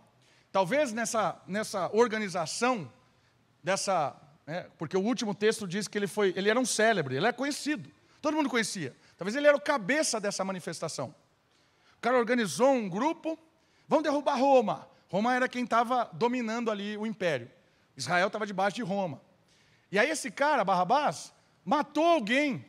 Talvez 0.51 0.93
nessa, 0.93 1.41
nessa 1.47 1.89
organização, 1.95 2.91
dessa, 3.63 4.15
né, 4.45 4.67
porque 4.77 4.95
o 4.95 5.01
último 5.01 5.33
texto 5.33 5.67
diz 5.67 5.87
que 5.87 5.97
ele 5.97 6.05
foi, 6.05 6.31
ele 6.35 6.51
era 6.51 6.59
um 6.59 6.65
célebre, 6.65 7.15
ele 7.15 7.25
é 7.25 7.31
conhecido, 7.31 7.89
todo 8.21 8.35
mundo 8.35 8.49
conhecia. 8.49 8.95
Talvez 9.17 9.35
ele 9.35 9.47
era 9.47 9.55
o 9.55 9.61
cabeça 9.61 10.19
dessa 10.19 10.43
manifestação. 10.43 11.13
O 11.97 12.01
cara 12.01 12.17
organizou 12.17 12.71
um 12.71 12.87
grupo, 12.87 13.37
vão 13.87 14.01
derrubar 14.01 14.37
Roma. 14.37 14.87
Roma 15.09 15.35
era 15.35 15.49
quem 15.49 15.63
estava 15.63 16.09
dominando 16.13 16.71
ali 16.71 16.97
o 16.97 17.05
império. 17.05 17.51
Israel 17.97 18.27
estava 18.27 18.47
debaixo 18.47 18.75
de 18.75 18.81
Roma. 18.81 19.21
E 19.91 19.99
aí 19.99 20.09
esse 20.09 20.31
cara, 20.31 20.63
Barrabás, 20.63 21.33
matou 21.65 22.05
alguém. 22.05 22.65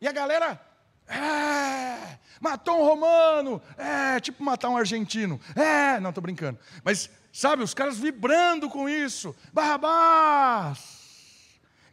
E 0.00 0.06
a 0.06 0.12
galera, 0.12 0.60
é, 1.08 2.18
matou 2.40 2.80
um 2.80 2.84
romano, 2.84 3.60
é, 3.76 4.20
tipo 4.20 4.44
matar 4.44 4.68
um 4.68 4.76
argentino. 4.76 5.40
É, 5.56 5.98
não, 5.98 6.10
estou 6.10 6.22
brincando. 6.22 6.58
Mas, 6.84 7.10
sabe, 7.32 7.62
os 7.62 7.74
caras 7.74 7.98
vibrando 7.98 8.68
com 8.68 8.88
isso. 8.88 9.34
Barrabás 9.52 11.03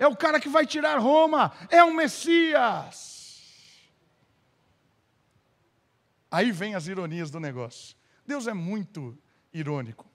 é 0.02 0.08
o 0.08 0.16
cara 0.16 0.39
que 0.39 0.49
vai 0.49 0.66
tirar 0.66 0.97
Roma, 0.97 1.54
é 1.70 1.84
um 1.84 1.93
Messias. 1.93 3.80
Aí 6.32 6.52
vem 6.52 6.74
as 6.74 6.88
ironias 6.88 7.30
do 7.30 7.39
negócio. 7.39 7.95
Deus 8.26 8.47
é 8.47 8.54
muito 8.54 9.16
irônico. 9.54 10.10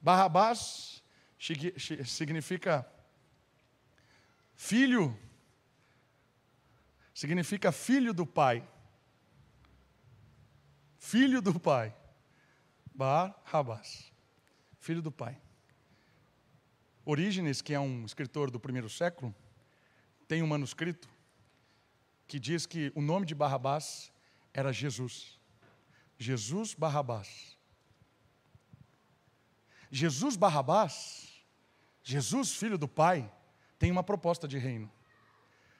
Barrabás 0.00 1.04
significa 1.38 2.90
filho, 4.54 5.14
significa 7.12 7.70
filho 7.70 8.14
do 8.14 8.24
pai. 8.24 8.66
Filho 10.98 11.42
do 11.42 11.60
pai. 11.60 11.94
Barrabás, 12.94 14.10
filho 14.78 15.02
do 15.02 15.12
pai. 15.12 15.38
Orígenes, 17.06 17.62
que 17.62 17.72
é 17.72 17.78
um 17.78 18.04
escritor 18.04 18.50
do 18.50 18.58
primeiro 18.58 18.90
século, 18.90 19.32
tem 20.26 20.42
um 20.42 20.46
manuscrito 20.46 21.08
que 22.26 22.40
diz 22.40 22.66
que 22.66 22.90
o 22.96 23.00
nome 23.00 23.24
de 23.24 23.32
Barrabás 23.32 24.10
era 24.52 24.72
Jesus. 24.72 25.38
Jesus 26.18 26.74
Barrabás. 26.74 27.56
Jesus 29.88 30.34
Barrabás, 30.34 31.44
Jesus, 32.02 32.56
filho 32.56 32.76
do 32.76 32.88
Pai, 32.88 33.32
tem 33.78 33.92
uma 33.92 34.02
proposta 34.02 34.48
de 34.48 34.58
reino, 34.58 34.90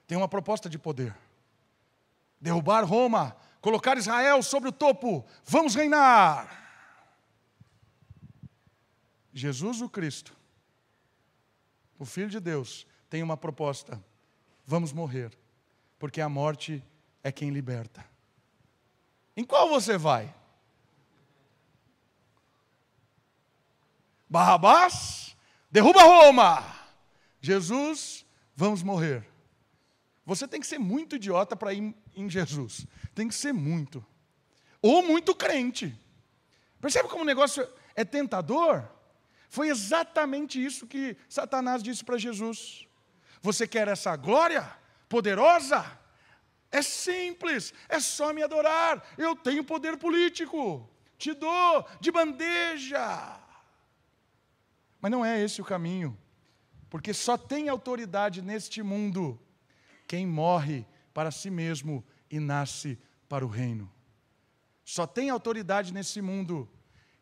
tem 0.07 0.17
uma 0.17 0.29
proposta 0.29 0.69
de 0.69 0.79
poder. 0.79 1.13
Derrubar 2.41 2.85
Roma, 2.85 3.37
colocar 3.61 3.99
Israel 3.99 4.45
sobre 4.45 4.69
o 4.69 4.73
topo, 4.73 5.27
vamos 5.45 5.75
reinar. 5.75 6.65
Jesus, 9.35 9.81
o 9.81 9.89
Cristo, 9.89 10.36
o 11.99 12.05
Filho 12.05 12.29
de 12.29 12.41
Deus, 12.41 12.87
tem 13.09 13.23
uma 13.23 13.37
proposta: 13.37 14.03
vamos 14.65 14.93
morrer, 14.93 15.37
porque 15.99 16.21
a 16.21 16.29
morte 16.29 16.83
é 17.23 17.33
quem 17.33 17.51
liberta. 17.51 18.05
Em 19.37 19.45
qual 19.45 19.69
você 19.69 19.99
vai? 19.99 20.35
Barrabás, 24.29 25.37
derruba 25.71 26.03
Roma. 26.03 26.65
Jesus, 27.41 28.27
vamos 28.55 28.83
morrer. 28.83 29.27
Você 30.25 30.49
tem 30.49 30.61
que 30.61 30.67
ser 30.67 30.79
muito 30.79 31.15
idiota 31.15 31.55
para 31.55 31.73
ir 31.73 31.95
em 32.17 32.29
Jesus. 32.29 32.87
Tem 33.15 33.29
que 33.29 33.35
ser 33.35 33.53
muito. 33.53 34.05
Ou 34.83 35.03
muito 35.03 35.35
crente. 35.35 35.97
Percebe 36.81 37.09
como 37.09 37.23
o 37.23 37.27
negócio 37.27 37.67
é 37.95 38.05
tentador? 38.05 38.89
Foi 39.49 39.69
exatamente 39.69 40.63
isso 40.63 40.87
que 40.87 41.17
Satanás 41.29 41.83
disse 41.83 42.05
para 42.05 42.19
Jesus. 42.19 42.87
Você 43.41 43.67
quer 43.67 43.89
essa 43.89 44.15
glória 44.17 44.69
poderosa? 45.09 45.85
É 46.71 46.83
simples, 46.83 47.73
é 47.89 48.01
só 48.01 48.33
me 48.33 48.43
adorar. 48.43 49.05
Eu 49.17 49.37
tenho 49.37 49.65
poder 49.65 49.97
político. 49.97 50.89
Te 51.17 51.33
dou 51.33 51.89
de 52.01 52.11
bandeja. 52.11 53.41
Mas 55.01 55.11
não 55.11 55.25
é 55.25 55.41
esse 55.41 55.61
o 55.61 55.65
caminho, 55.65 56.19
porque 56.91 57.15
só 57.15 57.37
tem 57.37 57.69
autoridade 57.69 58.43
neste 58.43 58.83
mundo 58.83 59.41
quem 60.07 60.27
morre 60.27 60.87
para 61.15 61.31
si 61.31 61.51
mesmo 61.51 62.05
e 62.31 62.39
nasce 62.39 62.99
para 63.29 63.45
o 63.45 63.49
reino. 63.49 63.91
Só 64.85 65.07
tem 65.07 65.31
autoridade 65.31 65.93
nesse 65.93 66.21
mundo 66.21 66.69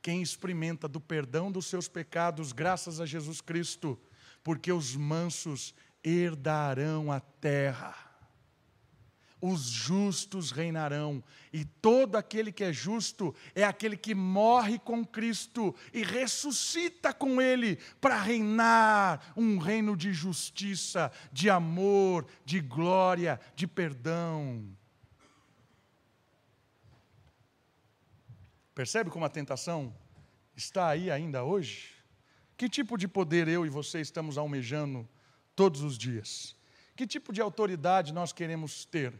quem 0.05 0.21
experimenta 0.21 0.87
do 0.87 1.01
perdão 1.01 1.51
dos 1.51 1.65
seus 1.65 1.89
pecados 1.89 2.53
graças 2.53 3.01
a 3.01 3.07
Jesus 3.07 3.41
Cristo, 3.41 3.99
porque 4.43 4.71
os 4.71 4.95
mansos 4.95 5.75
herdarão 6.05 7.11
a 7.11 7.21
terra 7.21 8.05
os 9.47 9.65
justos 9.65 10.51
reinarão, 10.51 11.23
e 11.53 11.67
todo 11.67 12.17
aquele 12.17 12.51
que 12.51 12.65
é 12.65 12.73
justo 12.73 13.35
é 13.55 13.63
aquele 13.63 13.95
que 13.95 14.15
morre 14.15 14.79
com 14.79 15.05
Cristo 15.05 15.75
e 15.93 16.03
ressuscita 16.03 17.13
com 17.13 17.43
Ele 17.43 17.77
para 18.01 18.19
reinar 18.19 19.35
um 19.37 19.59
reino 19.59 19.95
de 19.99 20.15
justiça, 20.15 21.13
de 21.31 21.51
amor, 21.51 22.27
de 22.43 22.59
glória, 22.59 23.39
de 23.55 23.67
perdão. 23.67 24.65
Percebe 28.75 29.09
como 29.09 29.25
a 29.25 29.29
tentação 29.29 29.95
está 30.57 30.89
aí 30.89 31.11
ainda 31.11 31.45
hoje? 31.45 31.95
Que 32.57 32.69
tipo 32.69 32.97
de 32.97 33.07
poder 33.07 33.47
eu 33.47 33.65
e 33.65 33.69
você 33.69 34.01
estamos 34.01 34.37
almejando 34.37 35.09
todos 35.55 35.83
os 35.83 35.97
dias? 35.97 36.57
Que 36.97 37.07
tipo 37.07 37.33
de 37.33 37.41
autoridade 37.41 38.13
nós 38.13 38.33
queremos 38.33 38.85
ter? 38.85 39.15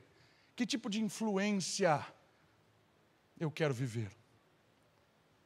Que 0.57 0.67
tipo 0.67 0.91
de 0.91 1.01
influência 1.01 2.05
eu 3.39 3.51
quero 3.51 3.75
viver? 3.75 4.11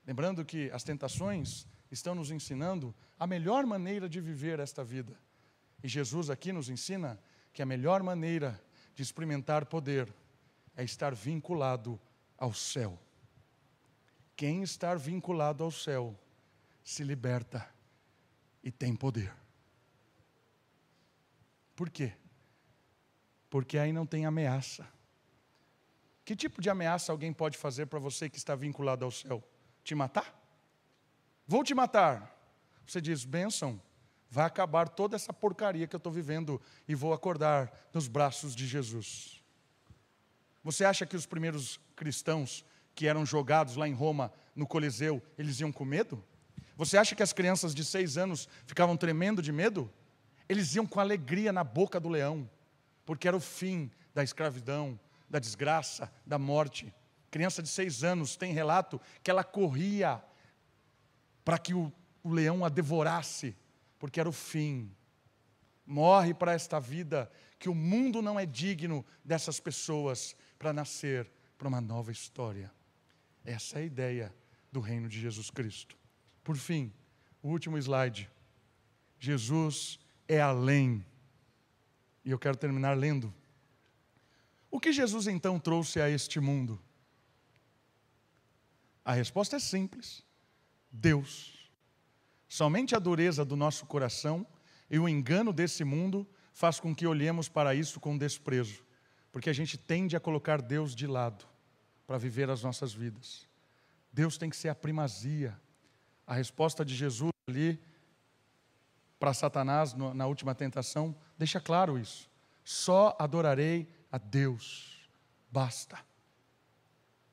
Lembrando 0.06 0.44
que 0.44 0.70
as 0.70 0.82
tentações 0.82 1.66
estão 1.90 2.14
nos 2.14 2.30
ensinando 2.30 2.94
a 3.18 3.26
melhor 3.26 3.66
maneira 3.66 4.08
de 4.08 4.20
viver 4.20 4.58
esta 4.58 4.82
vida. 4.82 5.18
E 5.82 5.88
Jesus 5.88 6.30
aqui 6.30 6.50
nos 6.50 6.70
ensina 6.70 7.18
que 7.52 7.60
a 7.60 7.66
melhor 7.66 8.02
maneira 8.02 8.62
de 8.94 9.02
experimentar 9.02 9.66
poder 9.66 10.12
é 10.74 10.82
estar 10.82 11.14
vinculado 11.14 12.00
ao 12.38 12.54
céu. 12.54 12.98
Quem 14.38 14.62
está 14.62 14.94
vinculado 14.94 15.64
ao 15.64 15.70
céu 15.72 16.16
se 16.84 17.02
liberta 17.02 17.68
e 18.62 18.70
tem 18.70 18.94
poder. 18.94 19.34
Por 21.74 21.90
quê? 21.90 22.12
Porque 23.50 23.76
aí 23.76 23.92
não 23.92 24.06
tem 24.06 24.26
ameaça. 24.26 24.86
Que 26.24 26.36
tipo 26.36 26.62
de 26.62 26.70
ameaça 26.70 27.10
alguém 27.10 27.32
pode 27.32 27.58
fazer 27.58 27.86
para 27.86 27.98
você 27.98 28.30
que 28.30 28.38
está 28.38 28.54
vinculado 28.54 29.04
ao 29.04 29.10
céu? 29.10 29.42
Te 29.82 29.96
matar? 29.96 30.32
Vou 31.44 31.64
te 31.64 31.74
matar. 31.74 32.32
Você 32.86 33.00
diz, 33.00 33.24
bênção, 33.24 33.82
vai 34.30 34.46
acabar 34.46 34.88
toda 34.88 35.16
essa 35.16 35.32
porcaria 35.32 35.88
que 35.88 35.96
eu 35.96 35.98
estou 35.98 36.12
vivendo 36.12 36.62
e 36.86 36.94
vou 36.94 37.12
acordar 37.12 37.72
nos 37.92 38.06
braços 38.06 38.54
de 38.54 38.68
Jesus. 38.68 39.42
Você 40.62 40.84
acha 40.84 41.04
que 41.04 41.16
os 41.16 41.26
primeiros 41.26 41.80
cristãos 41.96 42.64
que 42.98 43.06
eram 43.06 43.24
jogados 43.24 43.76
lá 43.76 43.86
em 43.86 43.92
Roma, 43.92 44.32
no 44.56 44.66
Coliseu, 44.66 45.22
eles 45.38 45.60
iam 45.60 45.70
com 45.70 45.84
medo? 45.84 46.20
Você 46.76 46.98
acha 46.98 47.14
que 47.14 47.22
as 47.22 47.32
crianças 47.32 47.72
de 47.72 47.84
seis 47.84 48.18
anos 48.18 48.48
ficavam 48.66 48.96
tremendo 48.96 49.40
de 49.40 49.52
medo? 49.52 49.88
Eles 50.48 50.74
iam 50.74 50.84
com 50.84 50.98
alegria 50.98 51.52
na 51.52 51.62
boca 51.62 52.00
do 52.00 52.08
leão, 52.08 52.50
porque 53.06 53.28
era 53.28 53.36
o 53.36 53.40
fim 53.40 53.88
da 54.12 54.24
escravidão, 54.24 54.98
da 55.30 55.38
desgraça, 55.38 56.12
da 56.26 56.40
morte. 56.40 56.92
Criança 57.30 57.62
de 57.62 57.68
seis 57.68 58.02
anos 58.02 58.34
tem 58.34 58.52
relato 58.52 59.00
que 59.22 59.30
ela 59.30 59.44
corria 59.44 60.20
para 61.44 61.56
que 61.56 61.74
o, 61.74 61.92
o 62.20 62.32
leão 62.32 62.64
a 62.64 62.68
devorasse, 62.68 63.56
porque 63.96 64.18
era 64.18 64.28
o 64.28 64.32
fim. 64.32 64.90
Morre 65.86 66.34
para 66.34 66.52
esta 66.52 66.80
vida, 66.80 67.30
que 67.60 67.68
o 67.68 67.74
mundo 67.76 68.20
não 68.20 68.40
é 68.40 68.44
digno 68.44 69.06
dessas 69.24 69.60
pessoas 69.60 70.34
para 70.58 70.72
nascer 70.72 71.30
para 71.56 71.68
uma 71.68 71.80
nova 71.80 72.10
história. 72.10 72.76
Essa 73.48 73.78
é 73.78 73.82
a 73.82 73.86
ideia 73.86 74.34
do 74.70 74.78
reino 74.78 75.08
de 75.08 75.18
Jesus 75.18 75.48
Cristo. 75.48 75.96
Por 76.44 76.54
fim, 76.58 76.92
o 77.42 77.48
último 77.48 77.78
slide. 77.78 78.30
Jesus 79.18 79.98
é 80.28 80.38
além. 80.38 81.02
E 82.26 82.30
eu 82.30 82.38
quero 82.38 82.58
terminar 82.58 82.94
lendo. 82.94 83.32
O 84.70 84.78
que 84.78 84.92
Jesus 84.92 85.26
então 85.26 85.58
trouxe 85.58 85.98
a 85.98 86.10
este 86.10 86.38
mundo? 86.38 86.78
A 89.02 89.14
resposta 89.14 89.56
é 89.56 89.58
simples: 89.58 90.22
Deus. 90.92 91.72
Somente 92.46 92.94
a 92.94 92.98
dureza 92.98 93.46
do 93.46 93.56
nosso 93.56 93.86
coração 93.86 94.46
e 94.90 94.98
o 94.98 95.08
engano 95.08 95.54
desse 95.54 95.84
mundo 95.84 96.28
faz 96.52 96.78
com 96.78 96.94
que 96.94 97.06
olhemos 97.06 97.48
para 97.48 97.74
isso 97.74 97.98
com 97.98 98.18
desprezo, 98.18 98.84
porque 99.32 99.48
a 99.48 99.54
gente 99.54 99.78
tende 99.78 100.14
a 100.14 100.20
colocar 100.20 100.60
Deus 100.60 100.94
de 100.94 101.06
lado 101.06 101.47
para 102.08 102.16
viver 102.16 102.48
as 102.48 102.62
nossas 102.62 102.94
vidas. 102.94 103.46
Deus 104.10 104.38
tem 104.38 104.48
que 104.48 104.56
ser 104.56 104.70
a 104.70 104.74
primazia. 104.74 105.54
A 106.26 106.32
resposta 106.32 106.82
de 106.82 106.94
Jesus 106.94 107.30
ali 107.46 107.78
para 109.20 109.34
Satanás 109.34 109.92
na 109.92 110.26
última 110.26 110.54
tentação 110.54 111.14
deixa 111.36 111.60
claro 111.60 111.98
isso. 111.98 112.30
Só 112.64 113.14
adorarei 113.18 113.86
a 114.10 114.16
Deus, 114.16 115.06
basta. 115.52 115.98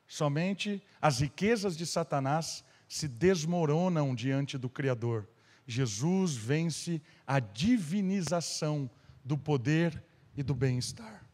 Somente 0.05 0.83
as 1.01 1.21
riquezas 1.21 1.77
de 1.77 1.85
Satanás 1.85 2.61
se 2.87 3.07
desmoronam 3.07 4.13
diante 4.13 4.57
do 4.57 4.69
Criador. 4.69 5.25
Jesus 5.65 6.35
vence 6.35 7.01
a 7.25 7.39
divinização 7.39 8.89
do 9.23 9.37
poder 9.37 10.03
e 10.35 10.43
do 10.43 10.53
bem-estar. 10.53 11.25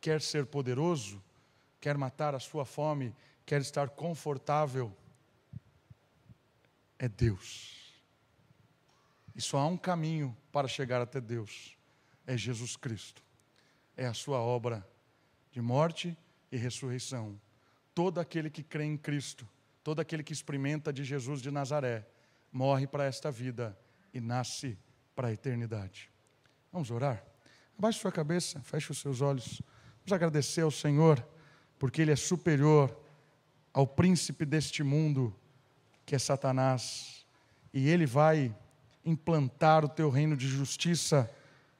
Quer 0.00 0.20
ser 0.20 0.44
poderoso, 0.46 1.23
quer 1.84 1.98
matar 1.98 2.34
a 2.34 2.40
sua 2.40 2.64
fome, 2.64 3.14
quer 3.44 3.60
estar 3.60 3.90
confortável, 3.90 4.90
é 6.98 7.06
Deus. 7.06 7.92
E 9.36 9.42
só 9.42 9.58
há 9.58 9.66
um 9.66 9.76
caminho 9.76 10.34
para 10.50 10.66
chegar 10.66 11.02
até 11.02 11.20
Deus: 11.20 11.76
é 12.26 12.38
Jesus 12.38 12.74
Cristo. 12.74 13.22
É 13.98 14.06
a 14.06 14.14
sua 14.14 14.38
obra 14.38 14.82
de 15.52 15.60
morte 15.60 16.16
e 16.50 16.56
ressurreição. 16.56 17.38
Todo 17.94 18.18
aquele 18.18 18.48
que 18.48 18.62
crê 18.62 18.84
em 18.84 18.96
Cristo, 18.96 19.46
todo 19.82 20.00
aquele 20.00 20.22
que 20.22 20.32
experimenta 20.32 20.90
de 20.90 21.04
Jesus 21.04 21.42
de 21.42 21.50
Nazaré, 21.50 22.08
morre 22.50 22.86
para 22.86 23.04
esta 23.04 23.30
vida 23.30 23.78
e 24.14 24.22
nasce 24.22 24.78
para 25.14 25.28
a 25.28 25.32
eternidade. 25.34 26.10
Vamos 26.72 26.90
orar? 26.90 27.22
Abaixe 27.76 27.98
sua 27.98 28.10
cabeça, 28.10 28.58
feche 28.62 28.90
os 28.90 28.96
seus 29.02 29.20
olhos. 29.20 29.60
Vamos 29.98 30.12
agradecer 30.14 30.62
ao 30.62 30.70
Senhor, 30.70 31.22
porque 31.78 32.02
Ele 32.02 32.12
é 32.12 32.16
superior 32.16 32.96
ao 33.72 33.86
príncipe 33.86 34.44
deste 34.44 34.82
mundo, 34.82 35.34
que 36.06 36.14
é 36.14 36.18
Satanás, 36.18 37.26
e 37.72 37.88
Ele 37.88 38.06
vai 38.06 38.54
implantar 39.04 39.84
o 39.84 39.88
teu 39.88 40.08
reino 40.08 40.36
de 40.36 40.48
justiça 40.48 41.30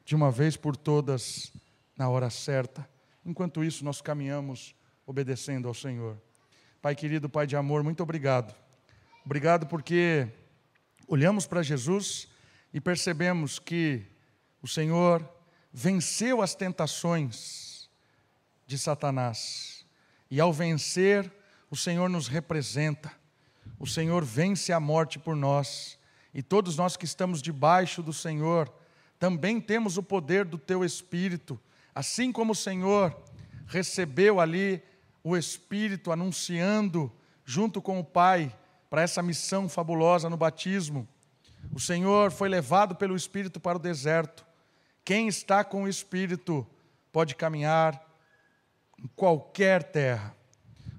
de 0.03 0.15
uma 0.15 0.29
vez 0.29 0.55
por 0.55 0.77
todas, 0.77 1.51
na 1.97 2.09
hora 2.09 2.29
certa. 2.29 2.87
Enquanto 3.25 3.63
isso, 3.63 3.83
nós 3.83 4.01
caminhamos 4.01 4.75
obedecendo 5.05 5.67
ao 5.67 5.73
Senhor. 5.73 6.21
Pai 6.81 6.95
querido, 6.95 7.27
Pai 7.27 7.47
de 7.47 7.55
amor, 7.55 7.83
muito 7.83 8.03
obrigado. 8.03 8.53
Obrigado 9.25 9.65
porque 9.65 10.27
olhamos 11.07 11.47
para 11.47 11.63
Jesus 11.63 12.27
e 12.71 12.79
percebemos 12.79 13.57
que 13.57 14.05
o 14.61 14.67
Senhor 14.67 15.27
venceu 15.73 16.41
as 16.41 16.53
tentações 16.53 17.89
de 18.67 18.77
Satanás. 18.77 19.74
E 20.29 20.39
ao 20.39 20.51
vencer, 20.51 21.31
o 21.69 21.75
Senhor 21.75 22.09
nos 22.09 22.27
representa. 22.27 23.11
O 23.79 23.87
Senhor 23.87 24.23
vence 24.23 24.71
a 24.71 24.79
morte 24.79 25.19
por 25.19 25.35
nós 25.35 25.97
e 26.35 26.43
todos 26.43 26.75
nós 26.75 26.97
que 26.97 27.05
estamos 27.05 27.41
debaixo 27.41 28.03
do 28.03 28.11
Senhor, 28.11 28.69
também 29.17 29.61
temos 29.61 29.97
o 29.97 30.03
poder 30.03 30.43
do 30.43 30.57
teu 30.57 30.83
Espírito, 30.83 31.57
assim 31.95 32.29
como 32.29 32.51
o 32.51 32.55
Senhor 32.55 33.17
recebeu 33.65 34.41
ali 34.41 34.83
o 35.23 35.37
Espírito 35.37 36.11
anunciando, 36.11 37.09
junto 37.45 37.81
com 37.81 38.01
o 38.01 38.03
Pai, 38.03 38.53
para 38.89 39.01
essa 39.01 39.23
missão 39.23 39.69
fabulosa 39.69 40.29
no 40.29 40.35
batismo. 40.35 41.07
O 41.73 41.79
Senhor 41.79 42.29
foi 42.31 42.49
levado 42.49 42.97
pelo 42.97 43.15
Espírito 43.15 43.57
para 43.57 43.77
o 43.77 43.81
deserto. 43.81 44.45
Quem 45.05 45.29
está 45.29 45.63
com 45.63 45.83
o 45.83 45.87
Espírito 45.87 46.67
pode 47.13 47.33
caminhar 47.33 48.04
em 48.97 49.07
qualquer 49.15 49.83
terra. 49.83 50.35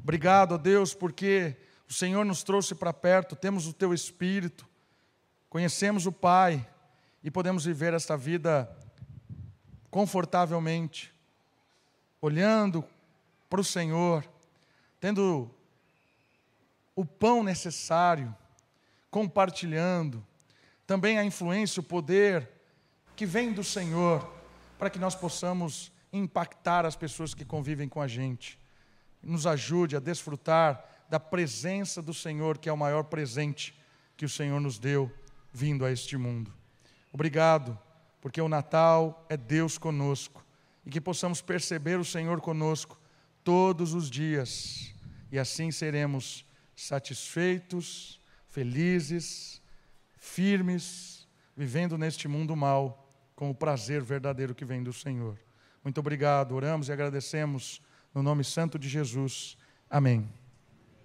Obrigado 0.02 0.54
a 0.54 0.56
Deus, 0.56 0.94
porque 0.94 1.56
o 1.88 1.92
Senhor 1.92 2.24
nos 2.24 2.42
trouxe 2.42 2.74
para 2.74 2.92
perto, 2.92 3.36
temos 3.36 3.66
o 3.66 3.72
teu 3.72 3.92
Espírito 3.92 4.66
conhecemos 5.56 6.04
o 6.04 6.12
Pai 6.12 6.68
e 7.24 7.30
podemos 7.30 7.64
viver 7.64 7.94
esta 7.94 8.14
vida 8.14 8.70
confortavelmente, 9.90 11.14
olhando 12.20 12.84
para 13.48 13.62
o 13.62 13.64
Senhor, 13.64 14.22
tendo 15.00 15.50
o 16.94 17.06
pão 17.06 17.42
necessário, 17.42 18.36
compartilhando, 19.10 20.22
também 20.86 21.18
a 21.18 21.24
influência, 21.24 21.80
o 21.80 21.82
poder 21.82 22.46
que 23.16 23.24
vem 23.24 23.54
do 23.54 23.64
Senhor, 23.64 24.30
para 24.78 24.90
que 24.90 24.98
nós 24.98 25.14
possamos 25.14 25.90
impactar 26.12 26.84
as 26.84 26.96
pessoas 26.96 27.34
que 27.34 27.44
convivem 27.44 27.88
com 27.88 28.00
a 28.00 28.08
gente. 28.08 28.58
Nos 29.22 29.46
ajude 29.46 29.96
a 29.96 30.00
desfrutar 30.00 30.84
da 31.08 31.20
presença 31.20 32.02
do 32.02 32.14
Senhor, 32.14 32.58
que 32.58 32.68
é 32.68 32.72
o 32.72 32.76
maior 32.76 33.04
presente 33.04 33.78
que 34.16 34.24
o 34.24 34.28
Senhor 34.28 34.60
nos 34.60 34.78
deu 34.78 35.12
vindo 35.52 35.84
a 35.84 35.90
este 35.90 36.16
mundo. 36.16 36.52
Obrigado, 37.12 37.78
porque 38.20 38.40
o 38.40 38.48
Natal 38.48 39.26
é 39.28 39.36
Deus 39.36 39.78
conosco 39.78 40.44
e 40.84 40.90
que 40.90 41.00
possamos 41.00 41.40
perceber 41.40 41.98
o 41.98 42.04
Senhor 42.04 42.40
conosco 42.40 42.98
todos 43.42 43.94
os 43.94 44.10
dias 44.10 44.94
e 45.30 45.38
assim 45.38 45.70
seremos 45.70 46.44
satisfeitos, 46.74 48.20
felizes, 48.48 49.60
firmes, 50.18 51.26
vivendo 51.56 51.98
neste 51.98 52.28
mundo 52.28 52.54
mal 52.54 53.10
com 53.34 53.50
o 53.50 53.54
prazer 53.54 54.02
verdadeiro 54.02 54.54
que 54.54 54.64
vem 54.64 54.82
do 54.82 54.92
Senhor. 54.92 55.38
Muito 55.86 56.00
obrigado, 56.00 56.50
oramos 56.50 56.88
e 56.88 56.92
agradecemos 56.92 57.80
no 58.12 58.20
nome 58.20 58.42
santo 58.42 58.76
de 58.76 58.88
Jesus. 58.88 59.56
Amém. 59.88 60.28